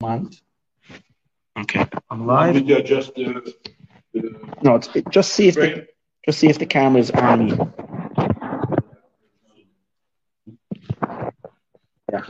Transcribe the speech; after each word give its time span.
month. 0.00 0.40
Okay, 1.58 1.86
I'm 2.10 2.26
live. 2.26 2.54
Did 2.54 2.68
you 2.68 2.76
adjust 2.76 3.14
the, 3.14 3.54
the 4.12 4.52
No, 4.62 4.74
it's, 4.74 4.88
it, 4.94 5.08
just 5.10 5.32
see 5.32 5.48
if 5.48 5.54
the, 5.54 5.86
just 6.24 6.38
see 6.38 6.48
if 6.48 6.58
the 6.58 6.66
camera 6.66 7.00
is 7.00 7.10
on 7.12 7.48
you. 7.48 7.72
Yeah, 12.12 12.24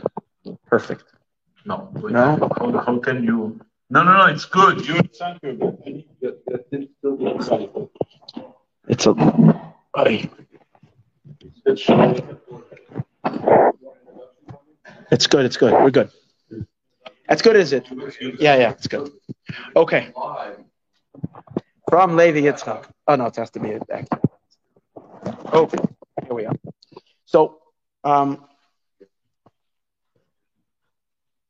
perfect. 0.66 1.04
No. 1.64 1.90
wait, 1.94 2.12
No? 2.12 2.36
How, 2.56 2.78
how 2.78 2.98
can 2.98 3.24
you? 3.24 3.60
No, 3.90 4.04
no, 4.04 4.16
no. 4.16 4.26
It's 4.26 4.44
good. 4.44 4.86
You 4.86 5.00
sound 5.12 5.40
good. 5.42 5.60
I 5.62 5.90
need 5.90 6.08
that, 6.20 6.44
that 6.46 6.66
still 6.98 7.26
inside. 7.26 7.70
It's 8.88 9.06
a. 9.06 9.14
It's. 11.66 11.86
It's 15.10 15.26
good. 15.26 15.44
It's 15.44 15.56
good. 15.56 15.72
We're 15.72 15.90
good. 15.90 16.10
As 17.28 17.42
good 17.42 17.56
is 17.56 17.72
it. 17.72 17.86
Yeah, 18.38 18.56
yeah, 18.56 18.70
it's 18.70 18.86
good. 18.86 19.10
Okay. 19.74 20.12
From 21.88 22.16
Levi 22.16 22.40
Yitzchak. 22.40 22.86
Oh 23.08 23.16
no, 23.16 23.26
it 23.26 23.36
has 23.36 23.50
to 23.50 23.60
be 23.60 23.78
back. 23.88 24.06
Oh, 25.52 25.68
here 25.68 26.34
we 26.34 26.46
are. 26.46 26.54
So, 27.24 27.58
um, 28.04 28.44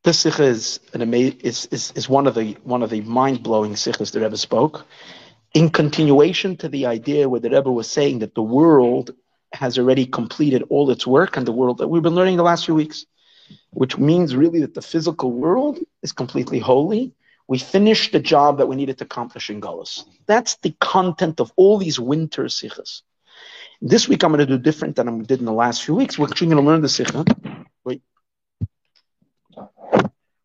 this 0.04 0.20
sikha 0.20 0.44
is 0.44 0.80
an 0.94 1.02
ama- 1.02 1.36
is, 1.40 1.66
is 1.66 1.92
is 1.92 2.08
one 2.08 2.26
of 2.26 2.34
the 2.34 2.52
one 2.64 2.82
of 2.82 2.90
the 2.90 3.00
mind 3.02 3.42
blowing 3.42 3.76
sikhs 3.76 4.10
the 4.10 4.20
Rebbe 4.20 4.36
spoke. 4.36 4.86
In 5.54 5.70
continuation 5.70 6.56
to 6.58 6.68
the 6.68 6.86
idea 6.86 7.28
where 7.28 7.40
the 7.40 7.50
Rebbe 7.50 7.70
was 7.72 7.90
saying 7.90 8.18
that 8.20 8.34
the 8.34 8.42
world 8.42 9.12
has 9.52 9.78
already 9.78 10.06
completed 10.06 10.62
all 10.68 10.90
its 10.90 11.06
work, 11.06 11.36
and 11.36 11.46
the 11.46 11.52
world 11.52 11.78
that 11.78 11.88
we've 11.88 12.02
been 12.02 12.14
learning 12.14 12.36
the 12.36 12.42
last 12.42 12.66
few 12.66 12.74
weeks, 12.74 13.06
which 13.70 13.98
means 13.98 14.34
really 14.34 14.60
that 14.60 14.74
the 14.74 14.82
physical 14.82 15.32
world 15.32 15.78
is 16.02 16.12
completely 16.12 16.58
holy. 16.58 17.12
We 17.48 17.58
finished 17.58 18.12
the 18.12 18.20
job 18.20 18.58
that 18.58 18.66
we 18.66 18.76
needed 18.76 18.98
to 18.98 19.04
accomplish 19.04 19.50
in 19.50 19.60
Gullus. 19.60 20.04
That's 20.26 20.56
the 20.56 20.74
content 20.80 21.40
of 21.40 21.52
all 21.56 21.78
these 21.78 22.00
winter 22.00 22.48
sikhs. 22.48 23.02
This 23.80 24.08
week 24.08 24.24
I'm 24.24 24.32
going 24.32 24.46
to 24.46 24.46
do 24.46 24.58
different 24.58 24.96
than 24.96 25.08
I 25.08 25.18
did 25.18 25.40
in 25.40 25.44
the 25.44 25.52
last 25.52 25.84
few 25.84 25.94
weeks. 25.94 26.18
We're 26.18 26.28
actually 26.28 26.48
going 26.48 26.64
to 26.64 26.68
learn 26.68 26.80
the 26.80 26.88
sikha. 26.88 27.24
Wait. 27.84 28.02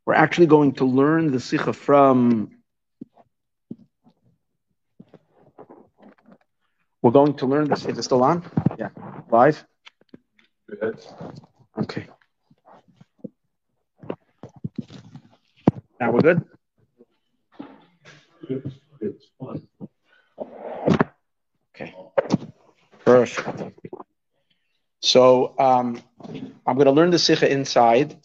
We're 0.06 0.14
actually 0.14 0.48
going 0.48 0.74
to 0.74 0.86
learn 0.86 1.32
the 1.32 1.40
sikha 1.40 1.74
from. 1.74 2.52
We're 7.02 7.12
going 7.12 7.36
to 7.36 7.46
learn 7.48 7.70
this. 7.70 7.86
Is 7.86 7.98
it 7.98 8.04
still 8.04 8.24
on? 8.24 8.44
Yeah. 8.78 8.90
Live? 9.32 9.66
Okay. 10.72 10.98
Now 16.12 16.18
we're 16.18 16.34
good? 16.34 16.44
Okay. 21.74 21.96
Perfect. 23.06 23.80
So 25.00 25.54
um, 25.58 26.02
I'm 26.68 26.76
going 26.76 26.86
to 26.86 26.92
learn 26.92 27.12
the 27.12 27.20
Sikha 27.20 27.50
inside. 27.50 28.18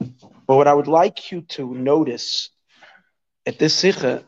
But 0.00 0.56
what 0.56 0.66
I 0.66 0.74
would 0.74 0.88
like 0.88 1.30
you 1.30 1.42
to 1.42 1.72
notice 1.72 2.50
at 3.46 3.60
this 3.60 3.74
Sikha 3.74 4.24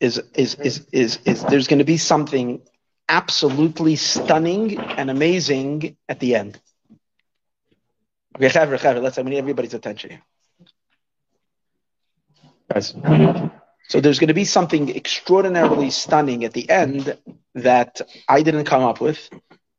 is, 0.00 0.18
is, 0.34 0.54
is, 0.54 0.86
is, 0.92 1.18
is 1.26 1.44
there's 1.44 1.68
going 1.68 1.80
to 1.80 1.84
be 1.84 1.98
something 1.98 2.62
absolutely 3.10 3.96
stunning 3.96 4.78
and 4.78 5.10
amazing 5.10 5.98
at 6.08 6.20
the 6.20 6.34
end. 6.34 6.58
Okay, 8.36 8.48
Chaver, 8.48 8.78
Chaver, 8.78 9.02
let's, 9.02 9.18
need 9.18 9.36
everybody's 9.36 9.74
attention 9.74 10.10
here. 10.10 10.22
Guys. 12.72 12.94
So 13.88 14.00
there's 14.00 14.18
going 14.18 14.28
to 14.28 14.34
be 14.34 14.44
something 14.44 14.94
extraordinarily 14.94 15.90
stunning 15.90 16.44
at 16.44 16.52
the 16.52 16.68
end 16.68 17.16
that 17.54 18.00
I 18.28 18.42
didn't 18.42 18.64
come 18.64 18.82
up 18.82 19.00
with. 19.00 19.30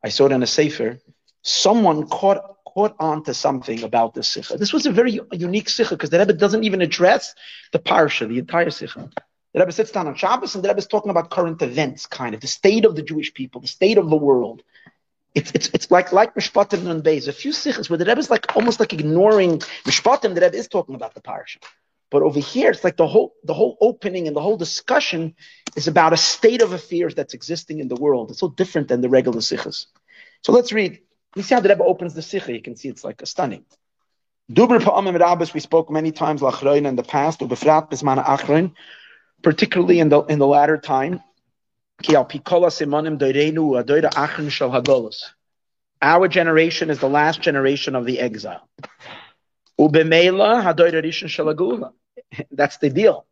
I 0.03 0.09
saw 0.09 0.27
it 0.27 0.31
in 0.31 0.43
a 0.43 0.47
sefer. 0.47 0.99
Someone 1.41 2.07
caught 2.07 2.57
caught 2.77 2.95
on 2.99 3.23
to 3.23 3.33
something 3.33 3.81
about 3.83 4.13
this 4.13 4.27
sikha. 4.27 4.55
This 4.55 4.71
was 4.71 4.85
a 4.85 4.91
very 4.91 5.19
unique 5.31 5.67
sikha 5.67 5.95
because 5.95 6.11
the 6.11 6.19
Rebbe 6.19 6.33
doesn't 6.33 6.63
even 6.63 6.81
address 6.83 7.33
the 7.71 7.79
parsha, 7.79 8.27
the 8.27 8.37
entire 8.37 8.69
sikha. 8.69 9.09
The 9.53 9.59
Rebbe 9.59 9.71
sits 9.71 9.91
down 9.91 10.07
on 10.07 10.13
Shabbos 10.13 10.53
and 10.53 10.63
the 10.63 10.69
Rebbe 10.69 10.77
is 10.77 10.85
talking 10.85 11.09
about 11.09 11.31
current 11.31 11.59
events, 11.63 12.05
kind 12.05 12.35
of 12.35 12.41
the 12.41 12.47
state 12.47 12.85
of 12.85 12.95
the 12.95 13.01
Jewish 13.01 13.33
people, 13.33 13.61
the 13.61 13.67
state 13.67 13.97
of 13.97 14.11
the 14.11 14.15
world. 14.15 14.61
It's 15.33 15.51
it's 15.51 15.69
it's 15.73 15.89
like 15.89 16.11
like 16.11 16.35
Mishpatim 16.35 16.87
and 16.87 17.03
Beis. 17.03 17.27
A 17.27 17.33
few 17.33 17.51
sikhs 17.51 17.89
where 17.89 17.97
the 17.97 18.05
Rebbe 18.05 18.19
is 18.19 18.29
like 18.29 18.55
almost 18.55 18.79
like 18.79 18.93
ignoring 18.93 19.57
Mishpatim. 19.83 20.35
The 20.35 20.41
Rebbe 20.41 20.55
is 20.55 20.67
talking 20.67 20.93
about 20.93 21.15
the 21.15 21.21
parsha. 21.21 21.57
But 22.09 22.21
over 22.21 22.39
here, 22.39 22.71
it's 22.71 22.83
like 22.83 22.97
the 22.97 23.07
whole 23.07 23.33
the 23.43 23.53
whole 23.53 23.77
opening 23.81 24.27
and 24.27 24.35
the 24.35 24.41
whole 24.41 24.57
discussion 24.57 25.35
is 25.75 25.87
about 25.87 26.13
a 26.13 26.17
state 26.17 26.61
of 26.61 26.71
affairs 26.71 27.15
that's 27.15 27.33
existing 27.33 27.79
in 27.79 27.87
the 27.87 27.95
world. 27.95 28.31
It's 28.31 28.39
so 28.39 28.49
different 28.49 28.87
than 28.87 29.01
the 29.01 29.09
regular 29.09 29.41
sikhs. 29.41 29.87
So 30.43 30.53
let's 30.53 30.71
read. 30.71 30.99
You 31.35 31.43
see 31.43 31.53
how 31.55 31.61
the 31.61 31.69
Rebbe 31.69 31.83
opens 31.83 32.13
the 32.13 32.21
sikha. 32.21 32.53
You 32.53 32.61
can 32.61 32.75
see 32.77 32.87
it's 32.87 33.03
like 33.03 33.21
a 33.21 33.25
stunning. 33.25 33.65
Dubr 34.49 34.79
pa'amim 34.79 35.19
rabbis. 35.19 35.53
We 35.53 35.59
spoke 35.59 35.91
many 35.91 36.13
times 36.13 36.41
lachroin 36.41 36.87
in 36.87 36.95
the 36.95 37.03
past. 37.03 37.41
Ubefrat 37.41 37.91
bismana 37.91 38.23
achroin, 38.23 38.71
particularly 39.43 39.99
in 39.99 40.07
the 40.07 40.21
in 40.21 40.39
the 40.39 40.47
latter 40.47 40.77
time. 40.77 41.21
Our 46.01 46.27
generation 46.27 46.89
is 46.89 46.99
the 46.99 47.09
last 47.09 47.41
generation 47.41 47.95
of 47.95 48.05
the 48.05 48.19
exile. 48.19 48.69
Ubemela 49.79 50.63
rishon. 51.03 51.91
That's 52.51 52.77
the 52.77 52.89
deal. 52.89 53.25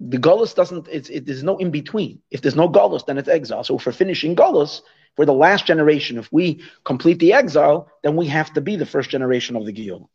The 0.00 0.18
Golos 0.18 0.54
doesn't, 0.54 0.88
it's, 0.88 1.08
it, 1.08 1.26
there's 1.26 1.42
no 1.42 1.56
in 1.58 1.70
between. 1.70 2.20
If 2.30 2.42
there's 2.42 2.56
no 2.56 2.68
Golos, 2.68 3.06
then 3.06 3.18
it's 3.18 3.28
exile. 3.28 3.64
So 3.64 3.76
if 3.76 3.86
we're 3.86 3.92
finishing 3.92 4.36
Golos, 4.36 4.82
we're 5.16 5.24
the 5.24 5.32
last 5.32 5.66
generation. 5.66 6.18
If 6.18 6.32
we 6.32 6.62
complete 6.84 7.20
the 7.20 7.32
exile, 7.32 7.90
then 8.02 8.16
we 8.16 8.26
have 8.26 8.52
to 8.54 8.60
be 8.60 8.76
the 8.76 8.86
first 8.86 9.10
generation 9.10 9.56
of 9.56 9.64
the 9.64 9.72
Giyom. 9.72 10.08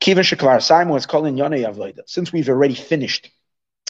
Kivin 0.00 0.22
Sheklar 0.22 0.62
Simon 0.62 0.96
is 0.96 1.06
calling 1.06 1.36
Yonei 1.36 1.66
Avoida. 1.66 2.02
Since 2.06 2.32
we've 2.32 2.48
already 2.48 2.74
finished 2.74 3.30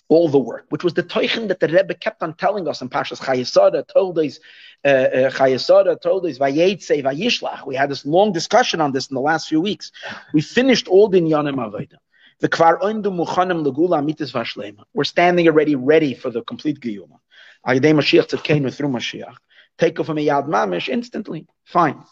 all 0.09 0.29
the 0.29 0.39
work, 0.39 0.67
which 0.69 0.85
was 0.85 0.95
the 0.95 1.03
Teuchen 1.03 1.49
that 1.49 1.61
the 1.61 1.69
Rebbe 1.69 1.95
kept 1.95 2.23
on 2.23 2.35
telling 2.35 2.69
us 2.69 2.81
in 2.81 2.89
Pashas 2.89 3.21
Chayei 3.21 3.47
Sarah, 3.47 3.83
told 3.83 4.19
us, 4.19 4.39
uh, 4.85 4.89
uh, 4.89 5.31
Chayei 5.31 5.61
Sarah 5.61 5.97
told 5.97 6.27
us, 6.27 6.39
Vayetze, 6.39 7.03
Vayishlach. 7.03 7.67
We 7.67 7.75
had 7.75 7.91
this 7.91 8.07
long 8.07 8.33
discussion 8.33 8.81
on 8.81 8.93
this 8.93 9.09
in 9.09 9.15
the 9.15 9.21
last 9.21 9.49
few 9.49 9.61
weeks. 9.61 9.91
We 10.33 10.41
finished 10.41 10.87
all 10.87 11.09
the 11.09 11.21
Yonim 11.21 11.57
Avoida. 11.57 11.97
The 12.41 12.49
kvar 12.49 12.81
oindu 12.81 13.07
muchanim 13.07 13.65
legula 13.65 14.05
mitzvah 14.05 14.41
vashlema. 14.41 14.85
We're 14.93 15.05
standing 15.05 15.49
already 15.49 15.75
ready 15.75 16.15
for 16.15 16.31
the 16.31 16.43
complete 16.43 16.81
giyuma. 16.81 17.19
Ayidei 17.67 17.95
Mashiach 17.95 18.29
tzedkeinu 18.29 18.73
through 18.75 18.91
Mashiach. 18.91 19.35
Take 19.79 19.99
off 20.01 20.11
a 20.11 20.13
yad 20.13 20.47
mamish 20.47 20.89
instantly. 20.89 21.47
Fine. 21.65 22.03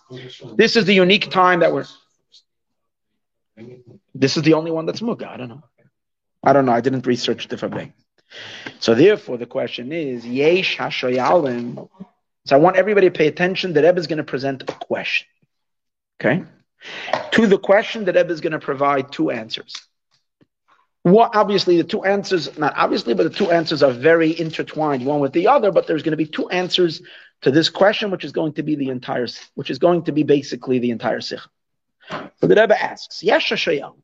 This 0.57 0.77
is 0.77 0.87
the 0.87 0.95
unique 0.95 1.31
time 1.31 1.61
that 1.61 1.73
we're. 1.73 1.85
This 4.15 4.37
is 4.37 4.43
the 4.43 4.55
only 4.55 4.71
one 4.71 4.87
that's 4.87 5.01
muga. 5.01 5.29
I 5.29 5.37
don't 5.37 5.49
know. 5.49 5.63
I 6.45 6.53
don't 6.53 6.67
know. 6.67 6.73
I 6.73 6.81
didn't 6.81 7.07
research 7.07 7.49
the 7.49 7.57
Fabeng. 7.57 7.93
So 8.81 8.95
therefore, 8.95 9.39
the 9.39 9.47
question 9.47 9.93
is 9.93 10.27
yesh 10.27 10.77
hashoyalim. 10.77 11.89
So 12.47 12.57
I 12.57 12.59
want 12.59 12.77
everybody 12.77 13.09
to 13.09 13.17
pay 13.17 13.27
attention. 13.27 13.73
The 13.73 13.83
Rebbe 13.83 13.99
is 13.99 14.07
going 14.07 14.19
to 14.19 14.25
present 14.25 14.63
a 14.63 14.73
question. 14.73 15.27
Okay. 16.21 16.45
To 17.33 17.47
the 17.47 17.59
question, 17.59 18.05
the 18.05 18.13
Rebbe 18.13 18.31
is 18.31 18.41
going 18.41 18.53
to 18.53 18.59
provide 18.59 19.11
two 19.11 19.31
answers. 19.31 19.75
Well, 21.05 21.31
obviously, 21.35 21.77
the 21.77 21.85
two 21.85 22.05
answers, 22.05 22.59
not 22.59 22.75
obviously, 22.77 23.15
but 23.15 23.25
the 23.25 23.39
two 23.39 23.51
answers 23.51 23.83
are 23.83 23.93
very 23.93 24.39
intertwined, 24.39 25.05
one 25.05 25.21
with 25.21 25.33
the 25.33 25.49
other, 25.49 25.71
but 25.71 25.87
there's 25.87 26.03
going 26.03 26.13
to 26.13 26.17
be 26.17 26.27
two 26.27 26.49
answers 26.49 27.03
to 27.43 27.51
this 27.51 27.69
question, 27.69 28.11
which 28.11 28.25
is 28.25 28.33
going 28.33 28.55
to 28.55 28.63
be 28.63 28.75
the 28.75 28.89
entire, 28.89 29.27
which 29.55 29.71
is 29.71 29.79
going 29.79 30.05
to 30.05 30.13
be 30.13 30.23
basically 30.23 30.79
the 30.79 30.91
entire 30.91 31.21
sikh. 31.21 31.41
So 32.11 32.47
the 32.47 32.55
Rebbe 32.55 32.83
asks, 32.83 33.23
Yesh 33.23 33.51
Shayam. 33.51 33.97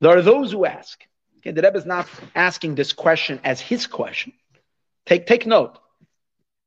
There 0.00 0.16
are 0.16 0.22
those 0.22 0.52
who 0.52 0.66
ask. 0.66 1.02
Okay, 1.44 1.52
the 1.52 1.60
Rebbe 1.60 1.76
is 1.76 1.84
not 1.84 2.08
asking 2.34 2.74
this 2.74 2.94
question 2.94 3.38
as 3.44 3.60
his 3.60 3.86
question. 3.86 4.32
Take, 5.04 5.26
take 5.26 5.46
note. 5.46 5.78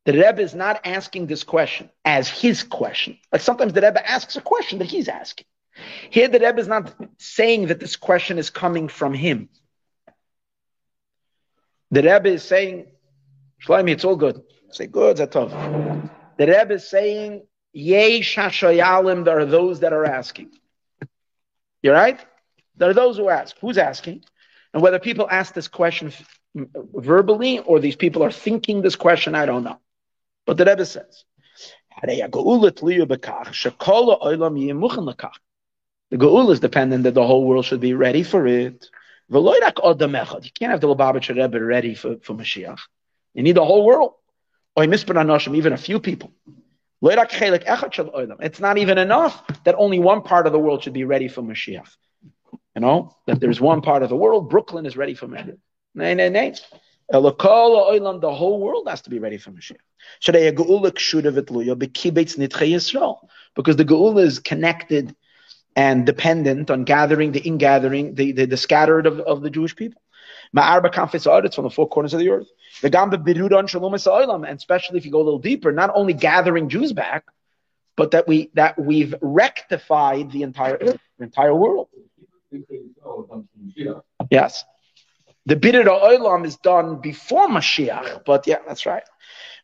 The 0.05 0.13
Rebbe 0.13 0.39
is 0.39 0.53
not 0.53 0.81
asking 0.85 1.25
this 1.25 1.43
question 1.43 1.89
as 2.05 2.29
his 2.29 2.61
question. 2.61 3.17
Like 3.31 3.41
sometimes 3.41 3.73
the 3.73 3.81
Rebbe 3.81 4.07
asks 4.07 4.35
a 4.35 4.41
question 4.41 4.79
that 4.79 4.85
he's 4.85 5.07
asking. 5.07 5.47
Here, 6.09 6.27
the 6.27 6.39
Rebbe 6.39 6.59
is 6.59 6.67
not 6.67 6.93
saying 7.17 7.67
that 7.67 7.79
this 7.79 7.95
question 7.95 8.37
is 8.37 8.49
coming 8.49 8.87
from 8.87 9.13
him. 9.13 9.49
The 11.91 12.03
Rebbe 12.03 12.29
is 12.29 12.43
saying, 12.43 12.87
Shlomi, 13.63 13.91
it's 13.91 14.03
all 14.03 14.15
good. 14.15 14.43
Say, 14.71 14.87
good, 14.87 15.17
Zatov. 15.17 16.09
The 16.37 16.47
Rebbe 16.47 16.75
is 16.75 16.87
saying, 16.87 17.47
Yesh 17.73 18.35
Hashayalim, 18.35 19.25
there 19.25 19.39
are 19.39 19.45
those 19.45 19.79
that 19.79 19.93
are 19.93 20.05
asking. 20.05 20.51
You're 21.81 21.95
right? 21.95 22.19
There 22.75 22.89
are 22.89 22.93
those 22.93 23.17
who 23.17 23.29
ask. 23.29 23.55
Who's 23.59 23.77
asking? 23.77 24.23
And 24.77 24.83
whether 24.83 24.99
people 24.99 25.27
ask 25.27 25.55
this 25.55 25.67
question 25.67 26.13
verbally 26.53 27.57
or 27.57 27.79
these 27.79 27.95
people 27.95 28.21
are 28.23 28.31
thinking 28.31 28.83
this 28.83 28.95
question, 28.95 29.33
I 29.33 29.47
don't 29.47 29.63
know. 29.63 29.79
But 30.45 30.57
the 30.57 30.65
Rebbe 30.65 30.85
says, 30.85 31.23
The 32.03 32.17
Geul 36.11 36.51
is 36.51 36.59
dependent 36.59 37.05
that 37.05 37.15
the 37.15 37.25
whole 37.25 37.43
world 37.43 37.65
should 37.65 37.79
be 37.79 37.95
ready 37.95 38.21
for 38.21 38.45
it. 38.45 38.87
You 39.29 39.41
can't 39.41 40.71
have 40.71 40.81
the 40.81 40.87
Lubavitcher 40.87 41.35
Rebbe 41.35 41.59
ready 41.59 41.95
for, 41.95 42.17
for 42.21 42.35
Mashiach. 42.35 42.81
You 43.33 43.41
need 43.41 43.55
the 43.55 43.65
whole 43.65 43.83
world. 43.83 44.13
Or 44.75 44.83
even 44.83 45.73
a 45.73 45.77
few 45.77 45.99
people. 45.99 46.31
It's 47.01 48.59
not 48.59 48.77
even 48.77 48.97
enough 48.99 49.43
that 49.63 49.73
only 49.75 49.97
one 49.97 50.21
part 50.21 50.45
of 50.45 50.53
the 50.53 50.59
world 50.59 50.83
should 50.83 50.93
be 50.93 51.03
ready 51.03 51.29
for 51.29 51.41
Mashiach. 51.41 51.89
You 52.77 52.81
know, 52.81 53.15
that 53.25 53.39
there's 53.39 53.59
one 53.59 53.81
part 53.81 54.03
of 54.03 54.09
the 54.09 54.15
world, 54.15 54.51
Brooklyn 54.51 54.85
is 54.85 54.95
ready 54.95 55.15
for 55.15 55.25
Mashiach. 55.27 55.57
Nay, 55.95 56.13
nay, 56.13 56.29
nay. 56.29 56.53
The 57.09 57.31
whole 58.31 58.59
world 58.61 58.87
has 58.87 59.01
to 59.01 59.09
be 59.09 59.17
ready 59.17 59.39
for 59.39 59.49
Mashiach. 59.49 59.77
Because 63.55 63.75
the 63.77 63.83
Geula 63.83 64.19
is 64.21 64.37
connected 64.37 65.15
and 65.75 66.05
dependent 66.05 66.69
on 66.69 66.83
gathering 66.83 67.31
the 67.31 67.39
ingathering, 67.39 68.13
the, 68.13 68.33
the, 68.33 68.45
the 68.45 68.57
scattered 68.57 69.07
of, 69.07 69.21
of 69.21 69.41
the 69.41 69.49
Jewish 69.49 69.75
people. 69.75 69.99
Ma'arba 70.55 70.93
kanfis 70.93 71.55
from 71.55 71.63
the 71.63 71.71
four 71.71 71.89
corners 71.89 72.13
of 72.13 72.19
the 72.19 72.29
earth. 72.29 72.47
The 72.83 72.91
gamba 72.91 73.17
birudan 73.17 73.67
shalom 73.67 73.95
and 74.43 74.55
especially 74.55 74.99
if 74.99 75.05
you 75.05 75.11
go 75.11 75.21
a 75.21 75.23
little 75.23 75.39
deeper, 75.39 75.71
not 75.71 75.89
only 75.95 76.13
gathering 76.13 76.69
Jews 76.69 76.93
back, 76.93 77.25
but 77.95 78.11
that 78.11 78.27
we 78.27 78.51
that 78.53 78.77
we've 78.77 79.15
rectified 79.19 80.31
the 80.31 80.43
entire 80.43 80.77
the 80.77 80.99
entire 81.19 81.55
world. 81.55 81.87
Yes. 84.29 84.65
The 85.45 85.55
Bidur 85.55 85.85
Olam 85.85 86.45
is 86.45 86.57
done 86.57 86.99
before 86.99 87.47
Mashiach, 87.47 88.25
but 88.25 88.45
yeah, 88.47 88.57
that's 88.67 88.85
right. 88.85 89.03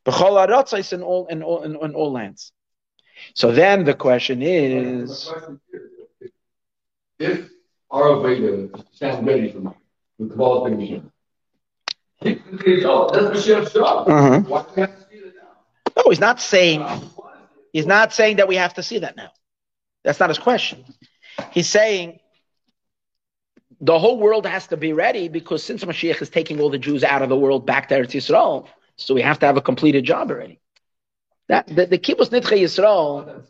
B'chol 0.06 0.94
in 0.94 1.04
all 1.04 1.28
in 1.28 1.44
all 1.44 1.64
in, 1.64 1.76
in 1.76 1.96
all 1.96 2.12
lands. 2.12 2.52
So 3.36 3.52
then 3.52 3.84
the 3.84 3.94
question 3.94 4.42
is, 4.42 5.32
if 7.20 7.50
our 7.92 8.22
Veda 8.22 8.70
stands 8.92 9.26
ready 9.26 9.52
for 9.52 9.60
me, 9.60 9.72
with 10.18 10.30
developing 10.30 10.78
me, 10.78 11.04
that's 12.22 12.40
Mashiach's 12.40 13.74
job. 13.74 14.08
Uh-huh. 14.10 14.40
Why 14.42 14.62
do 14.64 14.68
we 14.76 14.82
have 14.82 14.96
to 14.96 15.06
see 15.10 15.18
it 15.18 15.34
now? 15.36 15.94
no, 15.98 16.10
he's 16.10 16.20
not 16.20 16.42
saying 16.42 16.86
he's 17.72 17.86
not 17.86 18.14
saying 18.14 18.38
that 18.38 18.48
we 18.48 18.56
have 18.56 18.74
to 18.76 18.84
see 18.84 19.00
that 19.00 19.16
now. 19.16 19.32
That's 20.04 20.20
not 20.20 20.30
his 20.30 20.40
question. 20.40 20.86
He's 21.52 21.70
saying 21.70 22.20
the 23.84 24.00
whole 24.00 24.18
world 24.18 24.46
has 24.46 24.68
to 24.68 24.78
be 24.78 24.94
ready 24.94 25.28
because 25.28 25.62
since 25.62 25.84
Mashiach 25.84 26.22
is 26.22 26.30
taking 26.30 26.62
all 26.62 26.70
the 26.70 26.78
Jews 26.78 27.04
out 27.04 27.22
of 27.22 27.28
the 27.28 27.36
world 27.36 27.66
back 27.66 27.90
to 27.90 27.96
Eretz 27.96 28.12
Yisrael, 28.12 28.66
so 28.96 29.14
we 29.14 29.22
have 29.22 29.40
to 29.40 29.46
have 29.46 29.58
a 29.58 29.62
completed 29.62 30.06
job 30.06 30.32
already. 30.32 30.62
That 31.50 31.68
the, 31.68 31.86
the 31.86 31.98
kibbutz 31.98 32.30
nitche 32.30 32.58
Yisrael. 32.58 33.44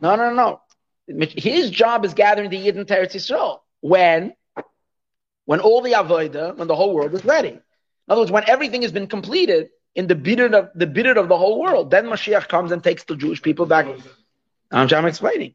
No, 0.00 0.16
no, 0.16 0.34
no. 0.34 0.60
His 1.06 1.70
job 1.70 2.04
is 2.04 2.14
gathering 2.14 2.50
the 2.50 2.56
Yidden 2.56 2.84
to 2.88 2.98
Eretz 2.98 3.14
Yisrael. 3.14 3.60
When? 3.80 4.34
When 5.44 5.60
all 5.60 5.82
the 5.82 5.92
avodah, 5.92 6.56
when 6.56 6.66
the 6.66 6.74
whole 6.74 6.92
world 6.92 7.14
is 7.14 7.24
ready. 7.24 7.50
In 7.50 7.60
other 8.08 8.22
words, 8.22 8.32
when 8.32 8.48
everything 8.50 8.82
has 8.82 8.90
been 8.90 9.06
completed 9.06 9.68
in 9.94 10.08
the 10.08 10.16
bitter 10.16 10.46
of 10.46 10.70
the 10.74 10.86
bitter 10.88 11.16
of 11.16 11.28
the 11.28 11.38
whole 11.38 11.60
world, 11.60 11.92
then 11.92 12.06
Mashiach 12.06 12.48
comes 12.48 12.72
and 12.72 12.82
takes 12.82 13.04
the 13.04 13.14
Jewish 13.14 13.40
people 13.40 13.66
back. 13.66 13.86
I'm, 14.72 14.88
I'm 14.92 15.06
explaining. 15.06 15.54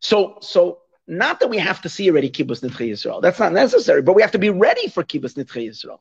So, 0.00 0.38
so 0.40 0.78
not 1.10 1.40
that 1.40 1.48
we 1.48 1.58
have 1.58 1.82
to 1.82 1.88
see 1.88 2.08
already 2.08 2.30
kibbutz 2.30 2.60
nitche 2.62 2.88
Yisrael. 2.88 3.20
That's 3.20 3.38
not 3.38 3.52
necessary, 3.52 4.00
but 4.00 4.14
we 4.14 4.22
have 4.22 4.32
to 4.32 4.38
be 4.38 4.50
ready 4.50 4.88
for 4.88 5.02
kibbutz 5.02 5.34
nitche 5.34 5.68
Yisrael. 5.68 5.98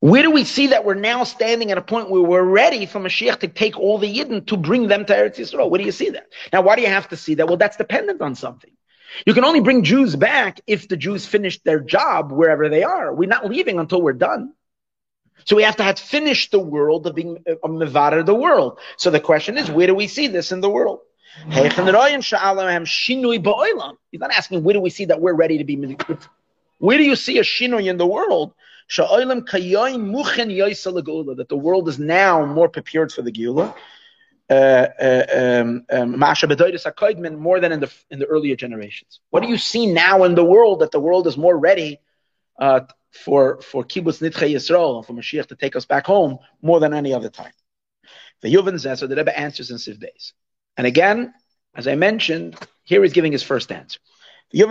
Where 0.00 0.22
do 0.22 0.30
we 0.30 0.44
see 0.44 0.68
that 0.68 0.84
we're 0.84 0.94
now 0.94 1.24
standing 1.24 1.70
at 1.70 1.78
a 1.78 1.82
point 1.82 2.10
where 2.10 2.22
we're 2.22 2.42
ready 2.42 2.86
for 2.86 3.00
Mashiach 3.00 3.40
to 3.40 3.48
take 3.48 3.78
all 3.78 3.98
the 3.98 4.12
Yidden 4.12 4.46
to 4.46 4.56
bring 4.56 4.88
them 4.88 5.04
to 5.06 5.14
Eretz 5.14 5.36
Yisrael? 5.36 5.70
Where 5.70 5.78
do 5.78 5.84
you 5.84 5.92
see 5.92 6.10
that? 6.10 6.26
Now, 6.52 6.62
why 6.62 6.76
do 6.76 6.82
you 6.82 6.88
have 6.88 7.08
to 7.08 7.16
see 7.16 7.34
that? 7.34 7.48
Well, 7.48 7.56
that's 7.56 7.76
dependent 7.76 8.20
on 8.20 8.34
something. 8.34 8.70
You 9.26 9.34
can 9.34 9.44
only 9.44 9.60
bring 9.60 9.84
Jews 9.84 10.16
back 10.16 10.60
if 10.66 10.88
the 10.88 10.96
Jews 10.96 11.26
finish 11.26 11.62
their 11.62 11.80
job 11.80 12.32
wherever 12.32 12.68
they 12.68 12.82
are. 12.82 13.14
We're 13.14 13.28
not 13.28 13.46
leaving 13.48 13.78
until 13.78 14.02
we're 14.02 14.12
done. 14.12 14.52
So 15.44 15.54
we 15.54 15.62
have 15.62 15.76
to 15.76 15.84
have 15.84 15.98
finished 15.98 16.50
the 16.50 16.58
world 16.58 17.06
of 17.06 17.14
being 17.14 17.42
a 17.46 17.68
Mevada 17.68 18.24
the 18.24 18.34
world. 18.34 18.78
So 18.96 19.10
the 19.10 19.20
question 19.20 19.56
is, 19.58 19.70
where 19.70 19.86
do 19.86 19.94
we 19.94 20.08
see 20.08 20.26
this 20.26 20.50
in 20.50 20.60
the 20.60 20.70
world? 20.70 21.00
He's 21.44 21.76
not 24.20 24.32
asking 24.32 24.64
where 24.64 24.74
do 24.74 24.80
we 24.80 24.90
see 24.90 25.04
that 25.06 25.20
we're 25.20 25.34
ready 25.34 25.58
to 25.58 25.64
be. 25.64 25.96
Where 26.78 26.98
do 26.98 27.04
you 27.04 27.16
see 27.16 27.38
a 27.38 27.42
shinui 27.42 27.88
in 27.88 27.96
the 27.96 28.06
world? 28.06 28.52
That 28.88 29.08
the 31.48 31.56
world 31.56 31.88
is 31.88 31.98
now 31.98 32.46
more 32.46 32.68
prepared 32.68 33.10
for 33.12 33.22
the 33.22 33.32
Geula. 33.32 33.74
Uh, 34.48 34.86
uh, 35.00 35.60
um, 35.60 35.84
um, 35.90 36.20
more 36.20 37.58
than 37.58 37.72
in 37.72 37.80
the 37.80 37.92
in 38.10 38.20
the 38.20 38.26
earlier 38.26 38.54
generations. 38.54 39.18
What 39.30 39.42
do 39.42 39.48
you 39.48 39.58
see 39.58 39.86
now 39.86 40.22
in 40.22 40.36
the 40.36 40.44
world 40.44 40.78
that 40.80 40.92
the 40.92 41.00
world 41.00 41.26
is 41.26 41.36
more 41.36 41.58
ready 41.58 41.98
uh, 42.60 42.82
for 43.10 43.60
for 43.60 43.82
kibbutz 43.82 44.22
nitche 44.22 44.48
Yisrael 44.48 45.04
for 45.04 45.14
Mashiach 45.14 45.46
to 45.46 45.56
take 45.56 45.74
us 45.74 45.84
back 45.84 46.06
home 46.06 46.38
more 46.62 46.78
than 46.78 46.94
any 46.94 47.12
other 47.12 47.28
time? 47.28 47.50
The 48.42 48.54
Yuvan 48.54 48.78
says 48.78 49.00
so. 49.00 49.08
The 49.08 49.16
Rebbe 49.16 49.36
answers 49.36 49.72
in 49.72 49.78
Siv 49.78 49.98
days. 49.98 50.32
And 50.76 50.86
again, 50.86 51.34
as 51.74 51.88
I 51.88 51.94
mentioned, 51.94 52.56
here 52.84 53.02
he's 53.02 53.12
giving 53.12 53.32
his 53.32 53.42
first 53.42 53.72
answer. 53.72 53.98
This 54.52 54.70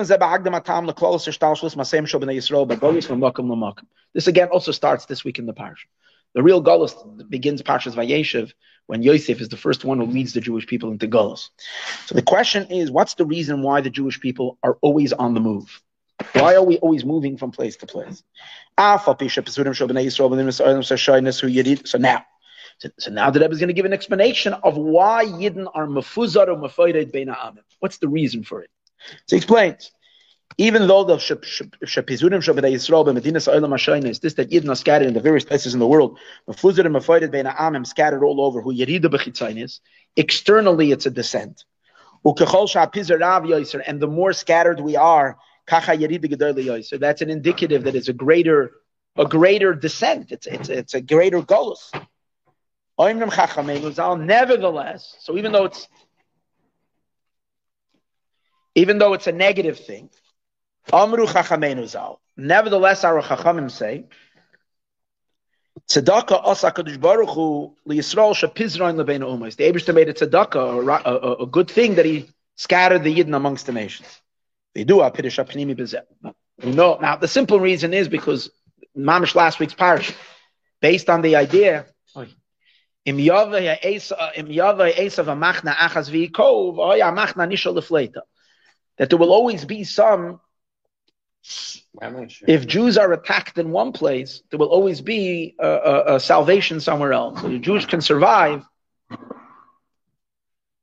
again 4.27 4.47
also 4.47 4.71
starts 4.71 5.05
this 5.05 5.23
week 5.25 5.39
in 5.39 5.45
the 5.45 5.53
parsha. 5.53 5.85
The 6.33 6.43
real 6.43 6.63
Golos 6.63 7.29
begins 7.29 7.61
Parshas 7.61 7.95
Vayeshev 7.95 8.51
when 8.87 9.01
Yosef 9.01 9.41
is 9.41 9.49
the 9.49 9.57
first 9.57 9.83
one 9.85 9.99
who 9.99 10.05
leads 10.05 10.33
the 10.33 10.41
Jewish 10.41 10.67
people 10.67 10.91
into 10.91 11.07
Golos. 11.07 11.49
So 12.05 12.15
the 12.15 12.21
question 12.21 12.67
is, 12.67 12.91
what's 12.91 13.15
the 13.15 13.25
reason 13.25 13.61
why 13.61 13.81
the 13.81 13.89
Jewish 13.89 14.19
people 14.19 14.57
are 14.63 14.77
always 14.81 15.13
on 15.13 15.33
the 15.33 15.39
move? 15.39 15.81
Why 16.33 16.55
are 16.55 16.63
we 16.63 16.77
always 16.77 17.03
moving 17.03 17.37
from 17.37 17.51
place 17.51 17.75
to 17.77 17.85
place? 17.85 18.23
So 21.85 21.97
now, 21.97 22.25
so, 22.77 22.89
so 23.00 23.12
now 23.12 23.30
the 23.30 23.39
Rebbe 23.39 23.54
is 23.54 23.60
going 23.60 23.68
to 23.69 23.74
give 23.74 23.86
an 23.86 23.94
explanation 23.94 24.54
of 24.54 24.77
why 24.77 25.25
Yidden 25.25 25.68
are 25.74 25.88
mefuzar 25.88 26.48
or 26.48 26.56
mefoided 26.56 27.12
bein 27.12 27.27
ha'amim. 27.30 27.63
What's 27.80 27.98
the 28.00 28.07
reason 28.07 28.44
for 28.44 28.62
it? 28.62 28.69
So 29.27 29.36
he 29.36 29.38
explains. 29.38 29.92
Even 30.57 30.88
though 30.88 31.04
the 31.04 31.18
Shapizurim 31.18 31.74
Shabbat 31.83 32.63
Yisrael, 32.72 33.13
Medina 33.13 33.39
Sa'ilam 33.39 33.72
Hashayna, 33.72 34.10
is 34.10 34.19
this 34.19 34.36
that 34.36 34.51
Yidden 34.51 34.69
are 34.69 34.75
scattered 34.75 35.07
in 35.07 35.13
the 35.13 35.19
various 35.19 35.44
places 35.44 35.74
in 35.74 35.80
the 35.80 35.88
world, 35.88 36.18
mefuzar 36.48 36.86
and 36.86 36.95
mefoided 36.95 37.31
bein 37.31 37.45
ha'amim, 37.45 37.86
scattered 37.86 38.24
all 38.24 38.39
over, 38.39 38.62
who 38.62 38.74
Yerida 38.74 39.06
b'chitzainis, 39.06 39.80
externally 40.16 40.92
it's 40.92 41.06
a 41.06 41.12
descent. 41.12 41.66
And 42.24 42.38
the 42.38 44.07
more 44.10 44.33
scattered 44.33 44.80
we 44.80 44.95
are, 44.95 45.38
so 45.68 46.98
that's 46.98 47.22
an 47.22 47.30
indicative 47.30 47.83
that 47.83 47.95
it's 47.95 48.07
a 48.07 48.13
greater, 48.13 48.72
a 49.15 49.25
greater 49.25 49.74
descent. 49.75 50.32
It's 50.32 50.48
it's 50.48 50.70
it's 50.70 50.94
a 50.96 51.01
greater 51.01 51.41
golus. 51.41 51.91
Nevertheless, 52.97 55.15
so 55.19 55.37
even 55.37 55.51
though 55.51 55.65
it's 55.65 55.87
even 58.75 58.97
though 58.97 59.13
it's 59.13 59.27
a 59.27 59.31
negative 59.31 59.79
thing, 59.79 60.09
Amru. 60.91 61.25
Nevertheless, 62.37 63.05
our 63.05 63.21
Chachamim 63.21 63.71
say, 63.71 64.05
Tzedakah 65.89 66.41
asa 66.43 66.71
Kadosh 66.71 66.99
Baruch 66.99 67.29
Hu 67.29 67.75
liyisrael 67.87 68.33
shapizrain 68.33 68.95
lebein 68.95 69.21
umas. 69.21 69.55
The 69.55 69.71
Eibushter 69.71 69.93
made 69.93 70.09
a 70.09 70.13
tzedakah, 70.13 71.05
a, 71.05 71.09
a, 71.09 71.33
a, 71.43 71.45
good 71.45 71.69
thing 71.69 71.95
that 71.95 72.05
he 72.05 72.27
scattered 72.55 73.03
the 73.03 73.15
Yidden 73.15 73.35
amongst 73.35 73.67
the 73.67 73.71
nations. 73.71 74.07
They 74.73 74.83
do 74.83 75.01
a 75.01 75.11
pidish 75.11 75.43
apnimi 75.43 75.77
bezeh. 75.77 76.33
No, 76.63 76.97
now 76.99 77.17
the 77.17 77.27
simple 77.27 77.59
reason 77.59 77.93
is 77.93 78.07
because 78.07 78.49
Mamish 78.97 79.35
last 79.35 79.59
week's 79.59 79.73
parish, 79.73 80.13
based 80.81 81.09
on 81.09 81.21
the 81.21 81.35
idea 81.35 81.85
Im 83.05 83.17
Esav 83.17 84.17
uh, 84.17 84.31
Amachna 85.35 85.75
Achaz 85.75 86.09
V'Yikov, 86.09 86.79
Oya 86.79 87.05
Amachna 87.05 87.47
Nishal 87.47 87.75
Lefleta. 87.75 88.21
That 88.97 89.09
there 89.09 89.19
will 89.19 89.31
always 89.31 89.63
be 89.65 89.83
some, 89.83 90.39
if 92.47 92.65
Jews 92.65 92.97
are 92.97 93.13
attacked 93.13 93.57
in 93.59 93.71
one 93.71 93.91
place, 93.91 94.41
there 94.50 94.57
will 94.57 94.69
always 94.69 95.01
be 95.01 95.55
a, 95.59 95.67
a, 95.67 96.15
a 96.15 96.19
salvation 96.19 96.79
somewhere 96.79 97.13
else. 97.13 97.41
So 97.41 97.50
the 97.50 97.59
Jews 97.59 97.85
can 97.85 98.01
survive, 98.01 98.65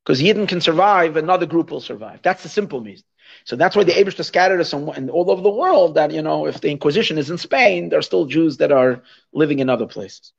because 0.05 0.23
Yidden 0.23 0.47
can 0.47 0.61
survive, 0.61 1.17
another 1.17 1.47
group 1.47 1.71
will 1.71 1.81
survive. 1.81 2.21
That's 2.23 2.43
the 2.45 2.49
simple 2.49 2.81
reason. 2.81 3.05
So 3.45 3.57
that's 3.57 3.75
why 3.75 3.85
the 3.85 3.93
Abish 3.93 4.23
scattered 4.25 4.61
us 4.61 4.73
in, 4.73 5.11
all 5.11 5.31
over 5.31 5.43
the 5.43 5.51
world. 5.51 5.95
That 5.97 6.13
you 6.13 6.23
know, 6.23 6.47
if 6.47 6.61
the 6.61 6.71
Inquisition 6.71 7.19
is 7.19 7.31
in 7.31 7.39
Spain, 7.39 7.89
there 7.89 7.99
are 7.99 8.03
still 8.03 8.27
Jews 8.27 8.59
that 8.59 8.71
are 8.71 9.03
living 9.33 9.59
in 9.59 9.69
other 9.71 9.87
places. 9.87 10.33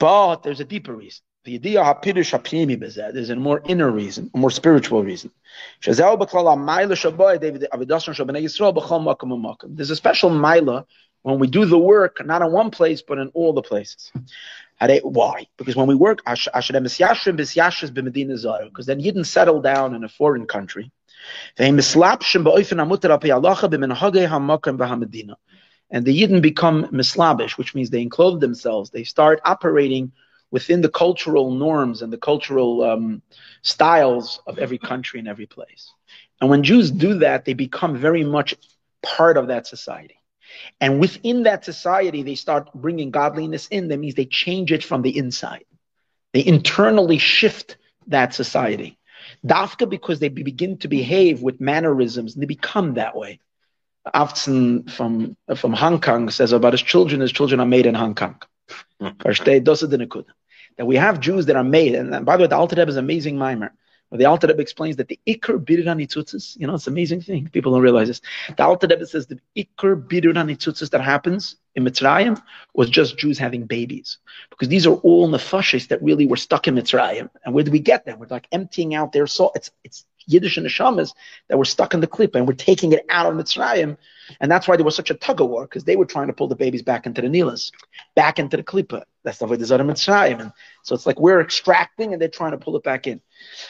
But 0.00 0.42
there's 0.42 0.60
a 0.60 0.64
deeper 0.64 0.94
reason. 0.94 1.22
The 1.44 1.54
idea 1.54 1.80
hapidush 1.80 2.32
hapnimi 2.36 2.76
bezed 2.82 3.16
is 3.16 3.30
a 3.30 3.36
more 3.36 3.62
inner 3.66 3.90
reason, 3.90 4.30
a 4.34 4.38
more 4.38 4.50
spiritual 4.50 5.04
reason. 5.04 5.30
There's 5.84 6.00
a 9.90 9.96
special 9.96 10.30
mila 10.30 10.86
when 11.22 11.38
we 11.38 11.46
do 11.46 11.64
the 11.66 11.78
work, 11.78 12.24
not 12.24 12.42
in 12.42 12.50
one 12.50 12.70
place, 12.70 13.02
but 13.02 13.18
in 13.18 13.28
all 13.34 13.52
the 13.52 13.62
places. 13.62 14.10
Why? 14.80 15.46
Because 15.58 15.76
when 15.76 15.86
we 15.86 15.94
work, 15.94 16.22
because 16.24 16.60
then 18.86 18.98
didn't 18.98 19.24
settle 19.24 19.60
down 19.60 19.94
in 19.94 20.04
a 20.04 20.08
foreign 20.08 20.46
country. 20.46 20.90
And 25.90 26.04
the 26.04 26.22
Yidden 26.22 26.40
become 26.40 26.88
mislabish, 26.92 27.58
which 27.58 27.74
means 27.74 27.90
they 27.90 28.02
enclose 28.02 28.40
themselves. 28.40 28.90
They 28.90 29.04
start 29.04 29.40
operating 29.44 30.12
within 30.50 30.80
the 30.80 30.88
cultural 30.88 31.50
norms 31.50 32.02
and 32.02 32.12
the 32.12 32.18
cultural 32.18 32.82
um, 32.82 33.22
styles 33.62 34.40
of 34.46 34.58
every 34.58 34.78
country 34.78 35.18
and 35.18 35.28
every 35.28 35.46
place. 35.46 35.92
And 36.40 36.50
when 36.50 36.62
Jews 36.62 36.90
do 36.90 37.18
that, 37.18 37.44
they 37.44 37.54
become 37.54 37.96
very 37.96 38.24
much 38.24 38.54
part 39.02 39.36
of 39.36 39.48
that 39.48 39.66
society. 39.66 40.16
And 40.80 40.98
within 40.98 41.44
that 41.44 41.64
society, 41.64 42.22
they 42.22 42.34
start 42.34 42.72
bringing 42.74 43.10
godliness 43.10 43.68
in. 43.68 43.88
That 43.88 43.98
means 43.98 44.14
they 44.14 44.26
change 44.26 44.72
it 44.72 44.82
from 44.82 45.02
the 45.02 45.16
inside. 45.16 45.64
They 46.32 46.44
internally 46.44 47.18
shift 47.18 47.76
that 48.08 48.34
society. 48.34 48.98
Dafka 49.46 49.88
because 49.88 50.18
they 50.18 50.28
begin 50.28 50.78
to 50.78 50.88
behave 50.88 51.42
with 51.42 51.60
mannerisms 51.60 52.34
and 52.34 52.42
they 52.42 52.46
become 52.46 52.94
that 52.94 53.16
way. 53.16 53.40
Afton 54.12 54.88
from 54.88 55.36
from 55.56 55.72
Hong 55.72 56.00
Kong 56.00 56.30
says 56.30 56.52
about 56.52 56.72
his 56.72 56.82
children, 56.82 57.20
his 57.20 57.32
children 57.32 57.60
are 57.60 57.66
made 57.66 57.86
in 57.86 57.94
Hong 57.94 58.14
Kong. 58.14 58.40
Hmm. 59.00 59.08
That 60.76 60.86
we 60.86 60.96
have 60.96 61.20
Jews 61.20 61.46
that 61.46 61.56
are 61.56 61.64
made, 61.64 61.94
and 61.94 62.24
by 62.24 62.36
the 62.36 62.42
way, 62.42 62.48
the 62.48 62.56
Alter 62.56 62.76
Rebbe 62.76 62.88
is 62.88 62.96
an 62.96 63.04
amazing 63.04 63.36
mimer. 63.36 63.72
The 64.12 64.24
Alter 64.24 64.48
Rebbe 64.48 64.60
explains 64.60 64.96
that 64.96 65.06
the 65.06 65.20
Iker 65.26 65.64
Bidur 65.64 65.84
Nitzutzis, 65.84 66.58
you 66.58 66.66
know, 66.66 66.74
it's 66.74 66.88
an 66.88 66.92
amazing 66.92 67.20
thing. 67.20 67.48
People 67.48 67.72
don't 67.72 67.82
realize 67.82 68.08
this. 68.08 68.20
The 68.56 68.64
Alter 68.64 68.88
Rebbe 68.88 69.06
says 69.06 69.26
the 69.28 69.38
Iker 69.56 70.02
Bidur 70.02 70.32
Nitzutzis 70.34 70.90
that 70.90 71.00
happens 71.00 71.56
in 71.76 71.84
Mitzrayim 71.84 72.42
was 72.74 72.90
just 72.90 73.18
Jews 73.18 73.38
having 73.38 73.66
babies. 73.66 74.18
Because 74.50 74.68
these 74.68 74.84
are 74.86 74.94
all 74.94 75.28
nefashis 75.28 75.88
that 75.88 76.02
really 76.02 76.26
were 76.26 76.36
stuck 76.36 76.66
in 76.66 76.74
Mitzrayim. 76.74 77.30
And 77.44 77.54
where 77.54 77.62
do 77.62 77.70
we 77.70 77.78
get 77.78 78.04
them? 78.04 78.18
We're 78.18 78.26
like 78.26 78.48
emptying 78.50 78.96
out 78.96 79.12
their 79.12 79.28
soul. 79.28 79.52
It's, 79.54 79.70
it's 79.84 80.04
Yiddish 80.30 80.56
and 80.56 80.66
neshamas 80.66 81.14
that 81.48 81.58
were 81.58 81.64
stuck 81.64 81.94
in 81.94 82.00
the 82.00 82.06
clip 82.06 82.34
and 82.34 82.46
we're 82.46 82.54
taking 82.54 82.92
it 82.92 83.04
out 83.08 83.26
of 83.26 83.34
Mitzrayim. 83.34 83.96
And 84.40 84.50
that's 84.50 84.68
why 84.68 84.76
there 84.76 84.84
was 84.84 84.94
such 84.94 85.10
a 85.10 85.14
tug 85.14 85.40
of 85.40 85.48
war 85.48 85.64
because 85.64 85.84
they 85.84 85.96
were 85.96 86.04
trying 86.04 86.28
to 86.28 86.32
pull 86.32 86.48
the 86.48 86.56
babies 86.56 86.82
back 86.82 87.06
into 87.06 87.20
the 87.20 87.28
Nilas, 87.28 87.72
back 88.14 88.38
into 88.38 88.56
the 88.56 88.62
klipa. 88.62 89.02
That's 89.24 89.38
the 89.38 89.46
way 89.46 89.56
there's 89.56 89.72
other 89.72 89.84
Mitzrayim. 89.84 90.40
And 90.40 90.52
so 90.82 90.94
it's 90.94 91.06
like 91.06 91.18
we're 91.18 91.40
extracting 91.40 92.12
and 92.12 92.22
they're 92.22 92.28
trying 92.28 92.52
to 92.52 92.58
pull 92.58 92.76
it 92.76 92.84
back 92.84 93.06
in. 93.06 93.20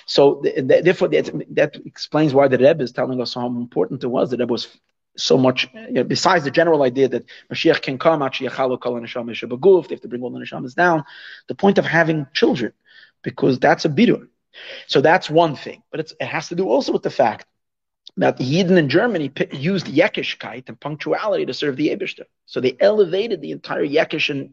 So 0.07 0.43
therefore, 0.43 1.09
that, 1.09 1.47
that 1.51 1.77
explains 1.87 2.35
why 2.35 2.49
the 2.49 2.59
Rebbe 2.59 2.83
is 2.83 2.93
telling 2.93 3.21
us 3.21 3.35
how 3.35 3.47
important 3.47 4.05
it 4.05 4.09
was. 4.09 4.31
The 4.31 4.37
Rebbe 4.37 4.53
was 4.53 4.69
so 5.17 5.37
much, 5.37 5.69
you 5.75 5.93
know, 5.93 6.05
besides 6.05 6.45
the 6.45 6.51
general 6.51 6.83
idea 6.83 7.09
that 7.09 7.25
Mashiach 7.53 7.83
can 7.83 7.99
come, 7.99 8.23
actually, 8.23 8.49
they 8.49 8.55
have 8.55 8.71
to 8.71 8.77
bring 10.09 10.23
all 10.23 10.31
the 10.31 10.39
neshamas 10.39 10.75
down, 10.75 11.05
the 11.49 11.55
point 11.55 11.79
of 11.79 11.85
having 11.85 12.27
children, 12.33 12.73
because 13.23 13.59
that's 13.59 13.85
a 13.85 13.89
bidur. 13.89 14.29
So 14.87 15.01
that's 15.01 15.31
one 15.31 15.57
thing. 15.57 15.83
But 15.91 16.01
it 16.01 16.23
has 16.23 16.49
to 16.49 16.55
do 16.55 16.69
also 16.69 16.93
with 16.93 17.03
the 17.03 17.11
fact 17.11 17.47
that 18.17 18.37
the 18.37 18.45
Yidden 18.45 18.77
in 18.77 18.89
Germany 18.89 19.33
used 19.53 19.87
Yekishkeit 19.87 20.69
and 20.69 20.79
punctuality 20.79 21.47
to 21.47 21.55
serve 21.55 21.77
the 21.77 21.89
Eberster. 21.89 22.25
So 22.47 22.61
they 22.61 22.77
elevated 22.81 23.41
the 23.41 23.53
entire 23.53 23.87
Yekish 23.87 24.51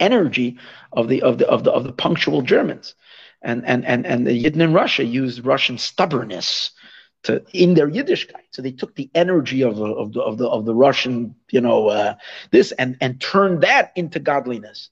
energy 0.00 0.58
of 0.92 1.08
the 1.08 1.22
of 1.22 1.38
the 1.38 1.48
of 1.48 1.64
the 1.64 1.72
of 1.72 1.84
the 1.84 1.92
punctual 1.92 2.42
Germans. 2.42 2.94
And 3.42 3.64
and 3.66 3.84
and 3.84 4.06
and 4.06 4.26
the 4.26 4.44
Yidden 4.44 4.60
in 4.60 4.72
Russia 4.72 5.04
used 5.04 5.44
Russian 5.44 5.78
stubbornness 5.78 6.70
to 7.24 7.44
in 7.52 7.74
their 7.74 7.90
Yiddishkeit. 7.90 8.46
So 8.50 8.62
they 8.62 8.72
took 8.72 8.94
the 8.94 9.10
energy 9.14 9.62
of 9.62 9.76
the 9.76 9.86
of 9.86 10.12
the 10.12 10.20
of 10.20 10.38
the, 10.38 10.48
of 10.48 10.64
the 10.64 10.74
Russian, 10.74 11.34
you 11.50 11.60
know, 11.60 11.88
uh, 11.88 12.14
this 12.50 12.72
and 12.72 12.96
and 13.00 13.20
turned 13.20 13.62
that 13.62 13.92
into 13.96 14.18
godliness. 14.18 14.90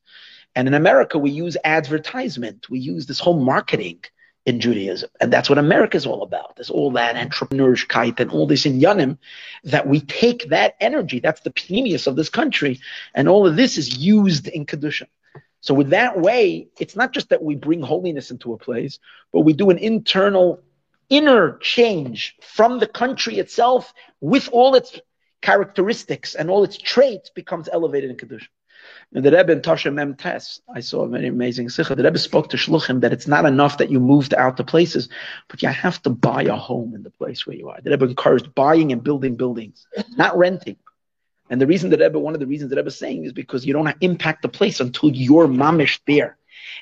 And 0.55 0.67
in 0.69 0.75
America, 0.75 1.19
we 1.19 1.31
use 1.31 1.57
advertisement. 1.65 2.71
We 2.71 2.79
use 2.79 3.07
this 3.07 3.21
whole 3.21 3.39
marketing 3.39 4.05
in 4.47 4.61
Judaism. 4.61 5.11
And 5.21 5.33
that's 5.33 5.51
what 5.51 5.59
America 5.59 5.97
is 5.97 6.07
all 6.07 6.23
about. 6.23 6.55
There's 6.57 6.71
all 6.71 6.93
that 6.93 7.17
entrepreneurship 7.17 8.21
and 8.21 8.31
all 8.31 8.47
this 8.47 8.65
in 8.65 8.81
Yanim 8.81 9.19
that 9.65 9.89
we 9.89 10.01
take 10.01 10.49
that 10.49 10.77
energy, 10.81 11.19
that's 11.19 11.41
the 11.41 11.51
pneumius 11.51 12.07
of 12.07 12.15
this 12.15 12.31
country, 12.31 12.81
and 13.13 13.29
all 13.29 13.47
of 13.47 13.57
this 13.57 13.77
is 13.77 13.99
used 13.99 14.47
in 14.47 14.65
Kedusha. 14.65 15.09
So 15.61 15.75
with 15.75 15.91
that 15.91 16.21
way, 16.21 16.69
it's 16.79 16.95
not 16.95 17.13
just 17.13 17.31
that 17.31 17.43
we 17.43 17.57
bring 17.57 17.83
holiness 17.83 18.31
into 18.31 18.53
a 18.53 18.59
place, 18.59 19.01
but 19.33 19.41
we 19.41 19.53
do 19.53 19.71
an 19.71 19.79
internal 19.79 20.63
inner 21.09 21.59
change 21.59 22.37
from 22.41 22.79
the 22.79 22.87
country 22.87 23.39
itself 23.39 23.93
with 24.21 24.49
all 24.53 24.77
its 24.77 25.01
characteristics 25.43 26.37
and 26.37 26.51
all 26.51 26.63
its 26.63 26.79
traits 26.79 27.31
becomes 27.31 27.69
elevated 27.73 28.11
in 28.11 28.17
Kedusha. 28.17 28.47
And 29.15 29.25
the 29.25 29.31
Rebbe 29.31 29.53
in 29.53 29.61
Tasha 29.61 29.93
Mem 29.93 30.15
Tes, 30.15 30.61
I 30.75 30.81
saw 30.81 31.03
a 31.03 31.09
very 31.09 31.29
amazing 31.29 31.69
sikha. 31.69 31.95
The 31.95 32.03
Rebbe 32.03 32.19
spoke 32.19 32.51
to 32.51 32.57
Shluchim 32.57 33.01
that 33.01 33.13
it's 33.13 33.27
not 33.27 33.45
enough 33.45 33.79
that 33.79 33.91
you 33.91 34.01
moved 34.01 34.35
out 34.35 34.57
to 34.57 34.65
places, 34.65 35.09
but 35.49 35.63
you 35.63 35.69
have 35.69 36.03
to 36.03 36.11
buy 36.11 36.43
a 36.43 36.55
home 36.55 36.95
in 36.95 37.03
the 37.03 37.11
place 37.11 37.47
where 37.47 37.57
you 37.57 37.69
are. 37.69 37.81
The 37.81 37.91
Rebbe 37.91 38.07
encouraged 38.07 38.55
buying 38.55 38.93
and 38.93 39.03
building 39.03 39.37
buildings, 39.37 39.87
not 40.17 40.37
renting. 40.37 40.77
And 41.49 41.61
the 41.61 41.67
reason 41.67 41.91
that 41.91 42.01
Rebbe, 42.01 42.19
one 42.19 42.35
of 42.35 42.41
the 42.41 42.47
reasons 42.47 42.71
that 42.71 42.87
is 42.87 42.99
saying 42.99 43.25
is 43.25 43.33
because 43.33 43.65
you 43.65 43.73
don't 43.73 43.95
impact 44.01 44.43
the 44.43 44.49
place 44.49 44.81
until 44.81 45.11
you're 45.11 45.47
mamish 45.47 46.01
there. 46.07 46.37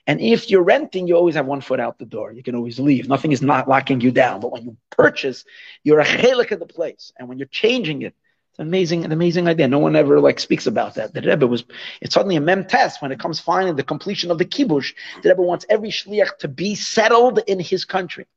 And 0.06 0.20
if 0.20 0.50
you're 0.50 0.62
renting, 0.62 1.06
you 1.06 1.16
always 1.16 1.34
have 1.34 1.46
one 1.46 1.60
foot 1.60 1.80
out 1.80 1.98
the 1.98 2.06
door. 2.06 2.32
You 2.32 2.42
can 2.42 2.54
always 2.54 2.78
leave. 2.78 3.08
Nothing 3.08 3.32
is 3.32 3.42
not 3.42 3.68
locking 3.68 4.00
you 4.00 4.10
down. 4.10 4.40
But 4.40 4.52
when 4.52 4.64
you 4.64 4.76
purchase, 4.90 5.44
you're 5.82 6.00
a 6.00 6.04
chelik 6.04 6.50
of 6.50 6.58
the 6.58 6.66
place. 6.66 7.12
And 7.18 7.28
when 7.28 7.38
you're 7.38 7.46
changing 7.48 8.02
it, 8.02 8.14
it's 8.54 8.60
amazing, 8.60 9.04
an 9.04 9.10
amazing 9.10 9.48
idea. 9.48 9.66
No 9.66 9.80
one 9.80 9.96
ever 9.96 10.20
like 10.20 10.38
speaks 10.38 10.68
about 10.68 10.94
that. 10.94 11.12
The 11.12 11.22
Rebbe 11.22 11.44
was, 11.44 11.64
it's 12.00 12.14
suddenly 12.14 12.36
a 12.36 12.40
mem 12.40 12.66
test 12.66 13.02
when 13.02 13.10
it 13.10 13.18
comes 13.18 13.40
finally 13.40 13.72
the 13.72 13.82
completion 13.82 14.30
of 14.30 14.38
the 14.38 14.44
kibush. 14.44 14.94
The 15.24 15.30
Rebbe 15.30 15.42
wants 15.42 15.66
every 15.68 15.88
shliach 15.88 16.38
to 16.38 16.46
be 16.46 16.76
settled 16.76 17.40
in 17.48 17.58
his 17.58 17.84
country, 17.84 18.28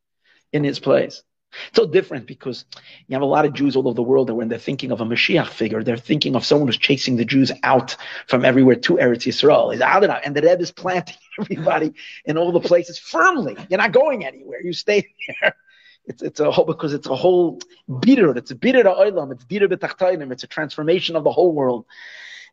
in 0.52 0.64
his 0.64 0.80
place. 0.80 1.22
It's 1.68 1.76
so 1.76 1.86
different 1.86 2.26
because 2.26 2.66
you 3.08 3.14
have 3.14 3.22
a 3.22 3.28
lot 3.28 3.46
of 3.46 3.54
Jews 3.54 3.76
all 3.76 3.88
over 3.88 3.94
the 3.96 4.02
world 4.02 4.30
that 4.30 4.34
when 4.34 4.48
they're 4.48 4.58
thinking 4.58 4.92
of 4.92 5.02
a 5.02 5.06
Mashiach 5.06 5.50
figure, 5.50 5.84
they're 5.84 5.98
thinking 5.98 6.36
of 6.36 6.44
someone 6.44 6.68
who's 6.68 6.78
chasing 6.80 7.18
the 7.18 7.24
Jews 7.24 7.52
out 7.62 7.96
from 8.26 8.44
everywhere 8.44 8.76
to 8.76 8.96
Eretz 8.96 9.28
Yisrael. 9.28 9.72
Is 9.72 9.82
out 9.82 10.04
and 10.04 10.36
the 10.36 10.42
Rebbe 10.42 10.62
is 10.64 10.72
planting 10.72 11.16
everybody 11.40 11.94
in 12.26 12.40
all 12.40 12.52
the 12.52 12.60
places 12.60 12.98
firmly. 12.98 13.56
You're 13.70 13.78
not 13.78 13.92
going 13.92 14.26
anywhere. 14.26 14.64
You 14.64 14.74
stay 14.74 15.14
there. 15.42 15.56
It's, 16.08 16.24
it's 16.24 16.40
a 16.40 16.50
whole, 16.52 16.66
because 16.66 16.94
it's 16.94 17.08
a 17.08 17.16
whole 17.16 17.60
bitter. 18.00 18.36
It's 18.36 18.52
a 18.52 18.56
bitter 18.56 18.84
oilam. 18.84 19.32
It's 19.34 19.44
bitter 19.44 19.68
b'tachtainim. 19.68 20.32
It's 20.32 20.44
a 20.44 20.48
transformation 20.48 21.16
of 21.16 21.24
the 21.24 21.32
whole 21.32 21.52
world. 21.54 21.86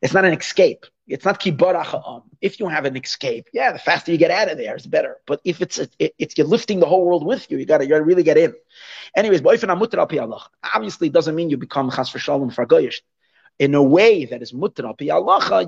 It's 0.02 0.12
not 0.12 0.24
an 0.24 0.34
escape. 0.34 0.86
It's 1.06 1.24
not 1.24 1.40
kibarach 1.40 2.22
If 2.40 2.58
you 2.58 2.68
have 2.68 2.84
an 2.84 2.96
escape, 2.96 3.48
yeah, 3.52 3.72
the 3.72 3.78
faster 3.78 4.10
you 4.10 4.18
get 4.18 4.30
out 4.30 4.50
of 4.50 4.58
there, 4.58 4.74
it's 4.74 4.86
better. 4.86 5.18
But 5.26 5.40
if 5.44 5.62
it's 5.62 5.78
it, 5.78 6.14
it's 6.18 6.36
you're 6.36 6.46
lifting 6.46 6.80
the 6.80 6.86
whole 6.86 7.04
world 7.04 7.24
with 7.24 7.50
you, 7.50 7.58
you 7.58 7.66
gotta 7.66 7.84
you 7.84 7.90
gotta 7.90 8.04
really 8.04 8.22
get 8.22 8.38
in. 8.38 8.54
Anyways, 9.14 9.42
obviously 9.44 11.06
it 11.08 11.12
doesn't 11.12 11.34
mean 11.34 11.50
you 11.50 11.56
become 11.56 11.90
chas 11.90 12.10
v'shalom 12.10 12.54
fargoyish 12.54 13.00
in 13.58 13.74
a 13.74 13.82
way 13.82 14.24
that 14.24 14.42
is 14.42 14.52
mutra 14.52 14.96
pi 14.98 15.06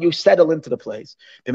you 0.00 0.11
settle 0.11 0.50
into 0.50 0.69
the 0.69 0.76
place. 0.76 1.16
You 1.47 1.52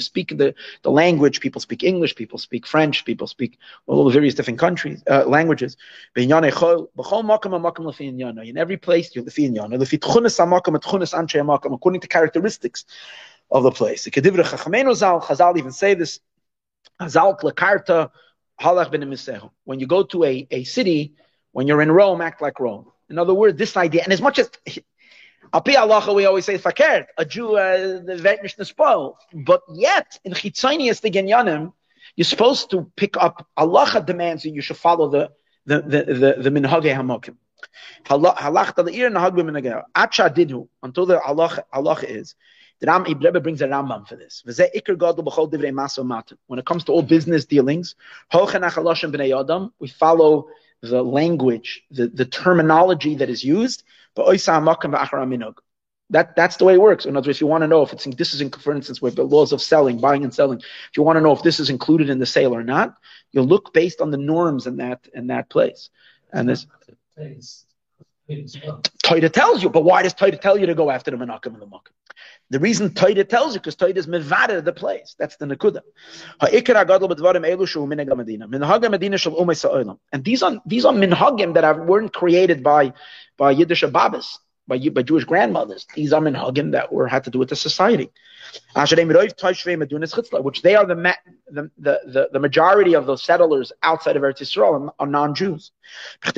speak 0.00 0.36
the, 0.36 0.54
the 0.82 0.90
language, 0.90 1.40
people 1.40 1.60
speak 1.60 1.84
English, 1.84 2.16
people 2.16 2.38
speak 2.38 2.66
French, 2.66 3.04
people 3.04 3.26
speak 3.28 3.58
all 3.86 4.04
the 4.04 4.10
various 4.10 4.34
different 4.34 4.58
countries, 4.58 5.02
uh, 5.08 5.24
languages. 5.26 5.76
In 6.16 6.32
every 8.56 8.76
place, 8.76 9.14
you're 9.14 9.24
according 11.72 12.00
to 12.00 12.08
characteristics 12.08 12.84
of 13.50 13.62
the 13.62 13.70
place. 13.70 14.06
Chazal 14.06 15.56
even 15.58 15.72
say 15.72 15.94
this, 15.94 16.20
when 19.64 19.80
you 19.80 19.86
go 19.86 20.02
to 20.02 20.24
a, 20.24 20.46
a 20.50 20.64
city, 20.64 21.14
when 21.52 21.66
you're 21.66 21.82
in 21.82 21.90
Rome, 21.92 22.20
act 22.20 22.42
like 22.42 22.60
Rome. 22.60 22.86
In 23.10 23.18
other 23.18 23.34
words, 23.34 23.58
this 23.58 23.76
idea, 23.76 24.02
and 24.04 24.12
as 24.12 24.22
much 24.22 24.38
as 24.38 24.50
Api 25.52 25.76
Allah, 25.76 26.14
we 26.14 26.24
always 26.26 26.44
say 26.44 26.56
fakert, 26.56 27.06
a 27.18 27.24
Jew 27.24 27.56
uh, 27.56 28.00
the 28.04 28.54
uh, 28.58 28.64
spoil. 28.64 29.18
But 29.34 29.62
yet, 29.74 30.18
in 30.24 30.32
Chitzonius 30.32 31.00
the 31.00 31.10
Genyanim, 31.10 31.72
you're 32.14 32.24
supposed 32.24 32.70
to 32.70 32.90
pick 32.96 33.16
up 33.16 33.46
Allah 33.56 34.02
demands 34.06 34.44
that 34.44 34.50
you 34.50 34.62
should 34.62 34.76
follow 34.76 35.08
the 35.08 35.30
the 35.66 35.80
the 35.80 36.04
the, 36.14 36.36
the 36.38 36.50
minhage 36.50 36.86
until 40.82 41.06
the 41.06 41.20
Allah 41.22 41.64
Allah 41.72 41.98
is. 42.02 42.34
The 42.78 42.86
Ram 42.86 43.02
Rebbe 43.04 43.40
brings 43.40 43.60
a 43.60 43.68
Rambam 43.68 44.08
for 44.08 44.16
this. 44.16 44.42
When 46.46 46.58
it 46.58 46.64
comes 46.64 46.84
to 46.84 46.92
all 46.92 47.02
business 47.02 47.44
dealings, 47.44 47.94
we 49.78 49.88
follow 49.88 50.48
the 50.82 51.02
language, 51.02 51.82
the, 51.90 52.08
the 52.08 52.24
terminology 52.24 53.16
that 53.16 53.28
is 53.28 53.44
used, 53.44 53.82
but 54.14 54.26
that, 56.10 56.34
that's 56.34 56.56
the 56.56 56.64
way 56.64 56.74
it 56.74 56.80
works. 56.80 57.04
In 57.06 57.16
other 57.16 57.28
words, 57.28 57.38
if 57.38 57.40
you 57.40 57.46
want 57.46 57.62
to 57.62 57.68
know 57.68 57.82
if 57.82 57.92
it's 57.92 58.04
in, 58.04 58.12
this 58.16 58.34
is 58.34 58.40
in, 58.40 58.50
for 58.50 58.74
instance, 58.74 59.00
with 59.00 59.14
the 59.14 59.22
laws 59.22 59.52
of 59.52 59.62
selling, 59.62 60.00
buying 60.00 60.24
and 60.24 60.34
selling, 60.34 60.58
if 60.58 60.96
you 60.96 61.02
want 61.02 61.16
to 61.16 61.20
know 61.20 61.32
if 61.32 61.42
this 61.42 61.60
is 61.60 61.70
included 61.70 62.10
in 62.10 62.18
the 62.18 62.26
sale 62.26 62.54
or 62.54 62.64
not, 62.64 62.96
you'll 63.30 63.46
look 63.46 63.72
based 63.72 64.00
on 64.00 64.10
the 64.10 64.16
norms 64.16 64.66
in 64.66 64.78
that 64.78 65.06
in 65.14 65.28
that 65.28 65.48
place. 65.48 65.90
And 66.32 66.48
this 66.48 66.66
Toita 69.04 69.30
tells 69.32 69.62
you, 69.62 69.70
but 69.70 69.84
why 69.84 70.02
does 70.02 70.14
Toita 70.14 70.40
tell 70.40 70.58
you 70.58 70.66
to 70.66 70.74
go 70.74 70.90
after 70.90 71.10
the 71.10 71.16
Menachem 71.16 71.54
and 71.54 71.62
the 71.62 71.66
Mukim? 71.66 71.92
The 72.50 72.58
reason 72.58 72.94
Torah 72.94 73.24
tells 73.24 73.54
you, 73.54 73.60
because 73.60 73.76
Torah 73.76 73.92
is 73.92 74.06
mevada 74.06 74.64
the 74.64 74.72
place. 74.72 75.14
That's 75.18 75.36
the 75.36 75.46
sa'olam. 79.54 79.98
And 80.12 80.24
these 80.24 80.42
are 80.42 80.60
these 80.66 80.84
are 80.84 80.92
minhagim 80.92 81.54
that 81.54 81.64
are, 81.64 81.84
weren't 81.84 82.12
created 82.12 82.62
by 82.62 82.92
by 83.36 83.52
Yiddish 83.52 83.84
babas, 83.92 84.38
by 84.70 84.76
by 84.98 85.02
Jewish 85.10 85.26
grandmothers. 85.32 85.86
These 85.94 86.12
are 86.14 86.22
minhagim 86.22 86.72
that 86.76 86.86
were 86.92 87.08
had 87.14 87.24
to 87.24 87.30
do 87.30 87.38
with 87.38 87.50
the 87.50 87.60
society 87.68 88.08
which 90.42 90.62
they 90.62 90.74
are 90.74 90.86
the, 90.86 91.14
the, 91.48 91.70
the, 91.78 92.28
the 92.32 92.38
majority 92.38 92.94
of 92.94 93.06
those 93.06 93.22
settlers 93.22 93.72
outside 93.82 94.16
of 94.16 94.22
Eretz 94.22 94.40
Yisrael 94.40 94.90
are 94.98 95.06
non-Jews. 95.06 95.72
To 96.22 96.32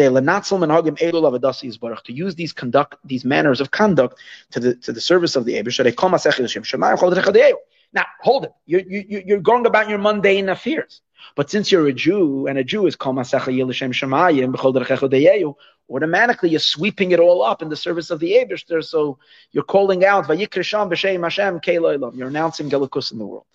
use 2.12 2.34
these 2.34 2.52
conduct 2.52 2.96
these 3.04 3.24
manners 3.24 3.60
of 3.60 3.70
conduct 3.70 4.18
to 4.50 4.60
the 4.60 4.74
to 4.76 4.92
the 4.92 5.00
service 5.00 5.36
of 5.36 5.44
the 5.44 5.54
Eibush. 5.54 5.78
Now, 7.94 8.06
hold 8.22 8.44
it. 8.44 8.52
You're, 8.64 8.80
you, 8.80 9.22
you're 9.26 9.40
going 9.40 9.66
about 9.66 9.90
your 9.90 9.98
mundane 9.98 10.48
affairs. 10.48 11.02
But 11.36 11.50
since 11.50 11.70
you're 11.70 11.86
a 11.86 11.92
Jew, 11.92 12.46
and 12.46 12.58
a 12.58 12.64
Jew 12.64 12.86
is 12.86 12.96
kol 12.96 13.12
automatically 15.90 16.50
you're 16.50 16.60
sweeping 16.60 17.12
it 17.12 17.20
all 17.20 17.42
up 17.42 17.62
in 17.62 17.68
the 17.68 17.76
service 17.76 18.10
of 18.10 18.20
the 18.20 18.32
Abishter. 18.32 18.84
So 18.84 19.18
you're 19.52 19.64
calling 19.64 20.04
out 20.04 20.26
Vayikrishan 20.26 20.90
b'shem 20.90 21.22
Hashem 21.22 21.60
You're 22.16 22.28
announcing 22.28 22.70
Gelikus 22.70 23.12
in 23.12 23.18
the 23.18 23.26
world. 23.26 23.46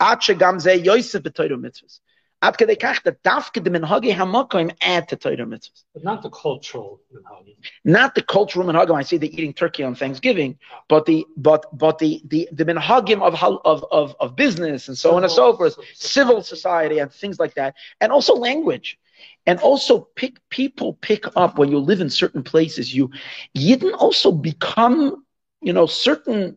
Yosef 0.00 1.22
mitzvahs. 1.22 2.00
Ad 2.42 2.58
kedei 2.58 2.76
kach 2.76 3.02
that 3.04 3.22
dafke 3.22 3.64
the 3.64 3.70
minhagi 3.70 4.14
hamakim 4.14 4.70
add 4.82 5.08
to 5.08 5.16
mitzvahs. 5.16 5.84
But 5.94 6.04
not 6.04 6.22
the 6.22 6.28
cultural 6.28 7.00
minhagim. 7.14 7.54
Not 7.84 8.14
the 8.14 8.22
cultural 8.22 8.66
minhagim. 8.66 8.94
I 8.94 9.02
see 9.02 9.16
they're 9.16 9.30
eating 9.30 9.54
turkey 9.54 9.82
on 9.82 9.94
Thanksgiving, 9.94 10.58
but 10.88 11.06
the 11.06 11.24
but 11.36 11.66
but 11.72 11.98
the 11.98 12.20
the 12.26 12.48
the 12.52 12.66
minhagim 12.66 13.22
of 13.22 13.42
of 13.42 13.84
of 13.90 14.14
of 14.20 14.36
business 14.36 14.88
and 14.88 14.98
so 14.98 15.08
civil, 15.08 15.16
on 15.16 15.22
and 15.24 15.32
so 15.32 15.56
forth, 15.56 15.78
civil 15.94 16.42
society 16.42 16.98
and 16.98 17.10
things 17.10 17.38
like 17.38 17.54
that, 17.54 17.76
and 18.00 18.12
also 18.12 18.34
language. 18.34 18.98
And 19.46 19.58
also 19.60 20.08
pick 20.16 20.36
people 20.48 20.94
pick 20.94 21.24
up 21.36 21.58
when 21.58 21.70
you 21.70 21.78
live 21.78 22.00
in 22.00 22.10
certain 22.10 22.42
places, 22.42 22.94
you 22.94 23.10
Yidden 23.56 23.92
also 23.94 24.32
become, 24.32 25.24
you 25.60 25.72
know, 25.72 25.86
certain 25.86 26.56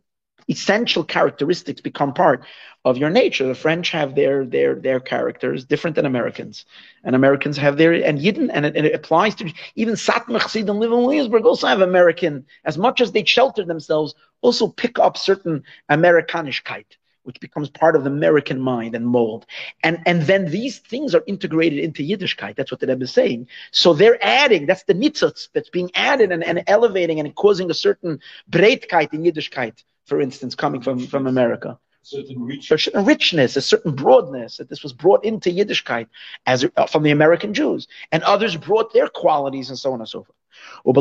essential 0.49 1.03
characteristics 1.03 1.81
become 1.81 2.13
part 2.13 2.45
of 2.85 2.97
your 2.97 3.09
nature. 3.09 3.45
The 3.45 3.55
French 3.55 3.91
have 3.91 4.15
their 4.15 4.45
their 4.45 4.75
their 4.75 4.99
characters 4.99 5.65
different 5.65 5.95
than 5.95 6.05
Americans, 6.05 6.65
and 7.03 7.15
Americans 7.15 7.57
have 7.57 7.77
their 7.77 7.93
and 7.93 8.19
Yidden, 8.19 8.49
and 8.53 8.65
it, 8.65 8.75
and 8.77 8.85
it 8.85 8.95
applies 8.95 9.35
to 9.35 9.51
even 9.75 9.95
Satmar 9.95 10.55
and 10.55 10.79
live 10.79 10.91
in 10.91 11.03
Williamsburg 11.03 11.45
also 11.45 11.67
have 11.67 11.81
American. 11.81 12.45
As 12.63 12.77
much 12.77 13.01
as 13.01 13.11
they 13.11 13.25
shelter 13.25 13.65
themselves, 13.65 14.15
also 14.41 14.69
pick 14.69 14.97
up 14.99 15.17
certain 15.17 15.63
Amerikanishkeit 15.91 16.85
which 17.27 17.39
becomes 17.41 17.69
part 17.69 17.95
of 17.95 18.03
the 18.05 18.09
American 18.09 18.59
mind 18.59 18.95
and 18.95 19.05
mold. 19.05 19.45
And, 19.83 19.99
and 20.05 20.21
then 20.23 20.49
these 20.49 20.79
things 20.79 21.13
are 21.13 21.23
integrated 21.27 21.79
into 21.79 22.01
Yiddishkeit. 22.01 22.55
That's 22.55 22.71
what 22.71 22.79
the 22.79 22.87
Rebbe 22.87 23.03
is 23.03 23.11
saying. 23.11 23.47
So 23.71 23.93
they're 23.93 24.17
adding, 24.25 24.65
that's 24.65 24.83
the 24.83 24.93
nitzutz 24.93 25.49
that's 25.53 25.69
being 25.69 25.91
added 25.93 26.31
and, 26.31 26.43
and 26.43 26.63
elevating 26.67 27.19
and 27.19 27.35
causing 27.35 27.69
a 27.69 27.73
certain 27.73 28.21
breitkeit 28.49 29.13
in 29.13 29.23
Yiddishkeit, 29.23 29.83
for 30.05 30.21
instance, 30.21 30.55
coming 30.55 30.81
from, 30.81 31.05
from 31.05 31.27
America. 31.27 31.77
Certain 32.01 32.41
richness. 32.41 32.71
A 32.71 32.77
certain 32.77 33.05
richness, 33.05 33.57
a 33.57 33.61
certain 33.61 33.93
broadness 33.93 34.55
that 34.57 34.69
this 34.69 34.81
was 34.81 34.93
brought 34.93 35.25
into 35.25 35.49
Yiddishkeit 35.49 36.07
as 36.45 36.65
uh, 36.77 36.87
from 36.87 37.03
the 37.03 37.11
American 37.11 37.53
Jews, 37.53 37.89
and 38.13 38.23
others 38.23 38.55
brought 38.55 38.93
their 38.93 39.09
qualities 39.09 39.69
and 39.69 39.77
so 39.77 39.91
on 39.91 39.99
and 39.99 40.07
so 40.07 40.23
forth. 40.23 40.37
Now 40.85 40.93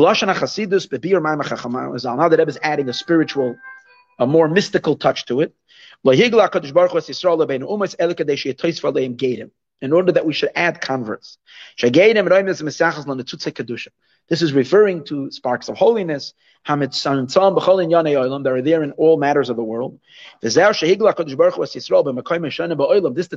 the 2.29 2.37
Rebbe 2.37 2.49
is 2.49 2.59
adding 2.61 2.89
a 2.89 2.93
spiritual, 2.93 3.55
a 4.19 4.25
more 4.25 4.47
mystical 4.47 4.95
touch 4.95 5.25
to 5.25 5.41
it. 5.41 5.53
In 9.79 9.93
order 9.93 10.11
that 10.11 10.25
we 10.25 10.33
should 10.33 10.49
add 10.55 10.81
converts. 10.81 11.37
This 14.27 14.41
is 14.41 14.53
referring 14.53 15.03
to 15.05 15.31
sparks 15.31 15.69
of 15.69 15.77
holiness 15.77 16.33
that 16.67 18.51
are 18.51 18.61
there 18.61 18.83
in 18.83 18.91
all 18.93 19.17
matters 19.17 19.49
of 19.49 19.55
the 19.55 19.63
world. 19.63 19.99
This 20.41 20.57
that 20.57 20.73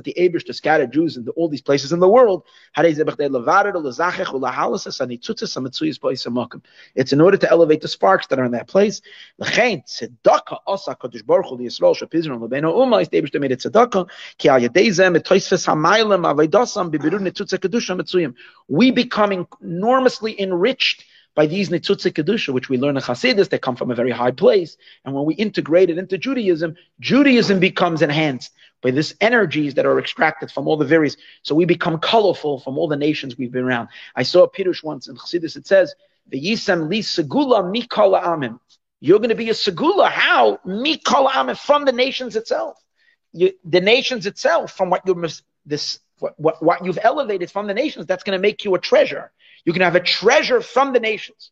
the 0.03 0.15
Abish 0.17 0.43
to 0.45 0.53
scatter 0.53 0.87
Jews 0.87 1.15
into 1.15 1.29
all 1.31 1.47
these 1.47 1.61
places 1.61 1.93
in 1.93 1.99
the 1.99 2.09
world. 2.09 2.43
It's 2.75 2.99
in 7.13 7.21
order 7.21 7.37
to 7.37 7.49
elevate 7.49 7.81
the 7.81 7.87
sparks 7.87 8.27
that 8.27 8.39
are 8.39 8.45
in 8.45 8.51
that 8.51 8.67
place. 8.67 9.01
We 18.71 18.91
become 18.91 19.47
enormously 19.61 20.39
enriched 20.39 21.03
by 21.35 21.45
these 21.45 21.67
Nitzutze 21.67 22.09
Kedusha, 22.13 22.53
which 22.53 22.69
we 22.69 22.77
learn 22.77 22.95
in 22.95 23.03
Hasidus, 23.03 23.49
they 23.49 23.59
come 23.59 23.75
from 23.75 23.91
a 23.91 23.95
very 23.95 24.11
high 24.11 24.31
place. 24.31 24.77
And 25.03 25.13
when 25.13 25.25
we 25.25 25.33
integrate 25.33 25.89
it 25.89 25.97
into 25.97 26.17
Judaism, 26.17 26.75
Judaism 27.01 27.59
becomes 27.59 28.01
enhanced 28.01 28.53
by 28.81 28.91
these 28.91 29.13
energies 29.19 29.73
that 29.73 29.85
are 29.85 29.99
extracted 29.99 30.51
from 30.51 30.69
all 30.69 30.77
the 30.77 30.85
various. 30.85 31.17
So 31.43 31.53
we 31.53 31.65
become 31.65 31.99
colorful 31.99 32.61
from 32.61 32.77
all 32.77 32.87
the 32.87 32.95
nations 32.95 33.37
we've 33.37 33.51
been 33.51 33.65
around. 33.65 33.89
I 34.15 34.23
saw 34.23 34.43
a 34.43 34.49
Pirush 34.49 34.81
once 34.85 35.09
in 35.09 35.17
Chassidus, 35.17 35.57
it 35.57 35.67
says, 35.67 35.93
the 36.29 36.41
Yisem 36.41 36.89
li 36.89 37.01
segula 37.01 37.65
mikala 37.65 38.23
amim. 38.23 38.57
You're 39.01 39.19
going 39.19 39.29
to 39.29 39.35
be 39.35 39.49
a 39.49 39.53
segula. 39.53 40.09
How? 40.09 40.59
Mikala 40.65 41.31
amim, 41.31 41.57
from 41.57 41.83
the 41.83 41.91
nations 41.91 42.37
itself. 42.37 42.77
You, 43.33 43.51
the 43.65 43.81
nations 43.81 44.25
itself, 44.25 44.71
from 44.71 44.89
what 44.89 45.01
you 45.05 45.27
this 45.65 45.99
what, 46.21 46.39
what, 46.39 46.63
what 46.63 46.85
you've 46.85 46.99
elevated 47.01 47.49
from 47.49 47.67
the 47.67 47.73
nations, 47.73 48.05
that's 48.05 48.23
going 48.23 48.37
to 48.37 48.41
make 48.41 48.63
you 48.63 48.75
a 48.75 48.79
treasure. 48.79 49.31
You 49.65 49.73
can 49.73 49.81
have 49.81 49.95
a 49.95 49.99
treasure 49.99 50.61
from 50.61 50.93
the 50.93 50.99
nations. 50.99 51.51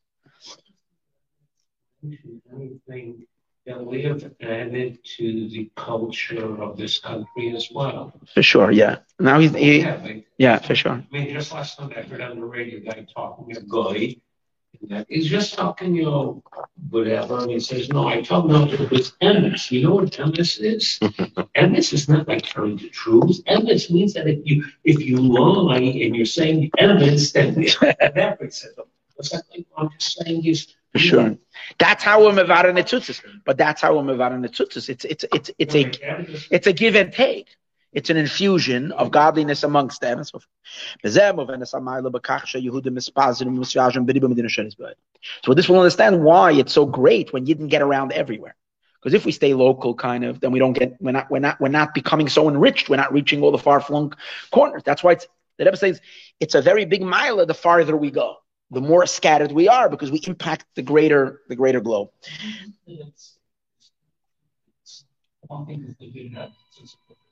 Anything 2.04 3.26
that 3.66 3.86
we 3.86 4.04
have 4.04 4.24
added 4.42 5.00
to 5.18 5.50
the 5.50 5.70
culture 5.76 6.62
of 6.62 6.78
this 6.78 7.00
country 7.00 7.56
as 7.56 7.70
well. 7.72 8.14
For 8.34 8.42
sure, 8.42 8.72
yeah. 8.72 9.00
Now 9.20 9.40
he's 9.40 9.54
he, 9.54 9.82
yeah, 9.82 10.14
yeah, 10.38 10.58
for 10.60 10.76
sure. 10.76 10.94
I 10.94 11.06
mean, 11.12 11.34
just 11.34 11.52
last 11.52 11.80
night 11.80 11.98
I 11.98 12.02
heard 12.02 12.22
on 12.22 12.40
the 12.40 12.46
radio 12.46 12.80
guy 12.80 13.06
talking 13.14 13.56
a 13.58 13.62
guy 13.62 14.16
He's 15.08 15.28
just 15.28 15.54
talking, 15.54 15.94
you 15.94 16.06
know, 16.06 16.44
whatever. 16.90 17.40
And 17.40 17.52
he 17.52 17.60
says, 17.60 17.90
No, 17.90 18.08
I 18.08 18.22
told 18.22 18.52
him 18.52 18.68
it 18.70 18.90
was 18.90 19.12
emes. 19.22 19.72
You 19.72 19.84
know 19.84 19.96
what 19.96 20.12
emes 20.12 20.60
is? 20.60 21.00
emes 21.56 21.94
is 21.94 22.10
not 22.10 22.28
like 22.28 22.44
telling 22.44 22.78
the 22.78 22.90
truth. 22.90 23.44
Emes 23.46 23.92
means 23.92 24.14
that 24.14 24.28
if 24.28 24.40
you 24.44 24.66
if 24.84 25.00
you 25.02 25.18
lie 25.18 25.78
and 25.78 26.16
you're 26.16 26.26
saying 26.26 26.72
emes, 26.80 27.34
then 27.34 27.56
that 28.16 28.38
makes 28.42 28.64
it. 28.64 28.72
What's 29.16 29.32
that 29.32 29.44
like? 29.52 29.66
I'm 29.78 29.90
just 29.98 30.18
saying 30.20 30.46
is 30.46 30.76
for 30.94 31.00
sure. 31.00 31.38
That's 31.78 32.04
how 32.04 32.24
we're 32.24 32.34
mevara 32.34 32.74
netzutzis. 32.74 33.22
But 33.46 33.58
that's 33.58 33.82
how 33.82 33.96
we're 33.96 34.04
mevara 34.04 34.38
netzutzis. 34.38 34.90
It's 34.90 35.06
it's 35.06 35.26
it's 35.34 35.52
it's 35.60 35.76
a 35.76 36.56
it's 36.56 36.68
a 36.68 36.74
give 36.74 36.96
and 36.96 37.12
take. 37.12 37.48
It's 37.92 38.10
an 38.10 38.18
infusion 38.18 38.92
of 38.92 39.12
godliness 39.12 39.64
amongst 39.64 40.02
them. 40.02 40.24
So 40.24 40.40
this 41.04 41.18
will 45.70 45.80
understand 45.80 46.24
why 46.24 46.52
it's 46.52 46.74
so 46.74 46.86
great 46.86 47.34
when 47.34 47.46
you 47.46 47.56
didn't 47.56 47.70
get 47.70 47.82
around 47.82 48.12
everywhere. 48.12 48.56
Because 49.02 49.14
if 49.14 49.26
we 49.26 49.32
stay 49.32 49.54
local, 49.54 49.96
kind 49.96 50.26
of, 50.26 50.42
then 50.42 50.52
we 50.52 50.60
don't 50.60 50.74
get 50.74 50.98
we're 51.00 51.12
not 51.12 51.32
we're 51.32 51.40
not 51.40 51.60
we're 51.62 51.70
not 51.70 51.94
becoming 51.94 52.28
so 52.28 52.50
enriched. 52.50 52.90
We're 52.90 52.98
not 52.98 53.14
reaching 53.14 53.42
all 53.42 53.52
the 53.52 53.58
far 53.58 53.80
flung 53.80 54.14
corners. 54.52 54.84
That's 54.84 55.04
why 55.04 55.14
it's 55.14 55.28
the 55.58 55.66
Rebbe 55.66 55.78
says 55.78 56.02
it's 56.40 56.56
a 56.56 56.62
very 56.62 56.86
big 56.86 57.02
mile 57.02 57.46
the 57.46 57.54
farther 57.54 57.96
we 57.96 58.12
go, 58.12 58.38
the 58.72 58.82
more 58.82 59.06
scattered 59.06 59.52
we 59.52 59.68
are, 59.68 59.90
because 59.90 60.12
we 60.12 60.22
impact 60.28 60.66
the 60.76 60.82
greater 60.82 61.42
the 61.48 61.56
greater 61.56 61.80
globe. 61.80 62.10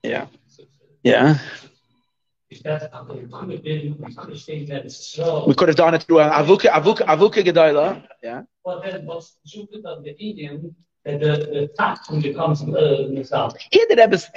Yeah. 0.04 0.28
Yeah. 1.04 1.38
We 2.50 2.58
could 5.54 5.68
have 5.68 5.76
done 5.76 5.94
it 5.96 6.04
through 6.04 6.18
Avuka 6.18 6.70
Avuka 6.72 7.06
Avuka 7.06 7.44
Gedaila. 7.44 8.08
Yeah. 8.24 8.44
But 8.64 8.84
then 8.84 9.06
what's 9.06 9.38
stupid 9.46 9.86
of 9.86 10.04
the 10.04 10.18
Indian 10.20 10.76
the, 11.08 11.18
the 11.18 11.72
taxing 11.78 12.22
becomes 12.22 12.62
uh, 12.62 13.08
Here 13.72 13.86
the 13.90 13.96
Rebbe 13.98 14.14
is 14.16 14.28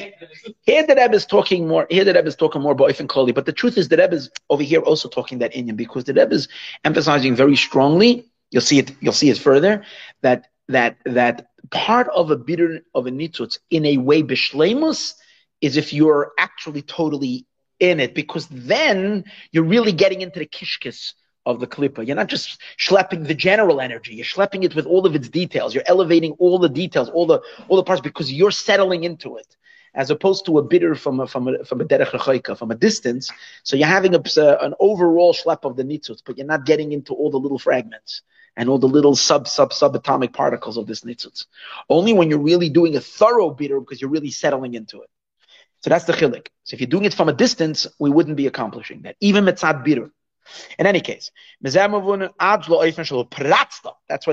here 0.62 0.86
the 0.86 0.94
Rebbe 0.94 1.14
is 1.14 1.26
talking 1.26 1.66
more. 1.66 1.86
Here 1.90 2.04
the 2.04 2.14
Rebbe 2.14 2.28
is 2.28 2.36
talking 2.36 2.62
more 2.62 2.72
about 2.72 2.90
Ifan 2.90 3.08
Koli, 3.08 3.32
but 3.32 3.46
the 3.46 3.52
truth 3.52 3.76
is 3.76 3.88
the 3.88 3.96
Rebbe 3.96 4.14
is 4.14 4.30
over 4.48 4.62
here 4.62 4.80
also 4.80 5.08
talking 5.08 5.38
that 5.40 5.54
Indian 5.54 5.76
because 5.76 6.04
the 6.04 6.14
Rebbe 6.14 6.32
is 6.32 6.48
emphasizing 6.84 7.34
very 7.34 7.56
strongly. 7.56 8.26
You'll 8.50 8.62
see 8.62 8.78
it. 8.78 8.92
You'll 9.00 9.12
see 9.12 9.30
it 9.30 9.38
further 9.38 9.84
that 10.22 10.46
that 10.72 10.96
that 11.04 11.48
part 11.70 12.08
of 12.14 12.30
a 12.30 12.36
bitter 12.36 12.80
of 12.94 13.06
a 13.06 13.10
nitzutz 13.10 13.58
in 13.70 13.84
a 13.86 13.96
way 13.98 14.22
bishlemus 14.22 15.14
is 15.60 15.76
if 15.76 15.92
you're 15.92 16.32
actually 16.38 16.82
totally 16.82 17.46
in 17.78 18.00
it, 18.00 18.14
because 18.14 18.46
then 18.48 19.24
you're 19.52 19.64
really 19.64 19.92
getting 19.92 20.20
into 20.20 20.38
the 20.38 20.46
kishkis 20.46 21.14
of 21.46 21.60
the 21.60 21.66
klippa. 21.66 22.06
You're 22.06 22.16
not 22.16 22.28
just 22.28 22.60
schlepping 22.78 23.26
the 23.26 23.34
general 23.34 23.80
energy. 23.80 24.14
You're 24.14 24.24
schlepping 24.24 24.64
it 24.64 24.74
with 24.74 24.86
all 24.86 25.06
of 25.06 25.14
its 25.14 25.28
details. 25.28 25.74
You're 25.74 25.84
elevating 25.86 26.32
all 26.32 26.58
the 26.58 26.68
details, 26.68 27.08
all 27.08 27.26
the 27.26 27.40
all 27.68 27.76
the 27.76 27.82
parts, 27.82 28.02
because 28.02 28.32
you're 28.32 28.50
settling 28.50 29.04
into 29.04 29.36
it, 29.36 29.56
as 29.94 30.10
opposed 30.10 30.44
to 30.46 30.58
a 30.58 30.62
bitter 30.62 30.94
from 30.94 31.20
a 31.20 31.26
from 31.26 31.48
a 31.48 31.64
from 31.64 31.80
a 31.80 31.84
derech 31.84 32.58
from 32.58 32.70
a 32.70 32.74
distance. 32.74 33.30
So 33.62 33.76
you're 33.76 33.88
having 33.88 34.14
a, 34.14 34.22
an 34.60 34.74
overall 34.78 35.32
schlepp 35.32 35.64
of 35.64 35.76
the 35.76 35.84
nitzutz, 35.84 36.22
but 36.24 36.36
you're 36.36 36.46
not 36.46 36.66
getting 36.66 36.92
into 36.92 37.14
all 37.14 37.30
the 37.30 37.38
little 37.38 37.58
fragments 37.58 38.22
and 38.60 38.68
all 38.68 38.78
the 38.78 38.86
little 38.86 39.16
sub 39.16 39.48
sub 39.48 39.70
subatomic 39.72 40.34
particles 40.34 40.76
of 40.76 40.86
this 40.86 41.00
nitzutz. 41.00 41.46
Only 41.88 42.12
when 42.12 42.28
you're 42.28 42.38
really 42.50 42.68
doing 42.68 42.94
a 42.94 43.00
thorough 43.00 43.48
bitter, 43.48 43.80
because 43.80 44.02
you're 44.02 44.10
really 44.10 44.30
settling 44.30 44.74
into 44.74 45.00
it. 45.00 45.08
So 45.80 45.88
that's 45.88 46.04
the 46.04 46.12
chilik. 46.12 46.48
So 46.64 46.74
if 46.74 46.80
you're 46.80 46.94
doing 46.94 47.06
it 47.06 47.14
from 47.14 47.30
a 47.30 47.32
distance, 47.32 47.86
we 47.98 48.10
wouldn't 48.10 48.36
be 48.36 48.46
accomplishing 48.46 49.00
that. 49.02 49.16
Even 49.20 49.46
mitzad 49.46 49.82
bitter. 49.82 50.10
In 50.78 50.86
any 50.86 51.00
case, 51.00 51.30
that's 51.62 51.76
why 51.86 51.94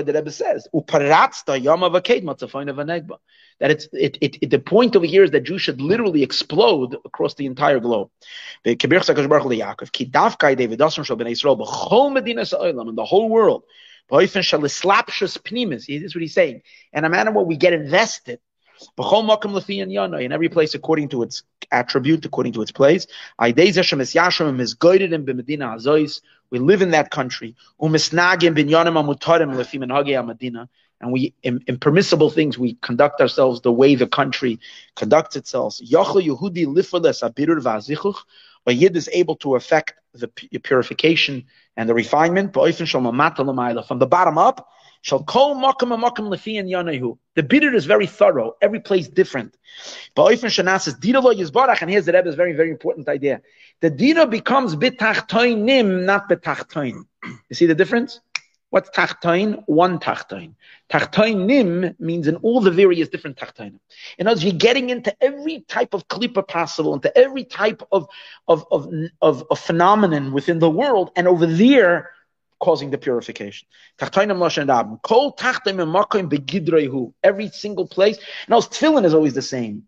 the 0.02 0.12
Rebbe 0.12 0.30
says, 0.30 0.68
that 3.60 3.70
it's 3.70 3.88
it, 3.92 4.18
it, 4.20 4.38
it, 4.42 4.50
the 4.50 4.58
point 4.58 4.94
over 4.96 5.06
here 5.06 5.24
is 5.24 5.30
that 5.30 5.44
Jews 5.44 5.62
should 5.62 5.80
literally 5.80 6.22
explode 6.22 6.96
across 7.04 7.34
the 7.34 7.46
entire 7.46 7.80
globe. 7.80 8.10
In 8.64 8.76
the 12.96 13.04
whole 13.04 13.28
world. 13.28 13.62
This 14.10 14.36
is 14.36 16.14
what 16.14 16.22
he's 16.22 16.34
saying. 16.34 16.62
And 16.92 17.06
a 17.06 17.08
matter 17.08 17.30
where 17.30 17.44
we 17.44 17.56
get 17.56 17.72
invested 17.72 18.40
in 18.98 20.32
every 20.32 20.48
place 20.48 20.74
according 20.74 21.08
to 21.08 21.22
its 21.22 21.42
attribute, 21.70 22.24
according 22.24 22.52
to 22.52 22.62
its 22.62 22.72
place. 22.72 23.06
We 23.40 23.52
live 26.58 26.82
in 26.82 26.90
that 26.92 27.10
country. 27.10 27.54
And 31.00 31.12
we, 31.12 31.32
in, 31.44 31.62
in, 31.68 31.78
permissible 31.78 32.28
things, 32.30 32.58
we 32.58 32.74
conduct 32.74 33.20
ourselves 33.20 33.60
the 33.60 33.70
way 33.70 33.94
the 33.94 34.08
country 34.08 34.58
conducts 34.96 35.36
itself. 35.36 35.78
A 38.68 38.72
yid 38.72 38.96
is 38.96 39.08
able 39.12 39.36
to 39.36 39.56
affect 39.56 39.94
the 40.14 40.28
purification 40.28 41.46
and 41.76 41.88
the 41.88 41.94
refinement 41.94 42.52
from 42.52 43.98
the 43.98 44.06
bottom 44.06 44.38
up 44.38 44.68
Shall 45.02 45.24
yanahu. 45.24 47.18
The 47.36 47.42
bitter 47.42 47.74
is 47.74 47.86
very 47.86 48.06
thorough. 48.06 48.56
Every 48.60 48.80
place 48.80 49.08
different. 49.08 49.56
But 50.14 50.32
and 50.32 51.90
here's 51.90 52.06
the 52.06 52.12
Rebbe's 52.12 52.34
very 52.34 52.52
very 52.52 52.70
important 52.70 53.08
idea. 53.08 53.40
The 53.80 53.90
dira 53.90 54.26
becomes 54.26 54.74
bitachtoinim, 54.74 56.04
not 56.04 56.28
betachtoin. 56.28 57.04
You 57.24 57.54
see 57.54 57.66
the 57.66 57.74
difference? 57.74 58.20
What's 58.70 58.90
tachtoin? 58.90 59.62
One 59.66 59.98
tachtoin. 59.98 60.54
Tachtoinim 60.90 61.98
means 61.98 62.28
in 62.28 62.36
all 62.36 62.60
the 62.60 62.70
various 62.70 63.08
different 63.08 63.38
tachtoinim. 63.38 63.80
In 64.18 64.26
other 64.26 64.34
words, 64.34 64.44
you're 64.44 64.52
getting 64.52 64.90
into 64.90 65.14
every 65.22 65.60
type 65.60 65.94
of 65.94 66.06
klipa 66.08 66.46
possible, 66.46 66.92
into 66.94 67.16
every 67.16 67.44
type 67.44 67.82
of, 67.92 68.08
of, 68.46 68.66
of, 68.70 68.92
of, 69.22 69.44
of 69.50 69.58
phenomenon 69.58 70.32
within 70.32 70.58
the 70.58 70.68
world, 70.68 71.10
and 71.16 71.26
over 71.26 71.46
there, 71.46 72.10
causing 72.60 72.90
the 72.90 72.98
purification. 72.98 73.68
Every 77.22 77.48
single 77.48 77.86
place. 77.86 78.16
And 78.16 78.48
Now, 78.48 78.60
tefillin 78.60 79.04
is 79.04 79.14
always 79.14 79.34
the 79.34 79.42
same 79.42 79.84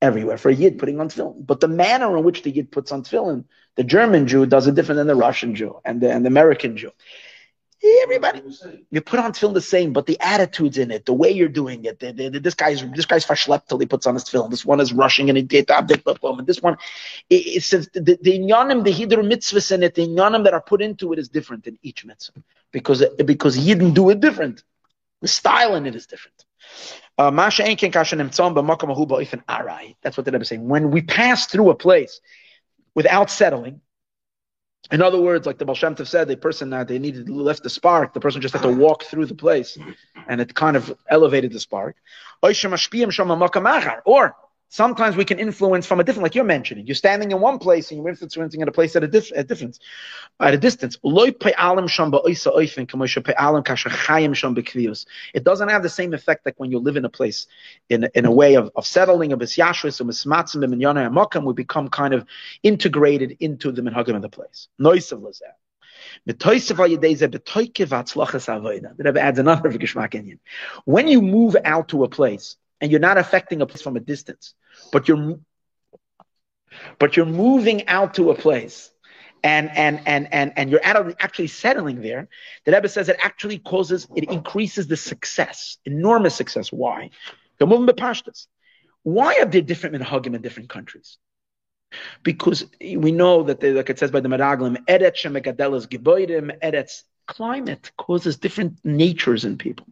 everywhere 0.00 0.38
for 0.38 0.48
a 0.48 0.54
yid 0.54 0.78
putting 0.78 1.00
on 1.00 1.08
tefillin. 1.08 1.44
But 1.44 1.60
the 1.60 1.68
manner 1.68 2.16
in 2.16 2.24
which 2.24 2.42
the 2.42 2.50
yid 2.50 2.70
puts 2.70 2.92
on 2.92 3.02
tefillin, 3.02 3.44
the 3.76 3.84
German 3.84 4.28
Jew 4.28 4.46
does 4.46 4.66
it 4.66 4.74
different 4.74 4.98
than 4.98 5.08
the 5.08 5.14
Russian 5.14 5.54
Jew 5.54 5.80
and 5.84 6.00
the, 6.00 6.10
and 6.10 6.24
the 6.24 6.28
American 6.28 6.76
Jew. 6.76 6.92
Everybody, 8.02 8.42
you 8.90 9.00
put 9.02 9.20
on 9.20 9.34
film 9.34 9.52
the 9.52 9.60
same, 9.60 9.92
but 9.92 10.06
the 10.06 10.18
attitudes 10.20 10.78
in 10.78 10.90
it, 10.90 11.04
the 11.04 11.12
way 11.12 11.30
you're 11.30 11.48
doing 11.48 11.84
it. 11.84 12.00
The, 12.00 12.12
the, 12.12 12.28
the, 12.30 12.40
this 12.40 12.54
guy's 12.54 12.82
this 12.92 13.04
guy's 13.04 13.26
fashlep 13.26 13.66
till 13.66 13.78
he 13.78 13.84
puts 13.84 14.06
on 14.06 14.14
his 14.14 14.26
film. 14.28 14.50
This 14.50 14.64
one 14.64 14.80
is 14.80 14.92
rushing 14.92 15.28
and 15.28 15.36
he 15.36 15.42
did 15.42 15.68
and 15.68 16.46
this 16.46 16.62
one, 16.62 16.78
it, 17.28 17.34
it 17.34 17.62
says 17.62 17.90
the 17.92 18.18
the 18.22 18.38
inyanim, 18.38 18.84
the 18.84 18.92
hidr 18.92 19.20
mitzvahs 19.22 19.70
in 19.70 19.82
it, 19.82 19.94
the 19.94 20.06
inyanim 20.06 20.44
that 20.44 20.54
are 20.54 20.62
put 20.62 20.80
into 20.80 21.12
it 21.12 21.18
is 21.18 21.28
different 21.28 21.66
in 21.66 21.78
each 21.82 22.06
mitzvah 22.06 22.42
because 22.72 23.04
because 23.24 23.54
he 23.54 23.74
didn't 23.74 23.94
do 23.94 24.08
it 24.10 24.20
different. 24.20 24.62
The 25.20 25.28
style 25.28 25.74
in 25.74 25.84
it 25.84 25.94
is 25.94 26.06
different. 26.06 26.44
Uh, 27.18 27.30
That's 27.30 27.58
what 27.58 27.70
the 30.24 30.32
Rebbe 30.32 30.42
is 30.42 30.48
saying. 30.48 30.68
When 30.68 30.90
we 30.90 31.02
pass 31.02 31.46
through 31.46 31.70
a 31.70 31.74
place 31.74 32.20
without 32.94 33.30
settling, 33.30 33.80
in 34.90 35.02
other 35.02 35.20
words, 35.20 35.46
like 35.46 35.58
the 35.58 35.64
Baal 35.64 35.74
Shem 35.74 35.94
Tov 35.94 36.06
said, 36.06 36.28
the 36.28 36.36
person 36.36 36.70
that 36.70 36.88
they 36.88 36.98
needed 36.98 37.28
left 37.28 37.62
the 37.62 37.70
spark, 37.70 38.12
the 38.12 38.20
person 38.20 38.40
just 38.40 38.54
had 38.54 38.62
to 38.62 38.72
walk 38.72 39.04
through 39.04 39.26
the 39.26 39.34
place, 39.34 39.78
and 40.28 40.40
it 40.40 40.54
kind 40.54 40.76
of 40.76 40.96
elevated 41.08 41.52
the 41.52 41.60
spark. 41.60 41.96
Or 42.42 44.36
Sometimes 44.74 45.14
we 45.14 45.24
can 45.24 45.38
influence 45.38 45.86
from 45.86 46.00
a 46.00 46.04
different, 46.04 46.24
like 46.24 46.34
you're 46.34 46.42
mentioning. 46.42 46.84
You're 46.84 46.96
standing 46.96 47.30
in 47.30 47.38
one 47.38 47.60
place 47.60 47.92
and 47.92 47.98
you're 47.98 48.08
influencing 48.08 48.60
at 48.60 48.66
a 48.66 48.72
place 48.72 48.96
at 48.96 49.04
a, 49.04 49.06
dif- 49.06 49.30
at 49.36 49.46
difference, 49.46 49.78
at 50.40 50.52
a 50.52 50.58
distance. 50.58 50.98
It 51.04 51.38
doesn't 55.44 55.68
have 55.68 55.82
the 55.84 55.88
same 55.88 56.12
effect 56.12 56.44
like 56.44 56.54
when 56.56 56.72
you 56.72 56.80
live 56.80 56.96
in 56.96 57.04
a 57.04 57.08
place 57.08 57.46
in, 57.88 58.08
in 58.16 58.26
a 58.26 58.32
way 58.32 58.56
of, 58.56 58.72
of 58.74 58.84
settling, 58.84 59.32
of 59.32 59.38
isyashris, 59.38 60.00
of 60.00 60.08
mismatzim, 60.08 60.64
and 60.64 60.74
yana 60.82 61.36
and 61.36 61.46
we 61.46 61.52
become 61.52 61.86
kind 61.86 62.12
of 62.12 62.26
integrated 62.64 63.36
into 63.38 63.70
the 63.70 63.80
minhagim 63.80 64.16
of 64.16 64.22
the 64.22 64.28
place. 64.28 64.66
Noisav 64.80 65.22
lazeh. 65.22 65.52
When 70.84 71.08
you 71.08 71.22
move 71.22 71.56
out 71.64 71.88
to 71.88 72.04
a 72.04 72.08
place 72.08 72.56
and 72.84 72.90
you're 72.90 73.00
not 73.00 73.16
affecting 73.16 73.62
a 73.62 73.66
place 73.66 73.80
from 73.80 73.96
a 73.96 74.00
distance, 74.00 74.52
but 74.92 75.08
you're 75.08 75.38
but 76.98 77.16
you're 77.16 77.24
moving 77.24 77.88
out 77.88 78.12
to 78.12 78.30
a 78.30 78.34
place 78.34 78.90
and 79.42 79.70
and 79.74 80.02
and 80.04 80.28
and 80.34 80.52
and 80.54 80.70
you're 80.70 80.82
actually 80.84 81.46
settling 81.46 82.02
there, 82.02 82.28
the 82.66 82.72
Rebbe 82.72 82.90
says 82.90 83.08
it 83.08 83.16
actually 83.22 83.58
causes 83.58 84.06
it 84.14 84.30
increases 84.30 84.86
the 84.86 84.98
success, 84.98 85.78
enormous 85.86 86.34
success. 86.34 86.70
Why? 86.70 87.08
The 87.58 87.66
movement 87.66 87.96
pashtas. 87.96 88.48
Why 89.02 89.38
are 89.40 89.46
there 89.46 89.62
different 89.62 89.96
minhagim 89.96 90.34
in 90.34 90.42
different 90.42 90.68
countries? 90.68 91.16
Because 92.22 92.66
we 92.82 93.12
know 93.12 93.44
that, 93.44 93.60
they, 93.60 93.72
like 93.72 93.88
it 93.88 93.98
says 93.98 94.10
by 94.10 94.20
the 94.20 94.28
Meraglim, 94.28 94.76
eretz 94.84 95.16
shemegadelas 95.22 95.88
geboidim, 95.88 96.58
eretz 96.60 97.04
climate 97.26 97.92
causes 97.96 98.36
different 98.36 98.78
natures 98.84 99.46
in 99.46 99.56
people. 99.56 99.86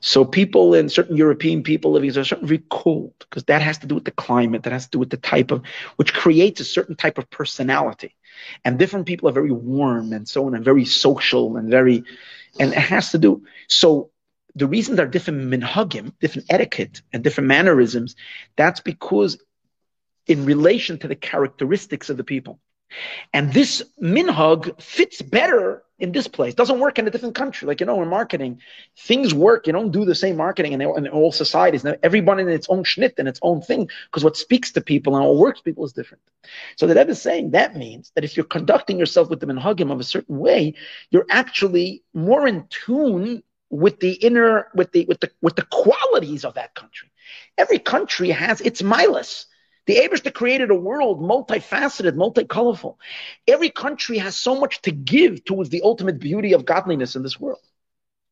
So 0.00 0.24
people 0.24 0.74
in 0.74 0.88
certain 0.88 1.16
European 1.16 1.62
people 1.62 1.92
living 1.92 2.10
are 2.16 2.24
certain 2.24 2.46
very 2.46 2.62
cold 2.70 3.14
because 3.18 3.44
that 3.44 3.62
has 3.62 3.78
to 3.78 3.86
do 3.86 3.94
with 3.94 4.04
the 4.04 4.10
climate, 4.10 4.64
that 4.64 4.72
has 4.72 4.84
to 4.84 4.90
do 4.90 4.98
with 4.98 5.10
the 5.10 5.16
type 5.16 5.50
of, 5.50 5.62
which 5.96 6.12
creates 6.12 6.60
a 6.60 6.64
certain 6.64 6.96
type 6.96 7.18
of 7.18 7.30
personality. 7.30 8.14
And 8.64 8.78
different 8.78 9.06
people 9.06 9.28
are 9.28 9.32
very 9.32 9.52
warm 9.52 10.12
and 10.12 10.28
so 10.28 10.46
on 10.46 10.54
and 10.54 10.64
very 10.64 10.84
social 10.84 11.56
and 11.56 11.70
very, 11.70 12.04
and 12.60 12.72
it 12.72 12.78
has 12.78 13.12
to 13.12 13.18
do. 13.18 13.44
So 13.68 14.10
the 14.54 14.66
reason 14.66 14.96
there 14.96 15.06
are 15.06 15.10
different 15.10 15.50
minhagim, 15.50 16.12
different 16.20 16.46
etiquette 16.50 17.02
and 17.12 17.24
different 17.24 17.48
mannerisms, 17.48 18.16
that's 18.56 18.80
because 18.80 19.38
in 20.26 20.44
relation 20.44 20.98
to 20.98 21.08
the 21.08 21.16
characteristics 21.16 22.10
of 22.10 22.16
the 22.16 22.24
people. 22.24 22.58
And 23.32 23.52
this 23.52 23.82
minhag 24.00 24.80
fits 24.80 25.22
better 25.22 25.82
in 25.98 26.12
this 26.12 26.28
place. 26.28 26.54
Doesn't 26.54 26.78
work 26.78 26.98
in 26.98 27.06
a 27.06 27.10
different 27.10 27.34
country. 27.34 27.66
Like, 27.66 27.80
you 27.80 27.86
know, 27.86 28.02
in 28.02 28.08
marketing, 28.08 28.60
things 28.98 29.32
work. 29.32 29.66
You 29.66 29.72
don't 29.72 29.90
do 29.90 30.04
the 30.04 30.14
same 30.14 30.36
marketing 30.36 30.72
in, 30.72 30.80
in 30.82 31.08
all 31.08 31.32
societies. 31.32 31.84
Now, 31.84 31.94
everyone 32.02 32.38
in 32.38 32.48
its 32.48 32.68
own 32.68 32.84
schnit 32.84 33.14
and 33.18 33.26
its 33.26 33.40
own 33.42 33.62
thing, 33.62 33.88
because 34.06 34.22
what 34.22 34.36
speaks 34.36 34.72
to 34.72 34.80
people 34.80 35.16
and 35.16 35.24
what 35.24 35.36
works 35.36 35.60
people 35.60 35.84
is 35.84 35.92
different. 35.92 36.22
So 36.76 36.86
the 36.86 36.94
Rebbe 36.94 37.10
is 37.10 37.22
saying 37.22 37.52
that 37.52 37.76
means 37.76 38.12
that 38.14 38.24
if 38.24 38.36
you're 38.36 38.44
conducting 38.44 38.98
yourself 38.98 39.30
with 39.30 39.40
the 39.40 39.46
minhagim 39.46 39.90
of 39.90 40.00
a 40.00 40.04
certain 40.04 40.38
way, 40.38 40.74
you're 41.10 41.26
actually 41.30 42.02
more 42.12 42.46
in 42.46 42.66
tune 42.68 43.42
with 43.70 43.98
the 44.00 44.12
inner, 44.12 44.68
with 44.74 44.92
the, 44.92 45.06
with 45.06 45.20
the, 45.20 45.30
with 45.40 45.56
the 45.56 45.66
qualities 45.70 46.44
of 46.44 46.54
that 46.54 46.74
country. 46.74 47.10
Every 47.58 47.78
country 47.78 48.30
has 48.30 48.60
its 48.60 48.82
milas. 48.82 49.46
The 49.86 49.96
Abishta 49.96 50.32
created 50.32 50.70
a 50.70 50.74
world 50.74 51.20
multifaceted, 51.20 52.14
multicolorful. 52.16 52.96
Every 53.46 53.70
country 53.70 54.18
has 54.18 54.36
so 54.36 54.58
much 54.58 54.82
to 54.82 54.90
give 54.90 55.44
towards 55.44 55.70
the 55.70 55.82
ultimate 55.82 56.18
beauty 56.18 56.52
of 56.52 56.64
godliness 56.64 57.16
in 57.16 57.22
this 57.22 57.38
world. 57.38 57.60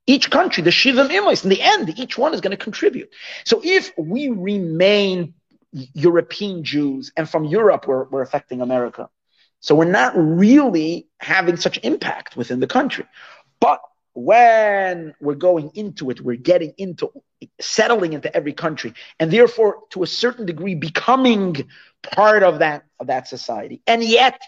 Each 0.06 0.30
country, 0.30 0.62
the 0.62 0.70
Shivam 0.70 1.08
Imais, 1.08 1.44
in 1.44 1.50
the 1.50 1.62
end, 1.62 1.98
each 1.98 2.18
one 2.18 2.34
is 2.34 2.40
going 2.40 2.50
to 2.50 2.62
contribute. 2.62 3.08
So 3.44 3.62
if 3.64 3.92
we 3.96 4.28
remain 4.28 5.34
European 5.72 6.62
Jews 6.62 7.12
and 7.16 7.28
from 7.28 7.44
Europe 7.44 7.86
we're, 7.86 8.04
we're 8.04 8.22
affecting 8.22 8.60
America, 8.60 9.08
so 9.60 9.74
we're 9.74 9.86
not 9.86 10.12
really 10.14 11.08
having 11.20 11.56
such 11.56 11.78
impact 11.82 12.36
within 12.36 12.60
the 12.60 12.66
country. 12.66 13.06
But 13.60 13.80
when 14.14 15.14
we're 15.20 15.35
going 15.35 15.70
into 15.74 16.11
it, 16.11 16.20
we're 16.20 16.37
getting 16.37 16.72
into 16.79 17.11
settling 17.61 18.12
into 18.12 18.35
every 18.35 18.53
country, 18.53 18.94
and 19.20 19.31
therefore, 19.31 19.81
to 19.90 20.03
a 20.03 20.07
certain 20.07 20.46
degree, 20.46 20.74
becoming 20.74 21.68
part 22.03 22.42
of 22.42 22.61
that 22.61 22.85
of 23.00 23.09
that 23.09 23.29
society, 23.29 23.83
and 23.87 24.03
yet 24.03 24.40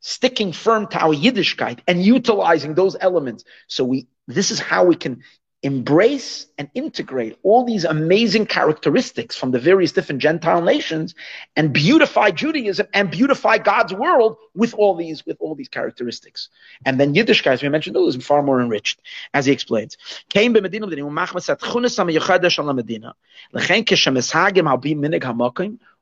sticking 0.00 0.52
firm 0.52 0.88
to 0.88 0.98
our 0.98 1.14
Yiddishkeit 1.14 1.78
and 1.86 2.02
utilizing 2.02 2.74
those 2.74 2.96
elements. 3.00 3.44
So 3.68 3.84
we, 3.84 4.08
this 4.26 4.50
is 4.50 4.58
how 4.58 4.84
we 4.84 4.96
can 4.96 5.22
embrace 5.62 6.46
and 6.58 6.68
integrate 6.74 7.38
all 7.44 7.64
these 7.64 7.84
amazing 7.84 8.46
characteristics 8.46 9.36
from 9.36 9.52
the 9.52 9.60
various 9.60 9.92
different 9.92 10.20
Gentile 10.20 10.60
nations 10.60 11.14
and 11.54 11.72
beautify 11.72 12.32
Judaism 12.32 12.88
and 12.92 13.10
beautify 13.10 13.58
God's 13.58 13.94
world 13.94 14.38
with 14.54 14.74
all 14.74 14.96
these 14.96 15.24
with 15.24 15.36
all 15.40 15.54
these 15.54 15.68
characteristics. 15.68 16.48
And 16.84 16.98
then 16.98 17.14
Yiddish 17.14 17.42
guys, 17.42 17.62
we 17.62 17.68
mentioned 17.68 17.96
oh, 17.96 18.04
those, 18.04 18.16
far 18.24 18.42
more 18.42 18.60
enriched, 18.60 19.00
as 19.34 19.46
he 19.46 19.52
explains. 19.52 19.96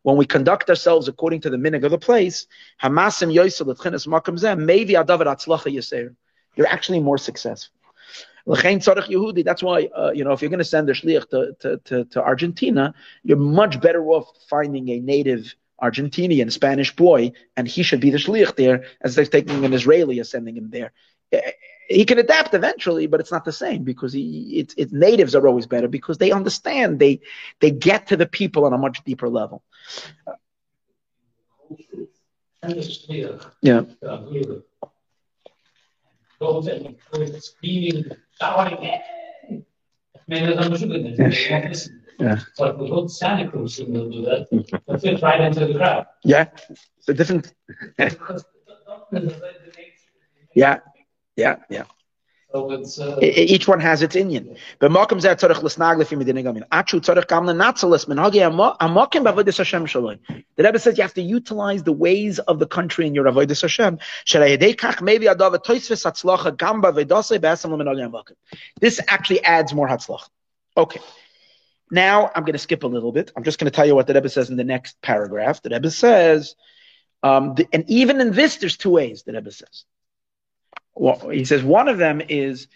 When 0.03 0.17
we 0.17 0.25
conduct 0.25 0.71
ourselves 0.71 1.09
according 1.09 1.41
to 1.43 1.51
the 1.51 1.59
minig 1.59 1.85
of 1.85 1.91
the 1.91 1.99
place, 1.99 2.47
you're 6.57 6.67
actually 6.67 7.01
more 7.01 7.19
successful. 7.19 7.80
That's 8.47 9.63
why, 9.63 9.89
uh, 9.97 10.13
you 10.15 10.25
know, 10.25 10.33
if 10.33 10.43
you're 10.43 10.51
going 10.51 10.59
to 10.59 10.65
send 10.65 10.89
a 10.89 10.93
shliach 10.93 11.29
to, 11.31 11.57
to, 11.61 11.77
to, 11.85 12.05
to, 12.07 12.23
Argentina, 12.23 12.95
you're 13.23 13.37
much 13.37 13.81
better 13.81 14.05
off 14.07 14.31
finding 14.49 14.89
a 14.91 15.01
native 15.01 15.55
Argentinian 15.83 16.53
Spanish 16.53 16.95
boy, 16.95 17.33
and 17.57 17.67
he 17.67 17.83
should 17.83 18.01
be 18.01 18.11
the 18.11 18.19
shliach 18.19 18.57
there, 18.57 18.85
as 19.01 19.15
they're 19.15 19.25
taking 19.25 19.65
an 19.65 19.73
Israeli 19.73 20.19
and 20.19 20.27
sending 20.27 20.57
him 20.57 20.71
there. 20.71 20.93
Eh, 21.33 21.53
he 21.89 22.05
can 22.05 22.19
adapt 22.19 22.55
eventually, 22.55 23.09
but 23.09 23.19
it's 23.19 23.33
not 23.33 23.45
the 23.45 23.53
same 23.53 23.83
because 23.83 24.13
he, 24.13 24.59
it's, 24.59 24.75
it's 24.77 24.93
natives 24.93 25.35
are 25.35 25.49
always 25.49 25.67
better 25.67 25.89
because 25.89 26.19
they 26.19 26.31
understand, 26.31 27.01
they 27.01 27.21
they 27.59 27.73
get 27.73 28.07
to 28.09 28.17
the 28.17 28.27
people 28.27 28.65
on 28.65 28.73
a 28.73 28.79
much 28.79 29.03
deeper 29.05 29.29
level. 29.29 29.65
Yeah. 33.63 33.63
Yeah. 33.63 33.83
So 42.55 42.77
we 42.79 42.89
hope 42.89 43.11
Santa 43.11 43.51
Cruz 43.51 43.79
will 43.81 44.11
do 44.11 44.23
that. 44.23 44.47
That 44.87 45.01
fits 45.01 45.23
right 45.23 45.41
into 45.41 45.67
the 45.67 45.75
crowd. 45.75 46.07
Yeah. 46.25 46.47
It's 46.99 47.09
a 47.09 47.15
different. 47.15 47.53
yeah. 50.55 50.79
Yeah. 51.37 51.57
Yeah. 51.69 51.85
Each 52.53 53.69
one 53.69 53.79
has 53.81 54.03
its 54.03 54.17
Indian. 54.17 54.57
But 54.81 54.91
Malcolm 54.91 55.21
zeh 55.21 55.37
tzarich 55.37 55.63
l'snag 55.63 55.99
lefi 55.99 56.19
medina 56.19 56.43
gamin. 56.43 56.67
Achu 56.69 57.01
tzarich 57.01 57.29
gam 57.29 57.47
amakim 57.47 59.25
b'avodas 59.25 59.59
Hashem 59.59 59.87
shaloi. 59.87 60.19
The 60.57 60.65
Rebbe 60.65 60.79
says 60.81 60.99
you 60.99 61.03
have 61.03 61.15
to 61.15 61.23
utilize 61.23 61.85
the 61.85 61.93
ways 61.93 62.41
of 62.41 62.59
the 62.59 62.67
country 62.67 63.07
in 63.07 63.15
your 63.15 63.27
avodas 63.27 63.63
Hashem. 63.63 64.01
Shalei 64.27 64.59
kach 64.75 65.01
maybe 65.01 65.27
adav 65.27 65.55
toisves 65.65 66.05
hatzlacha 66.05 66.57
gam 66.57 66.83
leminhagi 66.83 68.11
amakim. 68.11 68.35
This 68.81 69.01
actually 69.07 69.45
adds 69.45 69.73
more 69.73 69.87
hatzlach. 69.89 70.29
Okay. 70.77 71.01
Now 71.93 72.33
I'm 72.35 72.43
going 72.43 72.55
to 72.55 72.59
skip 72.59 72.83
a 72.83 72.89
little 72.89 73.13
bit. 73.13 73.31
I'm 73.37 73.45
just 73.45 73.61
going 73.61 73.71
to 73.71 73.75
tell 73.75 73.87
you 73.87 73.95
what 73.95 74.09
the 74.09 74.15
Rebbe 74.15 74.29
says 74.29 74.51
in 74.51 74.57
the 74.57 74.65
next 74.65 75.01
paragraph. 75.03 75.63
The 75.63 75.71
Rebbe 75.71 75.91
says, 75.91 76.57
um, 77.23 77.55
the, 77.55 77.69
and 77.73 77.89
even 77.89 78.21
in 78.21 78.33
this, 78.33 78.57
there's 78.57 78.77
two 78.77 78.91
ways. 78.91 79.23
The 79.23 79.35
Rebbe 79.35 79.53
says. 79.53 79.85
Well, 81.01 81.31
he 81.31 81.47
says 81.47 81.63
one 81.63 81.89
of 81.89 81.97
them 81.97 82.21
is 82.29 82.69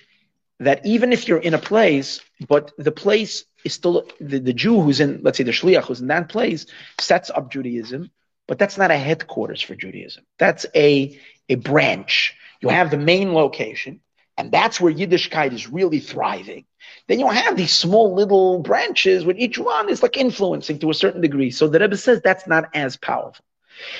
that 0.59 0.87
even 0.87 1.13
if 1.13 1.29
you're 1.29 1.37
in 1.37 1.53
a 1.53 1.59
place, 1.59 2.23
but 2.49 2.73
the 2.79 2.91
place 2.91 3.45
is 3.67 3.75
still 3.75 4.09
the, 4.19 4.39
the 4.39 4.55
Jew 4.55 4.81
who's 4.81 5.01
in, 5.01 5.21
let's 5.23 5.37
say 5.37 5.45
the 5.45 5.51
Shliach 5.51 5.85
who's 5.85 6.01
in 6.01 6.07
that 6.07 6.31
place, 6.31 6.65
sets 6.99 7.29
up 7.29 7.53
Judaism, 7.53 8.11
but 8.49 8.59
that's 8.59 8.79
not 8.79 8.91
a 8.91 8.97
headquarters 8.97 9.61
for 9.61 9.75
Judaism. 9.75 10.25
That's 10.39 10.65
a 10.75 11.21
a 11.51 11.57
branch. 11.57 12.35
You 12.63 12.71
have 12.71 12.91
the 12.91 12.97
main 12.97 13.35
location, 13.35 14.01
and 14.39 14.51
that's 14.51 14.81
where 14.81 14.91
Yiddishkeit 14.91 15.53
is 15.53 15.69
really 15.69 16.01
thriving. 16.01 16.65
Then 17.09 17.21
you 17.21 17.29
have 17.29 17.59
these 17.59 17.75
small 17.75 18.15
little 18.15 18.61
branches 18.61 19.27
where 19.27 19.37
each 19.37 19.59
one 19.59 19.91
is 19.91 20.03
like 20.03 20.17
influencing 20.17 20.79
to 20.79 20.89
a 20.89 20.95
certain 20.95 21.21
degree. 21.21 21.51
So 21.51 21.69
the 21.69 21.79
Rebbe 21.79 21.99
says 21.99 22.23
that's 22.23 22.47
not 22.47 22.71
as 22.73 22.97
powerful. 22.97 23.45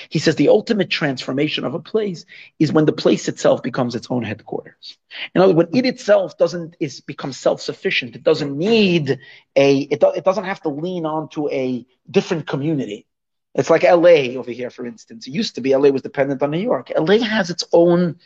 He 0.09 0.19
says 0.19 0.37
the 0.37 0.49
ultimate 0.49 0.91
transformation 0.91 1.65
of 1.65 1.75
a 1.75 1.81
place 1.81 2.25
is 2.59 2.73
when 2.73 2.85
the 2.85 2.93
place 2.93 3.29
itself 3.29 3.63
becomes 3.63 3.95
its 3.95 4.09
own 4.11 4.23
headquarters. 4.23 4.99
In 5.35 5.41
other 5.41 5.55
words, 5.55 5.71
when 5.73 5.85
it 5.85 5.89
itself 5.89 6.39
doesn't 6.39 6.77
is 6.81 7.01
become 7.01 7.33
self-sufficient, 7.33 8.17
it 8.17 8.23
doesn't 8.23 8.57
need 8.57 9.19
a 9.57 9.79
it, 9.79 10.01
do, 10.01 10.11
it 10.11 10.25
doesn't 10.25 10.45
have 10.45 10.61
to 10.63 10.69
lean 10.69 11.07
onto 11.07 11.49
a 11.51 11.87
different 12.11 12.47
community. 12.47 13.07
It's 13.55 13.71
like 13.71 13.85
LA 13.85 14.37
over 14.37 14.51
here, 14.51 14.71
for 14.71 14.85
instance. 14.85 15.27
It 15.27 15.33
used 15.33 15.55
to 15.55 15.61
be 15.61 15.75
LA 15.75 15.91
was 15.91 16.03
dependent 16.03 16.43
on 16.43 16.51
New 16.51 16.59
York. 16.59 16.91
LA 16.97 17.19
has 17.19 17.51
its 17.51 17.65
own, 17.73 18.17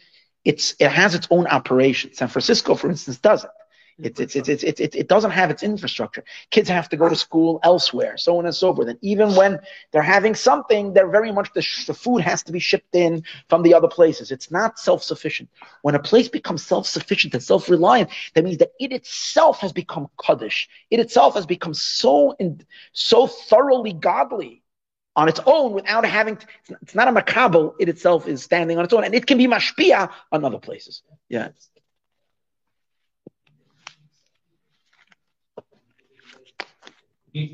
it's 0.44 0.74
it 0.78 0.90
has 0.90 1.14
its 1.14 1.28
own 1.30 1.46
operation. 1.46 2.14
San 2.14 2.28
Francisco, 2.28 2.74
for 2.74 2.88
instance, 2.88 3.18
doesn't. 3.18 3.52
It, 4.00 4.20
it, 4.20 4.36
it, 4.36 4.48
it, 4.48 4.80
it, 4.80 4.94
it 4.94 5.08
doesn't 5.08 5.32
have 5.32 5.50
its 5.50 5.64
infrastructure. 5.64 6.22
Kids 6.50 6.68
have 6.68 6.88
to 6.90 6.96
go 6.96 7.08
to 7.08 7.16
school 7.16 7.58
elsewhere, 7.64 8.16
so 8.16 8.38
on 8.38 8.46
and 8.46 8.54
so 8.54 8.72
forth. 8.72 8.88
And 8.88 8.98
even 9.02 9.34
when 9.34 9.58
they're 9.90 10.02
having 10.02 10.36
something, 10.36 10.92
they're 10.92 11.10
very 11.10 11.32
much 11.32 11.52
the, 11.52 11.66
the 11.86 11.94
food 11.94 12.22
has 12.22 12.44
to 12.44 12.52
be 12.52 12.60
shipped 12.60 12.94
in 12.94 13.24
from 13.48 13.62
the 13.64 13.74
other 13.74 13.88
places. 13.88 14.30
It's 14.30 14.52
not 14.52 14.78
self 14.78 15.02
sufficient. 15.02 15.48
When 15.82 15.96
a 15.96 15.98
place 15.98 16.28
becomes 16.28 16.64
self 16.64 16.86
sufficient 16.86 17.34
and 17.34 17.42
self 17.42 17.68
reliant, 17.68 18.10
that 18.34 18.44
means 18.44 18.58
that 18.58 18.70
it 18.78 18.92
itself 18.92 19.58
has 19.58 19.72
become 19.72 20.08
Kaddish. 20.24 20.68
It 20.90 21.00
itself 21.00 21.34
has 21.34 21.46
become 21.46 21.74
so, 21.74 22.36
in, 22.38 22.60
so 22.92 23.26
thoroughly 23.26 23.94
godly 23.94 24.62
on 25.16 25.28
its 25.28 25.40
own 25.44 25.72
without 25.72 26.04
having 26.06 26.36
to, 26.36 26.46
it's 26.82 26.94
not 26.94 27.08
a 27.08 27.12
makabel, 27.12 27.74
it 27.80 27.88
itself 27.88 28.28
is 28.28 28.44
standing 28.44 28.78
on 28.78 28.84
its 28.84 28.94
own. 28.94 29.02
And 29.02 29.12
it 29.12 29.26
can 29.26 29.38
be 29.38 29.48
mashpia 29.48 30.08
on 30.30 30.44
other 30.44 30.60
places. 30.60 31.02
Yeah. 31.28 31.48
The 37.32 37.48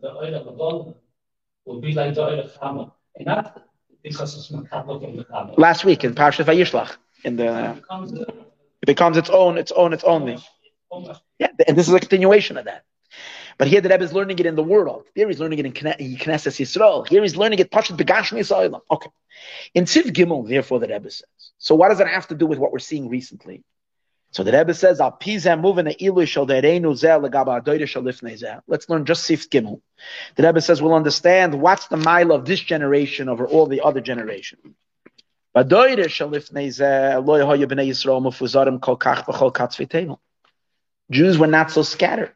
the, 0.00 0.38
of 1.68 1.80
be 1.80 1.92
like 1.92 2.14
the 2.14 2.22
oil 2.22 2.40
of. 2.40 2.92
And 3.16 3.26
not 3.26 3.62
because 4.02 4.36
it's 4.36 4.48
the. 4.48 5.54
Last 5.56 5.84
week 5.84 6.04
in 6.04 6.14
Parshat 6.14 6.44
Vayishlach, 6.44 6.96
in 7.24 7.36
the 7.36 7.82
It 8.82 8.86
becomes 8.86 9.16
its 9.16 9.30
own, 9.30 9.58
its 9.58 9.72
own, 9.72 9.92
its 9.92 10.04
own 10.04 10.26
thing. 10.26 10.40
Yeah, 11.38 11.48
and 11.66 11.76
this 11.76 11.88
is 11.88 11.94
a 11.94 12.00
continuation 12.00 12.56
of 12.56 12.66
that. 12.66 12.84
But 13.58 13.68
here 13.68 13.80
the 13.80 13.88
Rebbe 13.88 14.04
is 14.04 14.12
learning 14.12 14.38
it 14.38 14.46
in 14.46 14.54
the 14.54 14.62
world. 14.62 15.04
Here 15.14 15.28
he's 15.28 15.40
learning 15.40 15.58
it 15.58 15.66
in 15.66 15.72
Kne- 15.72 15.98
in 15.98 16.16
Knesset 16.16 16.60
Yisrael. 16.60 17.08
Here 17.08 17.22
he's 17.22 17.36
learning 17.36 17.58
it 17.58 17.70
Pashat 17.70 17.96
Begashmi 17.96 18.40
Yisrael. 18.40 18.80
Okay. 18.90 19.10
In 19.74 19.84
Tziv 19.84 20.12
Gimel, 20.12 20.46
therefore, 20.48 20.78
the 20.78 20.88
Rebbe 20.88 21.10
says. 21.10 21.24
So 21.58 21.74
what 21.74 21.88
does 21.88 22.00
it 22.00 22.08
have 22.08 22.28
to 22.28 22.34
do 22.34 22.46
with 22.46 22.58
what 22.58 22.72
we're 22.72 22.78
seeing 22.78 23.08
recently? 23.08 23.64
So 24.36 24.42
the 24.42 24.52
Rebbe 24.52 24.74
says, 24.74 25.00
Al 25.00 25.12
pizem 25.12 25.62
moving 25.62 25.86
the 25.86 25.94
ilu 25.94 26.26
shel 26.26 26.46
dereinu 26.46 26.92
zeh 26.92 27.18
legaba 27.18 27.58
adoyre 27.58 27.88
shel 27.88 28.02
lifnei. 28.02 28.60
Let's 28.66 28.86
learn 28.86 29.06
just 29.06 29.24
Sif 29.24 29.48
Gimel. 29.48 29.80
The 30.34 30.42
Rebbe 30.42 30.60
says 30.60 30.82
we'll 30.82 30.92
understand 30.92 31.58
what's 31.58 31.86
the 31.86 31.96
mile 31.96 32.32
of 32.32 32.44
this 32.44 32.60
generation 32.60 33.30
over 33.30 33.46
all 33.46 33.64
the 33.64 33.80
other 33.80 34.02
generation. 34.02 34.58
Badoyre 35.56 36.10
shel 36.10 36.28
lifnei 36.28 36.68
zeh 36.68 37.24
lo 37.24 37.38
yehoyu 37.38 37.64
b'nei 37.64 37.88
Yisrael 37.88 38.20
mefuzarim 38.22 38.78
kol 38.78 38.98
kach 38.98 39.24
b'chol 39.24 39.54
katz 39.54 39.76
v'teivel. 39.78 40.18
Jews 41.10 41.38
were 41.38 41.46
not 41.46 41.70
so 41.70 41.80
scattered. 41.80 42.34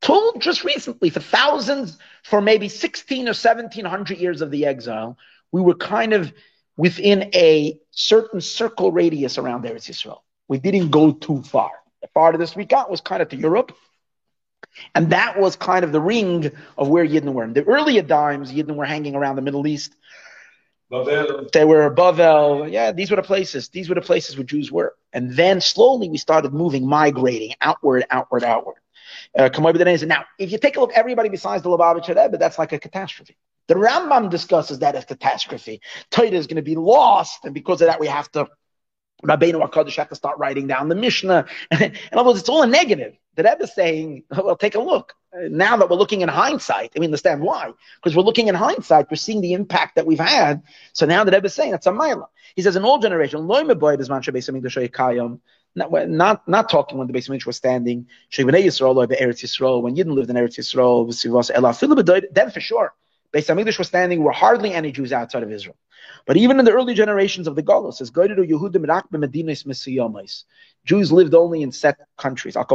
Till 0.00 0.32
just 0.38 0.64
recently, 0.64 1.10
for 1.10 1.20
thousands, 1.20 1.98
for 2.24 2.40
maybe 2.40 2.68
16 2.68 3.26
or 3.26 3.30
1700 3.30 4.18
years 4.18 4.40
of 4.40 4.50
the 4.50 4.66
exile, 4.66 5.16
we 5.52 5.60
were 5.60 5.76
kind 5.76 6.14
of 6.14 6.32
within 6.76 7.30
a 7.32 7.78
certain 7.92 8.40
circle 8.40 8.90
radius 8.90 9.38
around 9.38 9.62
Eretz 9.62 9.88
Yisrael. 9.88 10.22
We 10.52 10.58
didn't 10.58 10.90
go 10.90 11.12
too 11.12 11.40
far. 11.42 11.70
The 12.02 12.08
farthest 12.08 12.56
we 12.56 12.66
got 12.66 12.90
was 12.90 13.00
kind 13.00 13.22
of 13.22 13.30
to 13.30 13.36
Europe. 13.36 13.72
And 14.94 15.08
that 15.08 15.40
was 15.40 15.56
kind 15.56 15.82
of 15.82 15.92
the 15.92 16.00
ring 16.00 16.52
of 16.76 16.88
where 16.88 17.06
Yidden 17.06 17.32
were. 17.32 17.44
In 17.44 17.54
the 17.54 17.64
earlier 17.64 18.02
times, 18.02 18.52
Yidden 18.52 18.76
were 18.76 18.84
hanging 18.84 19.14
around 19.14 19.36
the 19.36 19.42
Middle 19.42 19.66
East. 19.66 19.96
They 20.90 21.64
were 21.64 21.84
above 21.84 22.16
Bavel. 22.16 22.70
Yeah, 22.70 22.92
these 22.92 23.10
were 23.10 23.16
the 23.16 23.22
places. 23.22 23.70
These 23.70 23.88
were 23.88 23.94
the 23.94 24.02
places 24.02 24.36
where 24.36 24.44
Jews 24.44 24.70
were. 24.70 24.94
And 25.14 25.34
then 25.34 25.62
slowly 25.62 26.10
we 26.10 26.18
started 26.18 26.52
moving, 26.52 26.86
migrating 26.86 27.54
outward, 27.62 28.04
outward, 28.10 28.44
outward. 28.44 28.76
Uh, 29.34 29.48
now, 30.04 30.26
if 30.38 30.52
you 30.52 30.58
take 30.58 30.76
a 30.76 30.80
look, 30.80 30.92
everybody 30.92 31.30
besides 31.30 31.62
the 31.62 31.70
Lubavitch 31.70 32.08
Rebbe, 32.08 32.36
that's 32.36 32.58
like 32.58 32.74
a 32.74 32.78
catastrophe. 32.78 33.38
The 33.68 33.74
Rambam 33.74 34.28
discusses 34.28 34.80
that 34.80 34.96
as 34.96 35.06
catastrophe. 35.06 35.80
Torah 36.10 36.28
is 36.28 36.46
going 36.46 36.56
to 36.56 36.62
be 36.62 36.76
lost, 36.76 37.46
and 37.46 37.54
because 37.54 37.80
of 37.80 37.86
that, 37.86 38.00
we 38.00 38.08
have 38.08 38.30
to 38.32 38.48
Rabbeinu 39.24 39.68
HaKadosh 39.68 39.96
have 39.96 40.08
to 40.08 40.14
start 40.14 40.38
writing 40.38 40.66
down 40.66 40.88
the 40.88 40.94
Mishnah. 40.94 41.46
In 41.80 41.92
other 42.12 42.24
words, 42.24 42.40
it's 42.40 42.48
all 42.48 42.62
a 42.62 42.66
negative. 42.66 43.14
The 43.36 43.44
Rebbe 43.44 43.62
is 43.62 43.74
saying, 43.74 44.24
well, 44.30 44.56
take 44.56 44.74
a 44.74 44.80
look. 44.80 45.14
Uh, 45.34 45.48
Now 45.48 45.76
that 45.76 45.88
we're 45.88 45.96
looking 45.96 46.20
in 46.20 46.28
hindsight, 46.28 46.92
and 46.94 47.00
we 47.00 47.06
understand 47.06 47.40
why. 47.40 47.72
Because 47.96 48.16
we're 48.16 48.24
looking 48.24 48.48
in 48.48 48.54
hindsight, 48.54 49.10
we're 49.10 49.16
seeing 49.16 49.40
the 49.40 49.54
impact 49.54 49.96
that 49.96 50.06
we've 50.06 50.18
had. 50.18 50.62
So 50.92 51.06
now 51.06 51.24
the 51.24 51.32
Rebbe 51.32 51.46
is 51.46 51.54
saying, 51.54 51.70
that's 51.70 51.86
a 51.86 51.92
mila. 51.92 52.26
He 52.56 52.62
says, 52.62 52.76
in 52.76 52.84
all 52.84 52.98
generation. 52.98 53.46
Not, 55.74 55.90
not, 56.08 56.46
not 56.46 56.68
talking 56.68 56.98
when 56.98 57.06
the 57.06 57.14
base 57.14 57.30
was 57.30 57.56
standing. 57.56 58.06
Yisrael, 58.30 59.82
when 59.82 59.96
Yidden 59.96 60.12
lived 60.12 60.28
in 60.28 60.36
Eretz 60.36 60.58
Yisrael, 60.58 61.06
then 62.34 62.50
for 62.50 62.60
sure. 62.60 62.92
Beis 63.32 63.46
Hamikdash 63.46 63.78
was 63.78 63.88
standing, 63.88 64.22
were 64.22 64.32
hardly 64.32 64.74
any 64.74 64.92
Jews 64.92 65.12
outside 65.12 65.42
of 65.42 65.50
Israel. 65.50 65.76
But 66.26 66.36
even 66.36 66.58
in 66.58 66.64
the 66.64 66.72
early 66.72 66.94
generations 66.94 67.46
of 67.48 67.56
the 67.56 67.62
Golos, 67.62 68.00
as 68.00 68.10
Goyru 68.10 68.48
Yehudim 68.48 68.86
Rak 68.86 69.10
Misiyomais, 69.10 70.44
Jews 70.84 71.12
lived 71.12 71.34
only 71.34 71.62
in 71.62 71.72
set 71.72 71.98
countries. 72.16 72.56
And 72.56 72.66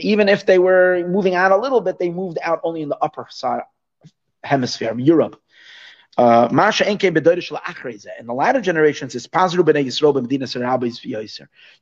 even 0.00 0.28
if 0.28 0.46
they 0.46 0.58
were 0.58 1.08
moving 1.08 1.34
out 1.34 1.52
a 1.52 1.56
little 1.56 1.80
bit, 1.80 1.98
they 1.98 2.10
moved 2.10 2.38
out 2.42 2.60
only 2.62 2.82
in 2.82 2.88
the 2.88 2.98
upper 2.98 3.26
side 3.30 3.62
hemisphere, 4.42 4.90
of 4.90 5.00
Europe. 5.00 5.40
Uh, 6.16 6.48
in 6.50 6.56
the 6.56 8.34
latter 8.34 8.60
generations, 8.62 9.14
it's 9.14 9.28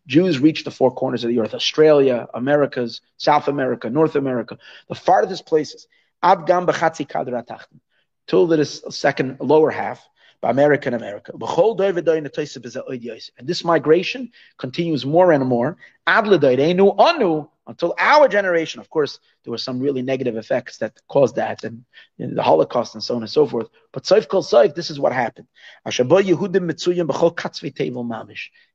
Jews 0.08 0.40
reached 0.40 0.64
the 0.64 0.72
four 0.72 0.90
corners 0.90 1.22
of 1.22 1.30
the 1.30 1.38
earth: 1.38 1.54
Australia, 1.54 2.26
Americas, 2.34 3.00
South 3.16 3.46
America, 3.46 3.88
North 3.88 4.16
America, 4.16 4.58
the 4.88 4.96
farthest 4.96 5.46
places. 5.46 5.86
Till 8.26 8.46
the 8.46 8.64
second 8.64 9.36
lower 9.40 9.70
half, 9.70 10.08
by 10.44 10.50
America 10.50 10.88
and 10.88 10.96
America. 10.96 11.32
And 13.38 13.48
this 13.48 13.64
migration 13.64 14.30
continues 14.58 15.06
more 15.06 15.32
and 15.32 15.46
more 15.46 15.78
until 16.06 17.94
our 17.98 18.28
generation. 18.28 18.80
Of 18.80 18.90
course, 18.90 19.20
there 19.42 19.52
were 19.52 19.64
some 19.68 19.80
really 19.80 20.02
negative 20.02 20.36
effects 20.36 20.76
that 20.78 21.00
caused 21.08 21.36
that, 21.36 21.64
and 21.64 21.86
you 22.18 22.26
know, 22.26 22.34
the 22.34 22.42
Holocaust 22.42 22.94
and 22.94 23.02
so 23.02 23.16
on 23.16 23.22
and 23.22 23.30
so 23.30 23.46
forth. 23.46 23.68
But 23.90 24.02
Saif 24.02 24.28
Kol 24.28 24.42
Saif, 24.42 24.74
this 24.74 24.90
is 24.90 25.00
what 25.00 25.14
happened. 25.14 25.46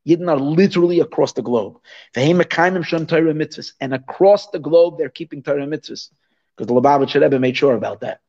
Yidden 0.08 0.28
are 0.28 0.40
literally 0.40 0.98
across 0.98 1.32
the 1.34 1.42
globe. 1.42 1.78
And 2.16 3.94
across 3.94 4.46
the 4.48 4.58
globe, 4.58 4.98
they're 4.98 5.08
keeping 5.08 5.42
Torah 5.44 5.66
mitzvahs 5.66 6.10
because 6.60 6.74
the 6.74 6.78
Lubavitcher 6.78 7.22
Rebbe 7.22 7.38
made 7.38 7.56
sure 7.56 7.74
about 7.74 8.00
that. 8.00 8.20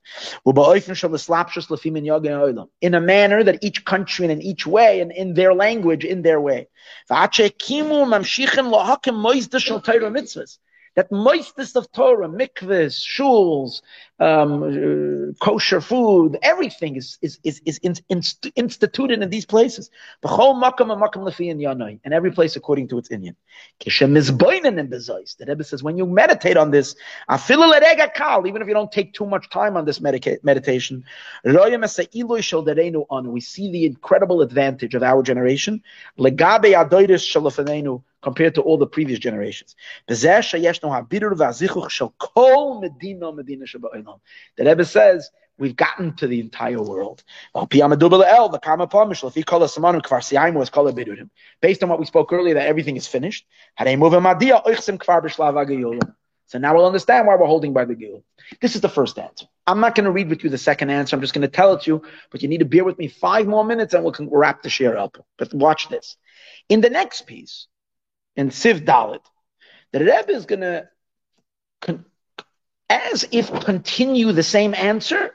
In 2.82 2.94
a 2.94 3.02
manner 3.02 3.44
that 3.44 3.62
each 3.62 3.84
country 3.84 4.26
and 4.26 4.32
in 4.32 4.42
each 4.42 4.66
way 4.66 5.02
and 5.02 5.12
in 5.12 5.34
their 5.34 5.54
language, 5.54 6.06
in 6.06 6.22
their 6.22 6.40
way 6.40 6.68
that 10.96 11.10
moistest 11.10 11.76
of 11.76 11.92
Torah, 11.92 12.28
mikvahs, 12.28 13.00
shuls, 13.00 13.82
um, 14.20 14.64
uh, 14.64 15.34
kosher 15.44 15.80
food, 15.82 16.38
everything 16.44 16.96
is 16.96 17.18
is 17.22 17.40
is, 17.44 17.62
is 17.66 17.78
in, 17.80 17.96
in, 18.10 18.22
instituted 18.56 19.22
in 19.22 19.30
these 19.30 19.46
places. 19.46 19.90
And 20.24 22.14
every 22.14 22.32
place 22.32 22.56
according 22.56 22.88
to 22.90 22.98
its 22.98 23.10
inyan. 23.10 23.36
The 23.80 25.46
Rebbe 25.48 25.64
says 25.64 25.84
when 25.84 25.98
you 25.98 26.06
meditate 26.06 26.58
on 26.58 26.72
this, 26.72 26.96
even 27.30 28.62
if 28.62 28.68
you 28.68 28.74
don't 28.74 28.92
take 28.92 29.14
too 29.14 29.26
much 29.26 29.50
time 29.50 29.78
on 29.78 29.86
this 29.86 30.02
meditation, 30.02 31.06
we 31.44 33.42
see 33.42 33.72
the 33.72 33.86
incredible 33.86 34.42
advantage 34.42 34.94
of 34.94 35.04
our 35.04 35.24
generation 35.24 35.82
compared 38.22 38.56
to 38.56 38.62
all 38.62 38.78
the 38.78 38.88
previous 38.88 39.20
generations. 39.20 39.76
The 40.08 40.16
Rebbe 44.60 44.86
says, 44.86 45.32
we've 45.58 45.76
gotten 45.76 46.16
to 46.16 46.28
the 46.28 46.40
entire 46.40 46.82
world. 46.82 47.24
Based 47.54 47.84
on 51.84 51.90
what 51.90 52.00
we 52.00 52.06
spoke 52.06 52.34
earlier, 52.34 52.54
that 52.56 52.68
everything 52.68 52.98
is 52.98 53.08
finished. 53.08 53.46
So 56.52 56.60
now 56.60 56.76
we'll 56.76 56.86
understand 56.86 57.28
why 57.28 57.36
we're 57.36 57.46
holding 57.46 57.72
by 57.72 57.86
the 57.86 57.96
Gil. 57.96 58.26
This 58.60 58.76
is 58.76 58.82
the 58.82 58.90
first 58.90 59.18
answer. 59.18 59.46
I'm 59.66 59.80
not 59.80 59.96
going 59.96 60.04
to 60.04 60.12
read 60.12 60.28
with 60.28 60.44
you 60.44 60.50
the 60.50 60.58
second 60.58 60.90
answer. 60.90 61.16
I'm 61.16 61.22
just 61.22 61.34
going 61.34 61.44
to 61.44 61.48
tell 61.48 61.74
it 61.74 61.84
to 61.84 61.92
you, 61.92 62.02
but 62.30 62.42
you 62.42 62.50
need 62.50 62.58
to 62.58 62.66
bear 62.66 62.84
with 62.84 62.98
me 62.98 63.08
five 63.08 63.48
more 63.48 63.64
minutes 63.64 63.94
and 63.94 64.04
we'll 64.04 64.14
wrap 64.32 64.62
the 64.62 64.70
share 64.70 64.98
up. 64.98 65.24
But 65.38 65.54
watch 65.54 65.88
this. 65.88 66.18
In 66.68 66.82
the 66.82 66.90
next 66.90 67.22
piece, 67.22 67.68
in 68.36 68.50
Siv 68.50 68.86
Dalit, 68.86 69.22
the 69.92 70.00
Rebbe 70.00 70.32
is 70.32 70.46
going 70.46 70.62
to, 70.62 70.88
con- 71.82 72.06
as 72.90 73.28
if 73.32 73.52
continue 73.62 74.32
the 74.32 74.44
same 74.44 74.74
answer, 74.74 75.32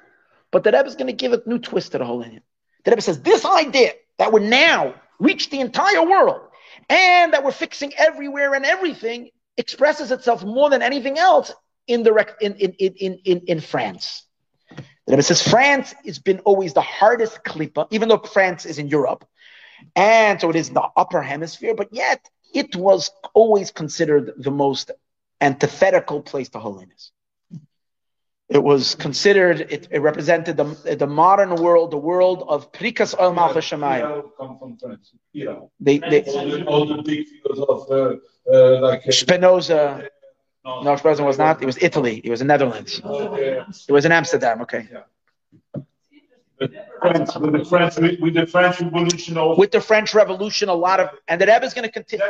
but 0.50 0.64
the 0.64 0.72
Rebbe 0.72 0.86
is 0.86 0.96
going 0.96 1.08
to 1.08 1.12
give 1.12 1.32
a 1.32 1.42
new 1.46 1.58
twist 1.58 1.92
to 1.92 1.98
the 1.98 2.04
whole 2.04 2.22
thing. 2.22 2.40
The 2.84 2.90
Rebbe 2.90 3.02
says, 3.02 3.20
this 3.20 3.44
idea 3.44 3.92
that 4.18 4.32
we're 4.32 4.40
now 4.40 4.94
reached 5.18 5.50
the 5.50 5.60
entire 5.60 6.02
world 6.02 6.40
and 6.88 7.32
that 7.32 7.44
we're 7.44 7.52
fixing 7.52 7.92
everywhere 7.94 8.54
and 8.54 8.64
everything 8.64 9.30
expresses 9.56 10.12
itself 10.12 10.44
more 10.44 10.70
than 10.70 10.82
anything 10.82 11.18
else 11.18 11.52
in 11.86 12.02
the 12.02 12.34
in, 12.40 12.54
in, 12.54 12.72
in, 12.72 13.18
in, 13.24 13.40
in 13.46 13.60
France. 13.60 14.26
The 15.06 15.12
Rebbe 15.12 15.22
says 15.22 15.42
France 15.42 15.94
has 16.04 16.18
been 16.18 16.40
always 16.40 16.74
the 16.74 16.80
hardest 16.80 17.44
klipa, 17.44 17.86
even 17.90 18.08
though 18.08 18.18
France 18.18 18.66
is 18.66 18.78
in 18.78 18.88
Europe, 18.88 19.24
and 19.94 20.40
so 20.40 20.50
it 20.50 20.56
is 20.56 20.70
the 20.70 20.86
upper 20.96 21.22
hemisphere, 21.22 21.74
but 21.74 21.92
yet 21.92 22.28
it 22.56 22.74
was 22.74 23.10
always 23.34 23.70
considered 23.70 24.32
the 24.38 24.50
most 24.50 24.90
antithetical 25.40 26.22
place 26.22 26.48
to 26.50 26.58
holiness. 26.58 27.12
It 28.48 28.62
was 28.62 28.94
considered, 28.94 29.60
it, 29.60 29.88
it 29.90 30.00
represented 30.00 30.56
the, 30.56 30.96
the 31.02 31.06
modern 31.06 31.56
world, 31.56 31.90
the 31.90 32.02
world 32.10 32.44
of 32.48 32.70
Prikas 32.72 33.12
Oil 33.20 33.34
Malcha 33.34 33.60
Shemayim. 33.68 34.30
come 34.38 34.58
from 34.58 34.78
France. 34.78 35.12
Yeah. 35.32 35.56
They, 35.80 35.98
they, 35.98 36.22
all, 36.64 36.86
the, 36.86 36.96
the 36.96 37.02
big 37.02 37.26
figures 37.26 37.58
of 37.72 37.78
uh, 37.90 38.14
uh, 38.52 38.80
like 38.80 39.02
uh, 39.06 39.10
Spinoza. 39.10 40.08
No, 40.64 40.96
Spinoza 40.96 41.24
was 41.24 41.38
not. 41.38 41.62
It 41.62 41.66
was 41.66 41.78
Italy. 41.88 42.16
It 42.24 42.30
was 42.30 42.40
in 42.40 42.46
Netherlands. 42.46 43.00
It 43.88 43.92
was 43.92 44.04
in 44.04 44.12
Amsterdam. 44.12 44.62
Okay. 44.62 44.88
Yeah. 44.90 45.02
French, 47.14 47.34
with 47.36 47.52
the 47.52 47.64
French, 47.64 47.96
with 48.20 48.34
the 48.34 48.46
French 48.46 48.80
Revolution. 48.80 49.38
Also. 49.38 49.60
With 49.60 49.70
the 49.70 49.80
French 49.80 50.14
Revolution, 50.14 50.68
a 50.68 50.74
lot 50.74 51.00
of, 51.00 51.10
and 51.28 51.40
the 51.40 51.46
Rebbe 51.46 51.64
is 51.64 51.74
going 51.74 51.86
to 51.86 51.92
continue. 51.92 52.26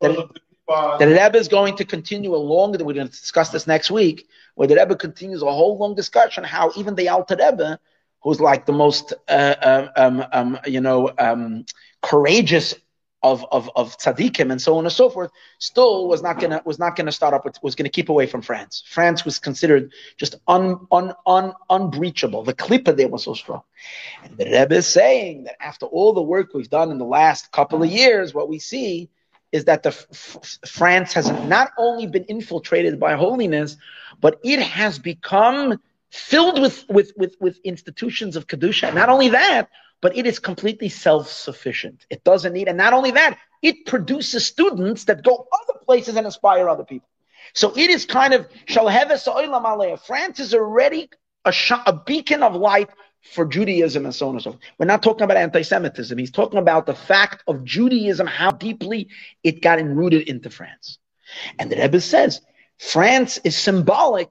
The, 0.00 0.28
the 0.98 1.06
Rebbe 1.06 1.36
is 1.36 1.48
going 1.48 1.76
to 1.76 1.84
continue 1.84 2.34
a 2.34 2.36
long, 2.36 2.72
we're 2.72 2.94
going 2.94 3.08
to 3.08 3.10
discuss 3.10 3.50
this 3.50 3.66
next 3.66 3.90
week, 3.90 4.28
where 4.54 4.68
the 4.68 4.76
Rebbe 4.76 4.96
continues 4.96 5.42
a 5.42 5.46
whole 5.46 5.78
long 5.78 5.94
discussion 5.94 6.44
how 6.44 6.72
even 6.76 6.94
the 6.94 7.08
Alter 7.08 7.36
Rebbe, 7.36 7.78
who's 8.22 8.40
like 8.40 8.66
the 8.66 8.72
most, 8.72 9.12
uh, 9.28 9.88
um, 9.96 10.24
um, 10.32 10.58
you 10.66 10.80
know, 10.80 11.10
um, 11.18 11.64
courageous 12.02 12.74
of 13.22 13.44
of 13.52 13.70
of 13.76 13.96
tzaddikim 13.98 14.50
and 14.50 14.60
so 14.60 14.76
on 14.76 14.84
and 14.84 14.92
so 14.92 15.08
forth, 15.08 15.30
still 15.58 16.08
was 16.08 16.22
not 16.22 16.40
gonna 16.40 16.60
was 16.64 16.78
not 16.78 16.96
gonna 16.96 17.12
start 17.12 17.34
up 17.34 17.44
with, 17.44 17.56
was 17.62 17.74
gonna 17.74 17.88
keep 17.88 18.08
away 18.08 18.26
from 18.26 18.42
France. 18.42 18.82
France 18.88 19.24
was 19.24 19.38
considered 19.38 19.92
just 20.16 20.36
un, 20.48 20.86
un, 20.90 21.12
un 21.26 21.52
unbreachable. 21.70 22.42
The 22.44 22.54
klipa 22.54 22.96
there 22.96 23.08
was 23.08 23.24
so 23.24 23.34
strong. 23.34 23.62
And 24.24 24.36
the 24.36 24.44
Rebbe 24.44 24.74
is 24.76 24.86
saying 24.86 25.44
that 25.44 25.62
after 25.62 25.86
all 25.86 26.12
the 26.12 26.22
work 26.22 26.54
we've 26.54 26.70
done 26.70 26.90
in 26.90 26.98
the 26.98 27.04
last 27.04 27.52
couple 27.52 27.82
of 27.82 27.90
years, 27.90 28.34
what 28.34 28.48
we 28.48 28.58
see 28.58 29.08
is 29.52 29.66
that 29.66 29.82
the 29.82 29.90
f- 29.90 30.58
France 30.66 31.12
has 31.12 31.30
not 31.30 31.72
only 31.76 32.06
been 32.06 32.24
infiltrated 32.24 32.98
by 32.98 33.14
holiness, 33.14 33.76
but 34.20 34.40
it 34.42 34.60
has 34.60 34.98
become 34.98 35.80
filled 36.10 36.60
with 36.60 36.84
with 36.88 37.12
with, 37.16 37.36
with 37.40 37.58
institutions 37.64 38.36
of 38.36 38.46
kedusha. 38.46 38.92
Not 38.94 39.08
only 39.08 39.28
that, 39.30 39.68
but 40.02 40.14
it 40.16 40.26
is 40.26 40.38
completely 40.38 40.90
self-sufficient. 40.90 42.04
It 42.10 42.22
doesn't 42.24 42.52
need, 42.52 42.68
and 42.68 42.76
not 42.76 42.92
only 42.92 43.12
that, 43.12 43.38
it 43.62 43.86
produces 43.86 44.44
students 44.44 45.04
that 45.04 45.24
go 45.24 45.48
other 45.50 45.78
places 45.86 46.16
and 46.16 46.26
inspire 46.26 46.68
other 46.68 46.84
people. 46.84 47.08
So 47.54 47.72
it 47.76 47.88
is 47.88 48.04
kind 48.04 48.34
of 48.34 48.46
shall 48.66 48.88
have 48.88 49.10
a 49.10 49.16
sa'ulam 49.16 49.64
alei. 49.64 49.98
France 49.98 50.40
is 50.40 50.52
already 50.52 51.08
a, 51.44 51.54
a 51.86 51.92
beacon 51.92 52.42
of 52.42 52.54
light 52.54 52.90
for 53.22 53.44
Judaism 53.44 54.04
and 54.04 54.14
so 54.14 54.28
on 54.28 54.34
and 54.34 54.42
so 54.42 54.50
forth. 54.52 54.62
We're 54.78 54.86
not 54.86 55.02
talking 55.02 55.22
about 55.22 55.36
anti-Semitism. 55.36 56.18
He's 56.18 56.30
talking 56.30 56.58
about 56.58 56.86
the 56.86 56.94
fact 56.94 57.44
of 57.46 57.64
Judaism, 57.64 58.26
how 58.26 58.50
deeply 58.50 59.08
it 59.44 59.62
got 59.62 59.78
enrooted 59.78 60.28
into 60.28 60.50
France. 60.50 60.98
And 61.58 61.70
the 61.70 61.76
Rebbe 61.76 62.00
says 62.00 62.40
France 62.78 63.38
is 63.44 63.56
symbolic 63.56 64.30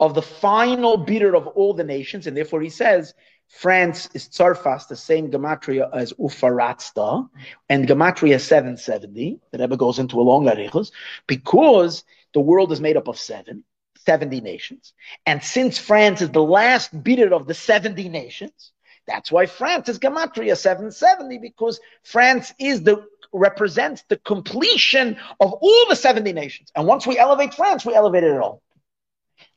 of 0.00 0.14
the 0.14 0.22
final 0.22 0.96
beater 0.96 1.36
of 1.36 1.46
all 1.46 1.74
the 1.74 1.84
nations, 1.84 2.26
and 2.26 2.36
therefore 2.36 2.60
he 2.60 2.70
says 2.70 3.14
France 3.52 4.08
is 4.14 4.28
Tsarfas, 4.28 4.88
the 4.88 4.96
same 4.96 5.30
gematria 5.30 5.88
as 5.94 6.14
Ufaratsta, 6.14 7.28
and 7.68 7.86
gematria 7.86 8.40
770. 8.40 9.40
The 9.50 9.58
Rebbe 9.58 9.76
goes 9.76 9.98
into 9.98 10.18
a 10.18 10.22
long 10.22 10.46
arichos 10.46 10.90
because 11.26 12.02
the 12.32 12.40
world 12.40 12.72
is 12.72 12.80
made 12.80 12.96
up 12.96 13.08
of 13.08 13.18
seven, 13.18 13.62
70 14.06 14.40
nations. 14.40 14.94
And 15.26 15.44
since 15.44 15.78
France 15.78 16.22
is 16.22 16.30
the 16.30 16.42
last 16.42 17.04
bidder 17.04 17.34
of 17.34 17.46
the 17.46 17.52
70 17.52 18.08
nations, 18.08 18.72
that's 19.06 19.30
why 19.30 19.44
France 19.44 19.88
is 19.90 19.98
gematria 19.98 20.56
770 20.56 21.38
because 21.38 21.78
France 22.04 22.54
is 22.58 22.82
the 22.82 23.06
represents 23.34 24.02
the 24.08 24.16
completion 24.16 25.18
of 25.40 25.52
all 25.52 25.86
the 25.90 25.96
70 25.96 26.32
nations. 26.32 26.72
And 26.74 26.86
once 26.86 27.06
we 27.06 27.18
elevate 27.18 27.52
France, 27.52 27.84
we 27.84 27.94
elevate 27.94 28.24
it 28.24 28.40
all. 28.40 28.62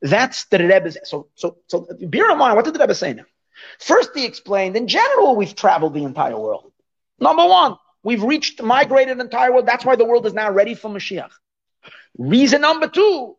That's 0.02 0.46
the 0.46 0.60
Rebbe's. 0.60 0.98
So, 1.06 1.30
so, 1.36 1.58
so 1.68 1.88
bear 2.02 2.30
in 2.32 2.38
mind, 2.38 2.58
what 2.58 2.66
did 2.66 2.74
the 2.74 2.80
Rebbe 2.80 2.94
say 2.94 3.14
now? 3.14 3.24
First, 3.80 4.12
he 4.16 4.26
explained, 4.26 4.76
in 4.76 4.88
general, 4.88 5.36
we've 5.36 5.56
traveled 5.56 5.94
the 5.94 6.04
entire 6.04 6.38
world. 6.38 6.72
Number 7.20 7.46
one, 7.46 7.78
we've 8.04 8.24
reached, 8.24 8.62
migrated 8.62 9.18
the 9.18 9.24
entire 9.24 9.52
world. 9.52 9.66
That's 9.66 9.86
why 9.86 9.96
the 9.96 10.06
world 10.06 10.26
is 10.26 10.34
now 10.34 10.52
ready 10.52 10.76
for 10.76 10.90
Mashiach. 10.90 11.32
Reason 12.18 12.62
number 12.62 12.88
two, 12.88 13.38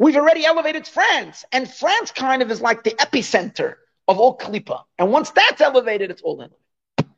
We've 0.00 0.16
already 0.16 0.46
elevated 0.46 0.86
France, 0.86 1.44
and 1.52 1.70
France 1.70 2.10
kind 2.10 2.40
of 2.40 2.50
is 2.50 2.62
like 2.62 2.84
the 2.84 2.92
epicenter 2.92 3.74
of 4.08 4.18
all 4.18 4.38
klipa. 4.38 4.84
And 4.98 5.12
once 5.12 5.28
that's 5.28 5.60
elevated, 5.60 6.10
it's 6.10 6.22
all 6.22 6.40
elevated. 6.40 7.14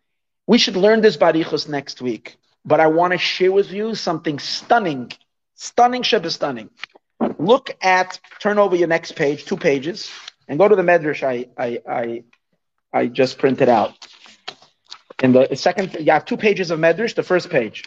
We 0.49 0.59
should 0.59 0.75
learn 0.75 1.01
this 1.01 1.17
barichos 1.17 1.69
next 1.69 2.03
week, 2.03 2.39
but 2.65 2.81
I 2.81 2.89
want 2.89 3.13
to 3.13 3.19
share 3.19 3.53
with 3.53 3.71
you 3.71 3.95
something 3.95 4.41
stunning, 4.41 5.13
stunning, 5.55 6.03
sheba 6.03 6.29
stunning. 6.29 6.71
Look 7.39 7.71
at, 7.81 8.19
turn 8.41 8.59
over 8.59 8.75
your 8.75 8.89
next 8.89 9.13
page, 9.13 9.45
two 9.45 9.57
pages, 9.57 10.11
and 10.53 10.59
go 10.59 10.69
to 10.69 10.77
the 10.77 10.83
medrash 10.83 11.23
I, 11.23 11.47
I, 11.57 11.81
I, 11.89 12.25
I 12.93 13.07
just 13.07 13.39
printed 13.39 13.71
out. 13.71 14.07
In 15.23 15.33
the 15.33 15.57
second, 15.57 15.97
you 15.99 16.13
have 16.13 16.27
two 16.27 16.37
pages 16.37 16.71
of 16.71 16.79
medrash, 16.79 17.15
the 17.15 17.23
first 17.23 17.49
page. 17.49 17.85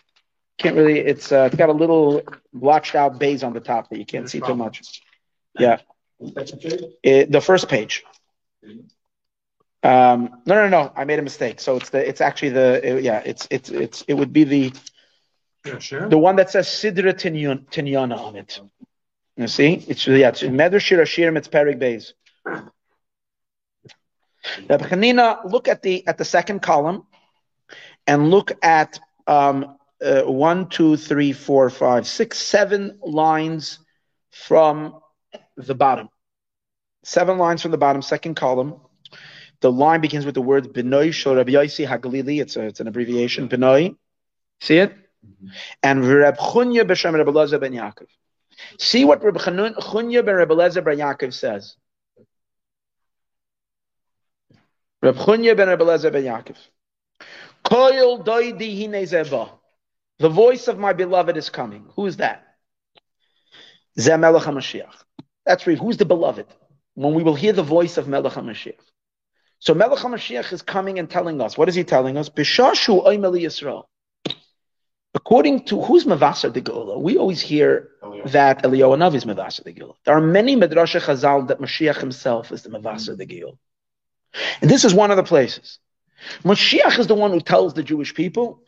Can't 0.58 0.76
really. 0.76 0.98
It's 0.98 1.32
uh, 1.32 1.44
it's 1.48 1.56
got 1.58 1.70
a 1.70 1.74
little 1.74 2.24
blotched 2.54 2.96
out 2.96 3.20
base 3.20 3.44
on 3.44 3.54
the 3.54 3.60
top 3.60 3.90
that 3.90 4.00
you 4.00 4.06
can't 4.06 4.28
see 4.28 4.40
too 4.40 4.56
much. 4.56 5.04
Yeah. 5.60 5.78
It, 7.04 7.32
the 7.32 7.42
first 7.42 7.70
page. 7.70 8.04
Um, 9.84 10.42
no, 10.48 10.56
no, 10.56 10.70
no. 10.70 10.92
I 10.96 11.04
made 11.04 11.20
a 11.20 11.22
mistake. 11.22 11.60
So 11.60 11.76
it's 11.76 11.90
the. 11.92 12.08
It's 12.08 12.22
actually 12.22 12.50
the. 12.50 12.68
It, 12.98 13.04
yeah. 13.04 13.22
It's 13.24 13.48
it's 13.52 13.70
it's. 13.70 14.02
It 14.08 14.16
would 14.16 14.34
be 14.34 14.44
the. 14.44 14.74
Yeah, 15.66 15.78
sure. 15.80 16.10
The 16.10 16.18
one 16.18 16.38
that 16.38 16.50
says 16.50 16.68
Sidra 16.68 17.14
Tinyana 17.14 18.18
on 18.18 18.38
it. 18.38 18.60
You 19.36 19.48
see? 19.48 19.84
It's 19.88 20.08
yeah. 20.08 20.30
It's 20.30 20.42
Medrash 20.42 20.82
Shir 20.82 20.98
Hashirim. 20.98 21.38
It's 21.38 21.50
Perik 22.46 22.72
Beis. 24.68 25.52
Look 25.52 25.68
at 25.68 25.82
the 25.82 26.06
at 26.08 26.18
the 26.18 26.26
second 26.26 26.62
column, 26.62 27.06
and 28.08 28.30
look 28.32 28.52
at 28.64 29.00
um, 29.28 29.78
uh, 30.04 30.22
one, 30.22 30.70
two, 30.70 30.98
three, 30.98 31.34
four, 31.34 31.70
five, 31.70 32.08
six, 32.08 32.38
seven 32.38 33.00
lines 33.02 33.80
from 34.32 35.00
the 35.58 35.76
bottom. 35.76 36.10
Seven 37.04 37.38
lines 37.38 37.62
from 37.62 37.72
the 37.72 37.78
bottom, 37.78 38.02
second 38.02 38.36
column. 38.36 38.76
The 39.62 39.72
line 39.72 40.02
begins 40.02 40.26
with 40.26 40.36
the 40.36 40.42
word 40.42 40.74
Benoy 40.74 41.12
Shor 41.12 41.38
Rabbi 41.38 41.54
Yossi 41.54 41.88
Hagalili. 41.88 42.42
It's, 42.42 42.56
a, 42.56 42.62
it's 42.62 42.80
an 42.80 42.88
abbreviation. 42.88 43.48
Benoy. 43.48 43.96
See 44.60 44.78
it? 44.78 44.92
Mm-hmm. 44.92 45.48
And 45.82 46.06
Reb 46.06 46.38
Chunya 46.38 46.84
b'Shem 46.84 47.14
Reb 47.14 47.62
ben 47.62 47.74
Yaakov. 47.74 48.08
See 48.80 49.06
what 49.06 49.24
Reb 49.24 49.38
Chunya 49.38 50.26
ben 50.26 50.36
Reb 50.36 50.50
ben 50.50 50.58
Yaakov 50.58 51.34
says. 51.34 51.76
Reb 55.06 55.18
Chunya 55.18 55.56
ben 55.56 55.68
Reb 55.68 55.80
Elazar 55.82 56.12
ben 56.12 56.24
Yaakov. 56.24 56.58
Koil 57.64 58.26
doidi 58.26 58.70
hinezeba. 58.80 59.50
The 60.18 60.30
voice 60.30 60.68
of 60.68 60.80
my 60.80 60.94
beloved 60.94 61.38
is 61.38 61.50
coming. 61.50 61.86
Who 61.96 62.08
is 62.08 62.18
that? 62.18 62.44
Zeh 64.00 64.20
Melech 64.20 64.44
HaMashiach. 64.44 64.96
That's 65.46 65.68
right. 65.68 65.78
Who's 65.78 65.98
the 65.98 66.06
beloved? 66.06 66.48
When 66.96 67.14
we 67.14 67.22
will 67.22 67.36
hear 67.36 67.54
the 67.54 67.62
voice 67.62 67.98
of 67.98 68.08
Melech 68.08 68.34
HaMashiach. 68.34 68.80
So 69.60 69.76
Melech 69.76 70.00
HaMashiach 70.00 70.52
is 70.52 70.64
coming 70.64 70.98
and 70.98 71.08
telling 71.08 71.40
us. 71.40 71.56
What 71.56 71.70
is 71.70 71.76
he 71.76 71.84
telling 71.84 72.18
us? 72.18 72.30
Bishashu 72.30 73.06
oimeli 73.06 73.42
Yisrael. 73.44 73.84
According 75.14 75.66
to 75.66 75.82
who's 75.82 76.06
Mavasar 76.06 76.52
the 76.52 76.62
Geula? 76.62 77.00
We 77.00 77.18
always 77.18 77.42
hear 77.42 77.90
that 78.26 78.64
Eliyahu 78.64 78.98
Navi 78.98 79.16
is 79.16 79.26
Mavasar 79.26 79.64
the 79.66 79.74
Geula. 79.74 79.94
There 80.04 80.18
are 80.18 80.22
many 80.22 80.56
Midrash 80.56 80.96
Chazal 80.96 81.48
that 81.50 81.60
Mashiach 81.60 82.00
himself 82.00 82.52
is 82.52 82.64
the 82.64 82.70
Mavasar 82.70 83.16
the 83.16 83.28
Geula. 83.28 83.58
And 84.62 84.70
this 84.70 84.86
is 84.86 84.94
one 84.94 85.12
of 85.12 85.18
the 85.18 85.24
places. 85.24 85.80
Mashiach 86.44 87.00
is 87.00 87.08
the 87.08 87.16
one 87.16 87.32
who 87.32 87.40
tells 87.40 87.74
the 87.74 87.84
Jewish 87.84 88.14
people. 88.14 88.64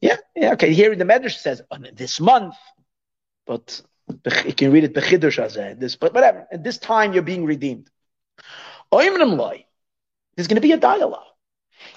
Yeah, 0.00 0.16
yeah, 0.34 0.52
okay. 0.52 0.72
Here 0.72 0.92
in 0.92 0.98
the 0.98 1.04
Medrash 1.04 1.38
says 1.38 1.62
oh, 1.70 1.76
this 1.94 2.18
month, 2.18 2.56
but 3.46 3.80
you 4.44 4.52
can 4.52 4.72
read 4.72 4.84
it. 4.84 4.94
This, 5.80 5.96
but 5.96 6.12
whatever. 6.12 6.46
At 6.50 6.64
this 6.64 6.78
time, 6.78 7.12
you're 7.12 7.22
being 7.22 7.44
redeemed. 7.44 7.88
There's 8.90 9.08
going 10.48 10.56
to 10.56 10.60
be 10.60 10.72
a 10.72 10.76
dialogue. 10.76 11.26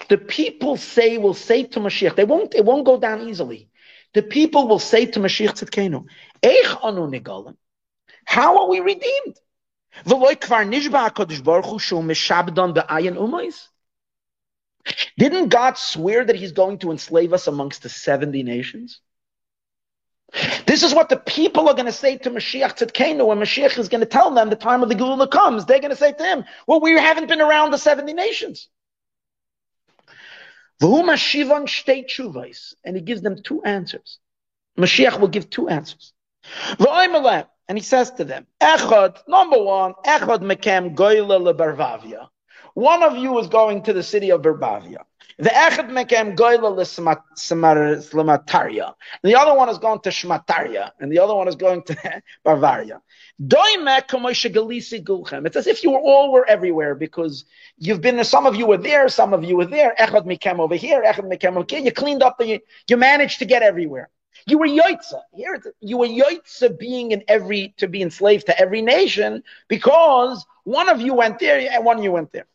The 0.08 0.18
people 0.18 0.76
say 0.76 1.18
will 1.18 1.34
say 1.34 1.64
to 1.64 1.80
Mashiach. 1.80 2.16
They 2.16 2.24
won't. 2.24 2.54
It 2.54 2.64
won't 2.64 2.86
go 2.86 2.98
down 2.98 3.28
easily. 3.28 3.68
The 4.14 4.22
people 4.22 4.68
will 4.68 4.78
say 4.78 5.06
to 5.06 5.20
Mashiach 5.20 5.54
Tzidkenu, 5.54 6.06
"Eich 6.42 6.84
anu 6.84 7.08
nigolim." 7.08 7.56
How 8.26 8.62
are 8.62 8.68
we 8.68 8.80
redeemed? 8.80 9.40
Didn't 15.18 15.48
God 15.48 15.78
swear 15.78 16.24
that 16.24 16.36
He's 16.36 16.52
going 16.52 16.78
to 16.80 16.90
enslave 16.90 17.32
us 17.32 17.46
amongst 17.46 17.82
the 17.82 17.88
70 17.88 18.42
nations? 18.42 19.00
This 20.66 20.82
is 20.82 20.94
what 20.94 21.08
the 21.08 21.16
people 21.16 21.68
are 21.68 21.74
going 21.74 21.86
to 21.86 21.92
say 21.92 22.18
to 22.18 22.30
Mashiach 22.30 22.76
Tzidkenu 22.76 23.26
when 23.26 23.38
Mashiach 23.38 23.78
is 23.78 23.88
going 23.88 24.00
to 24.00 24.06
tell 24.06 24.32
them 24.32 24.50
the 24.50 24.56
time 24.56 24.82
of 24.82 24.88
the 24.88 24.94
Geula 24.94 25.30
comes. 25.30 25.64
They're 25.64 25.80
going 25.80 25.90
to 25.90 25.96
say 25.96 26.12
to 26.12 26.24
him, 26.24 26.44
well, 26.66 26.80
we 26.80 26.92
haven't 26.92 27.28
been 27.28 27.40
around 27.40 27.70
the 27.70 27.78
70 27.78 28.12
nations. 28.12 28.68
And 30.82 31.10
he 32.96 33.02
gives 33.02 33.22
them 33.22 33.42
two 33.42 33.62
answers. 33.62 34.18
Mashiach 34.76 35.18
will 35.18 35.28
give 35.28 35.48
two 35.48 35.68
answers. 35.68 36.12
And 37.68 37.76
he 37.76 37.82
says 37.82 38.12
to 38.12 38.24
them, 38.24 38.46
Echad, 38.60 39.26
number 39.26 39.62
one, 39.62 39.94
Echad 40.04 40.40
mekem 40.40 40.94
goyle 40.94 41.40
leBarvavia. 41.40 42.28
One 42.74 43.02
of 43.02 43.16
you 43.16 43.38
is 43.38 43.48
going 43.48 43.82
to 43.84 43.92
the 43.92 44.02
city 44.02 44.30
of 44.30 44.42
Barbavia. 44.42 44.98
The 45.38 45.50
Echad 45.50 45.90
mekem 45.90 46.36
goyle 46.36 46.76
leSmataria. 46.76 48.94
The 49.22 49.34
other 49.34 49.54
one 49.54 49.68
is 49.68 49.78
going 49.78 50.00
to 50.00 50.10
Shmataria. 50.10 50.90
And 51.00 51.10
the 51.10 51.18
other 51.18 51.34
one 51.34 51.48
is 51.48 51.56
going 51.56 51.82
to 51.84 52.22
Bavaria. 52.44 53.00
It's 53.38 53.54
as 55.56 55.66
if 55.66 55.84
you 55.84 55.90
were 55.90 55.98
all 55.98 56.32
were 56.32 56.48
everywhere 56.48 56.94
because 56.94 57.44
you've 57.76 58.00
been, 58.00 58.24
some 58.24 58.46
of 58.46 58.56
you 58.56 58.66
were 58.66 58.78
there, 58.78 59.10
some 59.10 59.34
of 59.34 59.44
you 59.44 59.56
were 59.56 59.66
there. 59.66 59.94
Echad 59.98 60.24
mekem 60.24 60.58
over 60.58 60.74
here, 60.74 61.02
Echad 61.02 61.30
mekem 61.30 61.56
over 61.56 61.66
here. 61.68 61.80
You 61.80 61.92
cleaned 61.92 62.22
up 62.22 62.38
the, 62.38 62.62
you 62.88 62.96
managed 62.96 63.40
to 63.40 63.44
get 63.44 63.62
everywhere. 63.62 64.08
You 64.46 64.58
were 64.58 64.66
yoitza. 64.66 65.20
Here, 65.32 65.62
you 65.80 65.98
were 65.98 66.06
yoitza 66.06 66.78
being 66.78 67.12
in 67.12 67.24
every 67.28 67.74
to 67.78 67.88
be 67.88 68.02
enslaved 68.02 68.46
to 68.46 68.58
every 68.58 68.82
nation 68.82 69.42
because 69.68 70.44
one 70.64 70.88
of 70.88 71.00
you 71.00 71.14
went 71.14 71.38
there 71.38 71.68
and 71.70 71.84
one 71.84 71.98
of 71.98 72.04
you 72.04 72.12
went 72.12 72.32
there. 72.32 72.46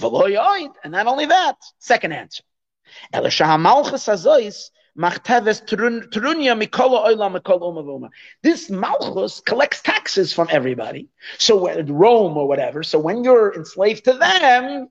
And 0.00 0.92
not 0.92 1.06
only 1.06 1.26
that, 1.26 1.56
second 1.78 2.12
answer. 2.12 2.42
This 8.42 8.70
malchus 8.70 9.40
collects 9.40 9.82
taxes 9.82 10.32
from 10.32 10.48
everybody. 10.50 11.08
So 11.38 11.82
Rome 11.82 12.36
or 12.36 12.46
whatever. 12.46 12.82
So 12.82 12.98
when 12.98 13.24
you're 13.24 13.54
enslaved 13.54 14.04
to 14.04 14.12
them, 14.12 14.88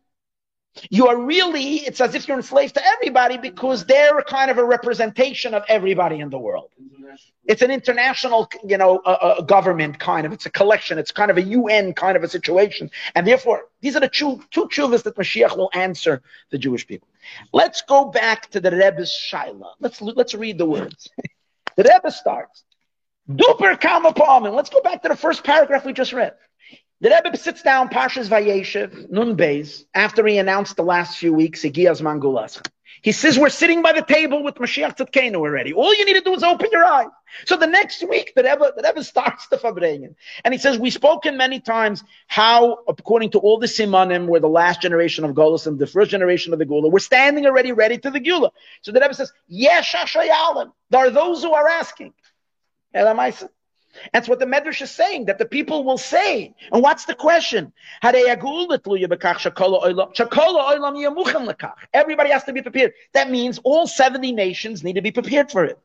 you 0.89 1.07
are 1.07 1.17
really, 1.17 1.78
it's 1.78 2.01
as 2.01 2.15
if 2.15 2.28
you're 2.28 2.38
enslaved 2.38 2.76
to 2.76 2.86
everybody 2.86 3.38
because 3.38 3.86
they're 3.86 4.21
kind 4.24 4.49
of 4.49 4.57
a 4.57 4.63
representation 4.63 5.53
of 5.53 5.63
everybody 5.67 6.19
in 6.19 6.30
the 6.30 6.39
world. 6.39 6.69
It's 7.45 7.61
an 7.61 7.71
international, 7.71 8.49
you 8.65 8.78
know, 8.78 8.99
uh, 9.05 9.09
uh, 9.09 9.41
government 9.41 9.99
kind 9.99 10.26
of. 10.26 10.32
It's 10.32 10.45
a 10.45 10.49
collection. 10.49 10.97
It's 10.97 11.11
kind 11.11 11.30
of 11.30 11.38
a 11.38 11.41
UN 11.41 11.93
kind 11.93 12.15
of 12.15 12.24
a 12.24 12.30
situation. 12.30 12.89
And 13.15 13.28
therefore, 13.28 13.65
these 13.82 13.95
are 13.95 13.99
the 13.99 14.07
two, 14.07 14.41
two 14.49 14.67
chuvas 14.67 15.03
that 15.03 15.15
Mashiach 15.15 15.55
will 15.55 15.69
answer 15.74 16.21
the 16.51 16.57
Jewish 16.57 16.88
people. 16.88 17.07
Let's 17.51 17.82
go 17.82 18.05
back 18.05 18.49
to 18.51 18.59
the 18.59 18.71
Rebbe's 18.71 19.11
Shaila. 19.11 19.74
Let's, 19.80 20.01
let's 20.01 20.34
read 20.34 20.57
the 20.57 20.65
words. 20.65 21.09
the 21.76 21.84
Rebbe 21.84 22.11
starts. 22.11 22.63
Duper 23.30 23.80
kama 23.80 24.49
Let's 24.51 24.69
go 24.69 24.82
back 24.82 25.01
to 25.03 25.09
the 25.09 25.15
first 25.15 25.43
paragraph 25.43 25.86
we 25.86 25.93
just 25.93 26.13
read. 26.13 26.34
The 27.04 27.10
Rebbe 27.10 27.36
sits 27.36 27.62
down, 27.62 27.89
Pashas 27.89 28.30
Vayeshev, 28.30 29.12
Nun 29.12 29.36
Beis, 29.36 29.84
after 29.93 30.26
he 30.26 30.38
announced 30.38 30.78
the 30.78 30.84
last 30.84 31.18
few 31.18 31.34
weeks, 31.34 31.64
Igiyaz 31.64 32.01
Mangulas. 32.01 32.66
He 33.01 33.12
says, 33.12 33.38
We're 33.38 33.49
sitting 33.49 33.82
by 33.82 33.91
the 33.91 34.04
table 34.04 34.41
with 34.41 34.56
Mashiach 34.56 34.95
Tzidkenu 34.95 35.36
already. 35.36 35.74
All 35.74 35.93
you 35.93 36.06
need 36.06 36.14
to 36.14 36.22
do 36.22 36.34
is 36.34 36.43
open 36.43 36.70
your 36.72 36.86
eyes. 36.86 37.10
So 37.43 37.58
the 37.58 37.68
next 37.68 38.08
week, 38.08 38.32
the 38.38 38.43
Rebbe, 38.43 38.72
the 38.78 38.84
Rebbe 38.84 39.04
starts 39.04 39.47
the 39.47 39.58
Farbrengen. 39.58 40.16
And 40.45 40.54
he 40.54 40.58
says, 40.58 40.80
We've 40.80 40.93
spoken 40.93 41.36
many 41.36 41.60
times 41.60 42.06
how, 42.28 42.86
according 42.88 43.32
to 43.32 43.39
all 43.39 43.58
the 43.60 43.68
Simanim, 43.68 44.28
we're 44.28 44.39
the 44.39 44.47
last 44.47 44.82
generation 44.82 45.26
of 45.26 45.32
Golas 45.32 45.68
and 45.68 45.78
the 45.78 45.88
first 45.88 46.10
generation 46.10 46.54
of 46.54 46.60
the 46.60 46.66
Geula. 46.66 46.89
We're 46.89 46.99
standing 46.99 47.45
already 47.45 47.74
ready 47.74 47.97
to 47.97 48.12
the 48.12 48.22
Geula. 48.22 48.51
So 48.82 48.93
the 48.93 49.01
Rebbe 49.01 49.14
says, 49.14 49.34
Yes, 49.49 49.93
Hashayalim. 49.93 50.72
There 50.89 51.06
are 51.06 51.10
those 51.10 51.43
who 51.43 51.51
are 51.51 51.68
asking. 51.68 52.14
Elamaisa. 52.95 53.49
That's 54.12 54.28
what 54.28 54.39
the 54.39 54.46
Medrash 54.46 54.82
is 54.82 54.91
saying, 54.91 55.26
that 55.26 55.38
the 55.38 55.46
people 55.46 55.84
will 55.84 55.98
say. 55.98 56.56
And 56.72 56.82
what's 56.82 57.06
the 57.06 57.16
question? 57.16 57.74
Everybody 58.04 58.30
has 62.32 62.44
to 62.46 62.54
be 62.54 62.62
prepared. 62.62 62.94
That 63.14 63.30
means 63.30 63.60
all 63.64 63.88
70 63.88 64.32
nations 64.32 64.84
need 64.84 64.94
to 64.94 65.02
be 65.02 65.12
prepared 65.12 65.52
for 65.52 65.66
it. 65.66 65.78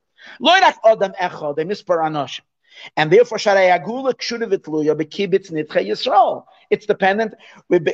And 2.97 3.13
therefore, 3.13 3.39
it's 6.71 6.87
dependent. 6.87 7.35
That 7.71 7.85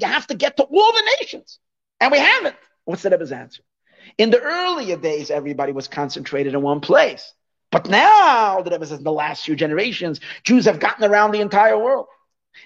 you 0.00 0.08
have 0.08 0.26
to 0.26 0.34
get 0.34 0.56
to 0.56 0.62
all 0.62 0.92
the 0.92 1.02
nations. 1.20 1.58
And 2.00 2.12
we 2.12 2.18
haven't. 2.18 2.56
What's 2.84 3.02
the 3.02 3.10
Rebbe's 3.10 3.32
answer? 3.32 3.62
In 4.18 4.30
the 4.30 4.40
earlier 4.40 4.96
days, 4.96 5.30
everybody 5.30 5.72
was 5.72 5.88
concentrated 5.88 6.54
in 6.54 6.62
one 6.62 6.80
place. 6.80 7.32
But 7.70 7.88
now, 7.88 8.62
the 8.62 8.70
Rebbe 8.70 8.86
says, 8.86 8.98
in 8.98 9.04
the 9.04 9.12
last 9.12 9.44
few 9.44 9.56
generations, 9.56 10.20
Jews 10.44 10.66
have 10.66 10.80
gotten 10.80 11.04
around 11.04 11.32
the 11.32 11.40
entire 11.40 11.78
world. 11.78 12.06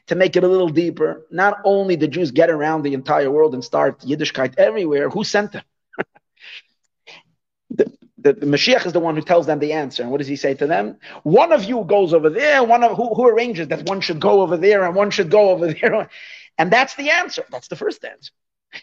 To 0.06 0.14
make 0.14 0.36
it 0.36 0.44
a 0.44 0.48
little 0.48 0.68
deeper, 0.68 1.26
not 1.32 1.58
only 1.64 1.96
did 1.96 2.12
Jews 2.12 2.30
get 2.30 2.48
around 2.48 2.82
the 2.82 2.94
entire 2.94 3.28
world 3.28 3.54
and 3.54 3.64
start 3.64 4.00
Yiddishkeit 4.02 4.54
everywhere, 4.56 5.10
who 5.10 5.24
sent 5.24 5.50
them? 5.50 5.64
the, 7.70 7.92
the, 8.16 8.34
the, 8.34 8.46
Mashiach 8.46 8.86
is 8.86 8.92
the 8.92 9.00
one 9.00 9.16
who 9.16 9.22
tells 9.22 9.46
them 9.46 9.58
the 9.58 9.72
answer. 9.72 10.02
And 10.04 10.12
what 10.12 10.18
does 10.18 10.28
he 10.28 10.36
say 10.36 10.54
to 10.54 10.68
them? 10.68 10.98
One 11.24 11.50
of 11.52 11.64
you 11.64 11.82
goes 11.84 12.14
over 12.14 12.30
there, 12.30 12.62
one 12.62 12.84
of 12.84 12.96
who, 12.96 13.12
who 13.14 13.26
arranges 13.26 13.66
that 13.68 13.88
one 13.88 14.00
should 14.00 14.20
go 14.20 14.42
over 14.42 14.56
there 14.56 14.84
and 14.84 14.94
one 14.94 15.10
should 15.10 15.30
go 15.30 15.50
over 15.50 15.72
there. 15.72 16.08
And 16.58 16.70
that's 16.70 16.94
the 16.94 17.08
answer. 17.08 17.42
That's 17.50 17.68
the 17.68 17.76
first 17.76 18.04
answer. 18.04 18.32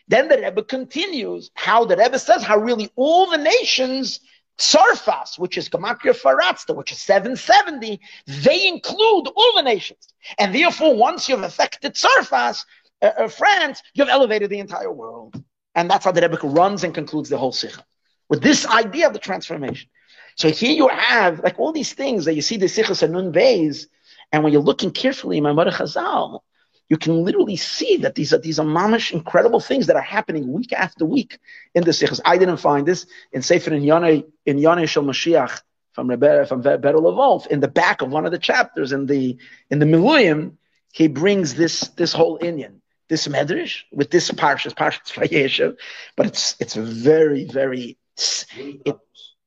Then 0.07 0.27
the 0.27 0.37
Rebbe 0.37 0.63
continues 0.63 1.51
how 1.53 1.85
the 1.85 1.97
Rebbe 1.97 2.19
says 2.19 2.43
how 2.43 2.57
really 2.57 2.89
all 2.95 3.29
the 3.29 3.37
nations, 3.37 4.19
Sarfas, 4.57 5.37
which 5.37 5.57
is 5.57 5.69
Gematria 5.69 6.13
Faratzta, 6.13 6.75
which 6.75 6.91
is 6.91 7.01
770, 7.01 7.99
they 8.27 8.67
include 8.67 9.27
all 9.35 9.53
the 9.55 9.61
nations. 9.61 10.07
And 10.37 10.53
therefore, 10.53 10.95
once 10.95 11.29
you've 11.29 11.43
affected 11.43 11.93
Sarfas, 11.93 12.65
uh, 13.01 13.11
uh, 13.17 13.27
France, 13.27 13.83
you've 13.93 14.09
elevated 14.09 14.49
the 14.49 14.59
entire 14.59 14.91
world. 14.91 15.41
And 15.75 15.89
that's 15.89 16.05
how 16.05 16.11
the 16.11 16.21
Rebbe 16.21 16.39
runs 16.43 16.83
and 16.83 16.93
concludes 16.93 17.29
the 17.29 17.37
whole 17.37 17.51
Sikha. 17.51 17.85
With 18.29 18.41
this 18.41 18.65
idea 18.65 19.07
of 19.07 19.13
the 19.13 19.19
transformation. 19.19 19.89
So 20.35 20.49
here 20.49 20.71
you 20.71 20.87
have 20.87 21.39
like 21.39 21.59
all 21.59 21.71
these 21.71 21.93
things 21.93 22.25
that 22.25 22.33
you 22.33 22.41
see 22.41 22.57
the 22.57 22.65
Sikhas 22.65 23.03
and 23.03 23.33
Beis, 23.33 23.85
and 24.31 24.43
when 24.43 24.53
you're 24.53 24.61
looking 24.61 24.91
carefully 24.91 25.37
in 25.37 25.43
Maimar 25.43 25.71
Chazal, 25.71 26.41
you 26.89 26.97
can 26.97 27.23
literally 27.23 27.57
see 27.57 27.97
that 27.97 28.15
these 28.15 28.33
are 28.33 28.37
these 28.37 28.59
are 28.59 28.65
mamish 28.65 29.11
incredible 29.11 29.59
things 29.59 29.87
that 29.87 29.95
are 29.95 30.01
happening 30.01 30.51
week 30.51 30.73
after 30.73 31.05
week 31.05 31.39
in 31.75 31.83
the 31.83 31.91
Sikhas. 31.91 32.21
I 32.23 32.37
didn't 32.37 32.57
find 32.57 32.87
this 32.87 33.05
in 33.31 33.41
Sefer 33.41 33.73
in 33.73 33.83
Yonah 33.83 34.23
in 34.45 34.57
Yonah 34.57 34.87
Shel 34.87 35.03
Mashiach 35.03 35.61
from 35.93 36.09
Rebbe 36.09 36.45
from 36.45 36.63
Levov 36.63 37.47
in 37.47 37.59
the 37.59 37.67
back 37.67 38.01
of 38.01 38.09
one 38.09 38.25
of 38.25 38.31
the 38.31 38.39
chapters 38.39 38.91
in 38.91 39.05
the 39.05 39.37
in 39.69 39.79
the 39.79 39.85
Miluyim. 39.85 40.53
He 40.93 41.07
brings 41.07 41.55
this 41.55 41.81
this 41.89 42.13
whole 42.13 42.39
inyan 42.39 42.79
this 43.09 43.27
medrash 43.27 43.83
with 43.91 44.09
this 44.11 44.29
parshas 44.31 44.73
parshas 44.73 45.11
Vayeshev, 45.13 45.77
but 46.15 46.25
it's 46.27 46.55
it's 46.59 46.75
very 46.75 47.45
very 47.45 47.97
it, 48.55 48.97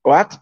what 0.03 0.37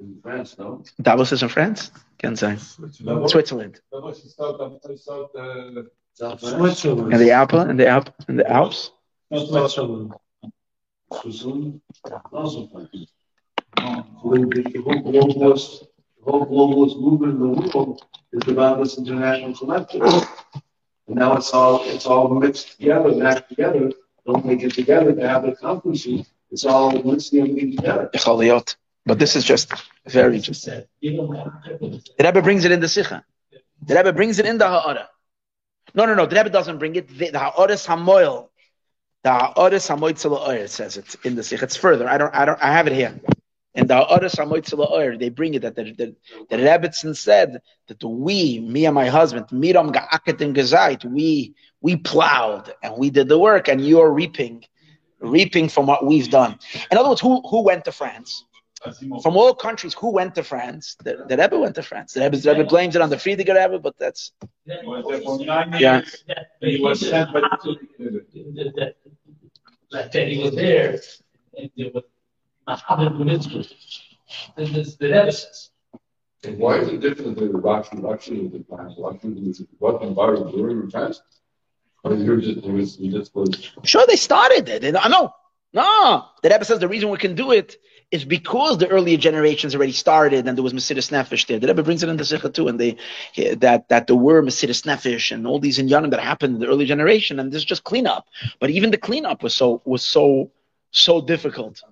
in 0.00 0.18
France, 0.22 0.58
no? 0.58 0.82
Davos 1.00 1.32
is 1.32 1.42
in 1.42 1.48
France. 1.48 1.90
Can't 2.18 2.38
say. 2.38 2.56
Switzerland. 2.56 3.28
Switzerland. 3.28 3.80
And 6.20 7.20
the 7.20 7.30
Alps, 7.30 7.54
and 7.54 7.78
the 7.78 7.88
Alps, 7.88 8.10
and 8.28 8.38
the 8.38 8.50
Alps. 8.50 8.90
Switzerland. 9.32 10.14
Switzerland, 11.12 11.80
also 12.32 12.66
France. 12.68 13.12
When 14.22 14.48
the 14.48 14.62
the 14.62 14.82
whole 14.82 15.02
globalist, 15.02 15.86
the 16.18 16.24
whole 16.30 16.46
globalist 16.46 17.00
movement 17.00 17.34
in 17.34 17.40
the 17.40 17.48
world 17.74 18.02
is 18.32 18.48
about 18.48 18.82
this 18.82 18.98
international 18.98 19.54
collective. 19.56 20.02
And 21.06 21.16
now 21.16 21.36
it's 21.36 21.52
all, 21.52 21.82
it's 21.84 22.06
all 22.06 22.28
mixed 22.28 22.78
together, 22.78 23.14
mashed 23.14 23.48
together, 23.48 23.92
don't 24.26 24.44
make 24.44 24.62
it 24.62 24.74
together 24.74 25.12
to 25.14 25.28
have 25.28 25.42
the 25.42 25.52
conferences, 25.52 26.26
it's 26.50 26.64
all 26.64 26.90
mixed 27.02 27.30
together. 27.32 28.10
But 29.06 29.18
this 29.18 29.34
is 29.34 29.44
just 29.44 29.72
very 30.06 30.36
interesting. 30.36 30.84
The 31.00 32.04
Rebbe 32.18 32.42
brings 32.42 32.64
it 32.64 32.72
in 32.72 32.80
the 32.80 32.88
Sikha. 32.88 33.24
The 33.86 33.94
Rebbe 33.94 34.12
brings 34.12 34.38
it 34.38 34.46
in 34.46 34.58
the 34.58 34.68
Ha'ara. 34.68 35.08
No, 35.94 36.04
no, 36.06 36.14
no. 36.14 36.26
The 36.26 36.36
Rebbe 36.36 36.50
doesn't 36.50 36.78
bring 36.78 36.96
it. 36.96 37.08
The, 37.08 37.30
the 37.30 37.38
Ha'aris 37.38 37.86
Hamoil. 37.86 38.48
The 39.24 39.30
Ha'aris 39.30 39.88
Hamoitzela 39.88 40.48
Oyer 40.48 40.68
says 40.68 40.96
it 40.96 41.16
in 41.24 41.34
the 41.34 41.42
Sikha. 41.42 41.64
It's 41.64 41.76
further. 41.76 42.08
I 42.08 42.18
don't, 42.18 42.34
I 42.34 42.44
don't, 42.44 42.62
I 42.62 42.72
have 42.72 42.86
it 42.86 42.92
here. 42.92 43.18
And 43.74 43.88
the 43.88 43.96
Ha'aris 43.96 44.34
Hamoitzela 44.34 44.90
Oyer, 44.90 45.16
they 45.16 45.30
bring 45.30 45.54
it 45.54 45.62
that 45.62 45.76
the, 45.76 45.92
the, 45.92 46.14
the 46.50 47.14
said 47.14 47.62
that 47.88 48.04
we, 48.04 48.60
me 48.60 48.84
and 48.84 48.94
my 48.94 49.08
husband, 49.08 49.46
Miram 49.48 49.94
Ga'aket 49.94 50.40
and 50.40 50.54
Gezait, 50.54 51.04
we, 51.04 51.54
we 51.80 51.96
plowed 51.96 52.72
and 52.82 52.96
we 52.98 53.10
did 53.10 53.28
the 53.28 53.38
work 53.38 53.68
and 53.68 53.86
you're 53.86 54.10
reaping, 54.10 54.64
reaping 55.20 55.68
from 55.68 55.86
what 55.86 56.04
we've 56.04 56.30
done. 56.30 56.58
In 56.90 56.98
other 56.98 57.08
words, 57.08 57.20
who, 57.20 57.40
who 57.48 57.62
went 57.62 57.84
to 57.86 57.92
France? 57.92 58.44
From 59.22 59.36
all 59.36 59.54
countries, 59.54 59.92
who 59.92 60.10
went 60.10 60.34
to 60.36 60.42
France? 60.42 60.96
The, 61.04 61.24
the 61.28 61.36
Rebbe 61.36 61.58
went 61.58 61.74
to 61.74 61.82
France. 61.82 62.14
The 62.14 62.22
Rebbe, 62.22 62.36
the 62.38 62.54
Rebbe 62.54 62.64
blames 62.64 62.96
it 62.96 63.02
on 63.02 63.10
the 63.10 63.16
Frierdiker 63.16 63.54
Rebbe, 63.54 63.78
but 63.78 63.98
that's 63.98 64.32
Yeah. 64.66 66.02
He 66.60 66.80
was 66.80 67.00
sent 67.00 67.32
by 67.32 67.40
the 67.40 68.94
That 69.92 70.12
that 70.12 70.28
he 70.28 70.42
was 70.42 70.54
there, 70.54 70.98
and 71.58 71.70
there 71.76 71.90
was 71.92 72.04
Mohammed 72.66 73.26
Mitzvah. 73.26 73.64
And 74.56 74.68
this, 74.68 74.96
the 74.96 75.08
Rebbe 75.08 75.32
says, 75.32 75.70
And 76.44 76.58
why 76.58 76.78
is 76.78 76.88
it 76.88 77.00
different 77.00 77.36
than 77.36 77.52
the 77.52 77.58
Russian, 77.58 78.00
Russian 78.00 78.46
of 78.46 78.52
the 78.52 78.76
times? 78.76 78.94
Russian 78.98 79.46
was 79.46 79.62
what 79.78 80.02
environment 80.02 80.56
during 80.56 80.80
the 80.86 80.90
times? 80.90 81.20
Or 82.02 82.14
you're 82.14 82.40
just, 82.40 82.64
it 82.64 82.72
was, 82.72 82.98
you 82.98 83.12
just 83.12 83.34
was. 83.34 83.72
Sure, 83.84 84.06
they 84.06 84.16
started 84.16 84.68
it. 84.70 84.96
I 84.96 85.08
know. 85.08 85.34
No, 85.72 86.26
the 86.42 86.48
Rebbe 86.48 86.64
says 86.64 86.80
the 86.80 86.88
reason 86.88 87.10
we 87.10 87.18
can 87.18 87.34
do 87.36 87.52
it 87.52 87.76
is 88.10 88.24
because 88.24 88.78
the 88.78 88.88
earlier 88.88 89.16
generations 89.16 89.74
already 89.74 89.92
started 89.92 90.48
and 90.48 90.58
there 90.58 90.64
was 90.64 90.72
Mesiras 90.72 91.12
Nefesh 91.12 91.46
there. 91.46 91.60
The 91.60 91.68
Rebbe 91.68 91.84
brings 91.84 92.02
it 92.02 92.08
in 92.08 92.16
the 92.16 92.24
Sikha 92.24 92.50
too, 92.50 92.66
and 92.66 92.80
they 92.80 92.96
that 93.58 93.88
that 93.88 94.08
there 94.08 94.16
were 94.16 94.42
Mesiras 94.42 94.82
Nefesh 94.84 95.30
and 95.30 95.46
all 95.46 95.60
these 95.60 95.78
inyanim 95.78 96.10
that 96.10 96.18
happened 96.20 96.54
in 96.54 96.60
the 96.60 96.66
early 96.66 96.86
generation, 96.86 97.38
and 97.38 97.52
this 97.52 97.58
is 97.58 97.64
just 97.64 97.84
cleanup. 97.84 98.26
But 98.58 98.70
even 98.70 98.90
the 98.90 98.98
cleanup 98.98 99.44
was 99.44 99.54
so 99.54 99.80
was 99.84 100.04
so 100.04 100.50
so 100.90 101.20
difficult. 101.20 101.82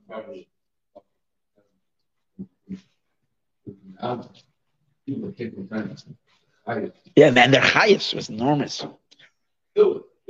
Yeah, 7.16 7.30
man, 7.30 7.50
their 7.52 7.62
chayas 7.62 8.12
was 8.14 8.28
enormous, 8.28 8.84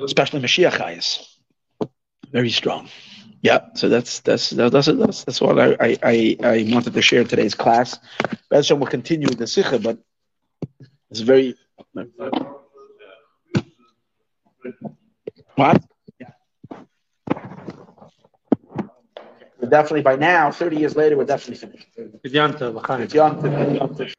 especially 0.04 0.40
Mashiach 0.40 0.72
chayas, 0.72 1.26
very 2.30 2.50
strong. 2.50 2.88
Yeah, 3.40 3.68
so 3.74 3.88
that's 3.88 4.20
that's 4.20 4.50
that's 4.50 4.86
that's 4.86 5.24
that's 5.24 5.40
what 5.40 5.58
I 5.58 5.76
I 5.80 5.98
I, 6.02 6.36
I 6.42 6.68
wanted 6.72 6.94
to 6.94 7.02
share 7.02 7.20
in 7.20 7.28
today's 7.28 7.54
class. 7.54 7.98
Bezra 8.50 8.78
will 8.78 8.86
continue 8.88 9.28
with 9.28 9.38
the 9.38 9.46
Sikha, 9.46 9.78
but 9.78 9.98
it's 11.10 11.20
very 11.20 11.54
what? 15.54 15.82
Yeah. 16.18 16.30
Definitely 19.68 20.02
by 20.02 20.16
now, 20.16 20.50
thirty 20.50 20.76
years 20.76 20.96
later, 20.96 21.16
we're 21.16 21.24
definitely 21.24 21.56
finished. 21.56 21.86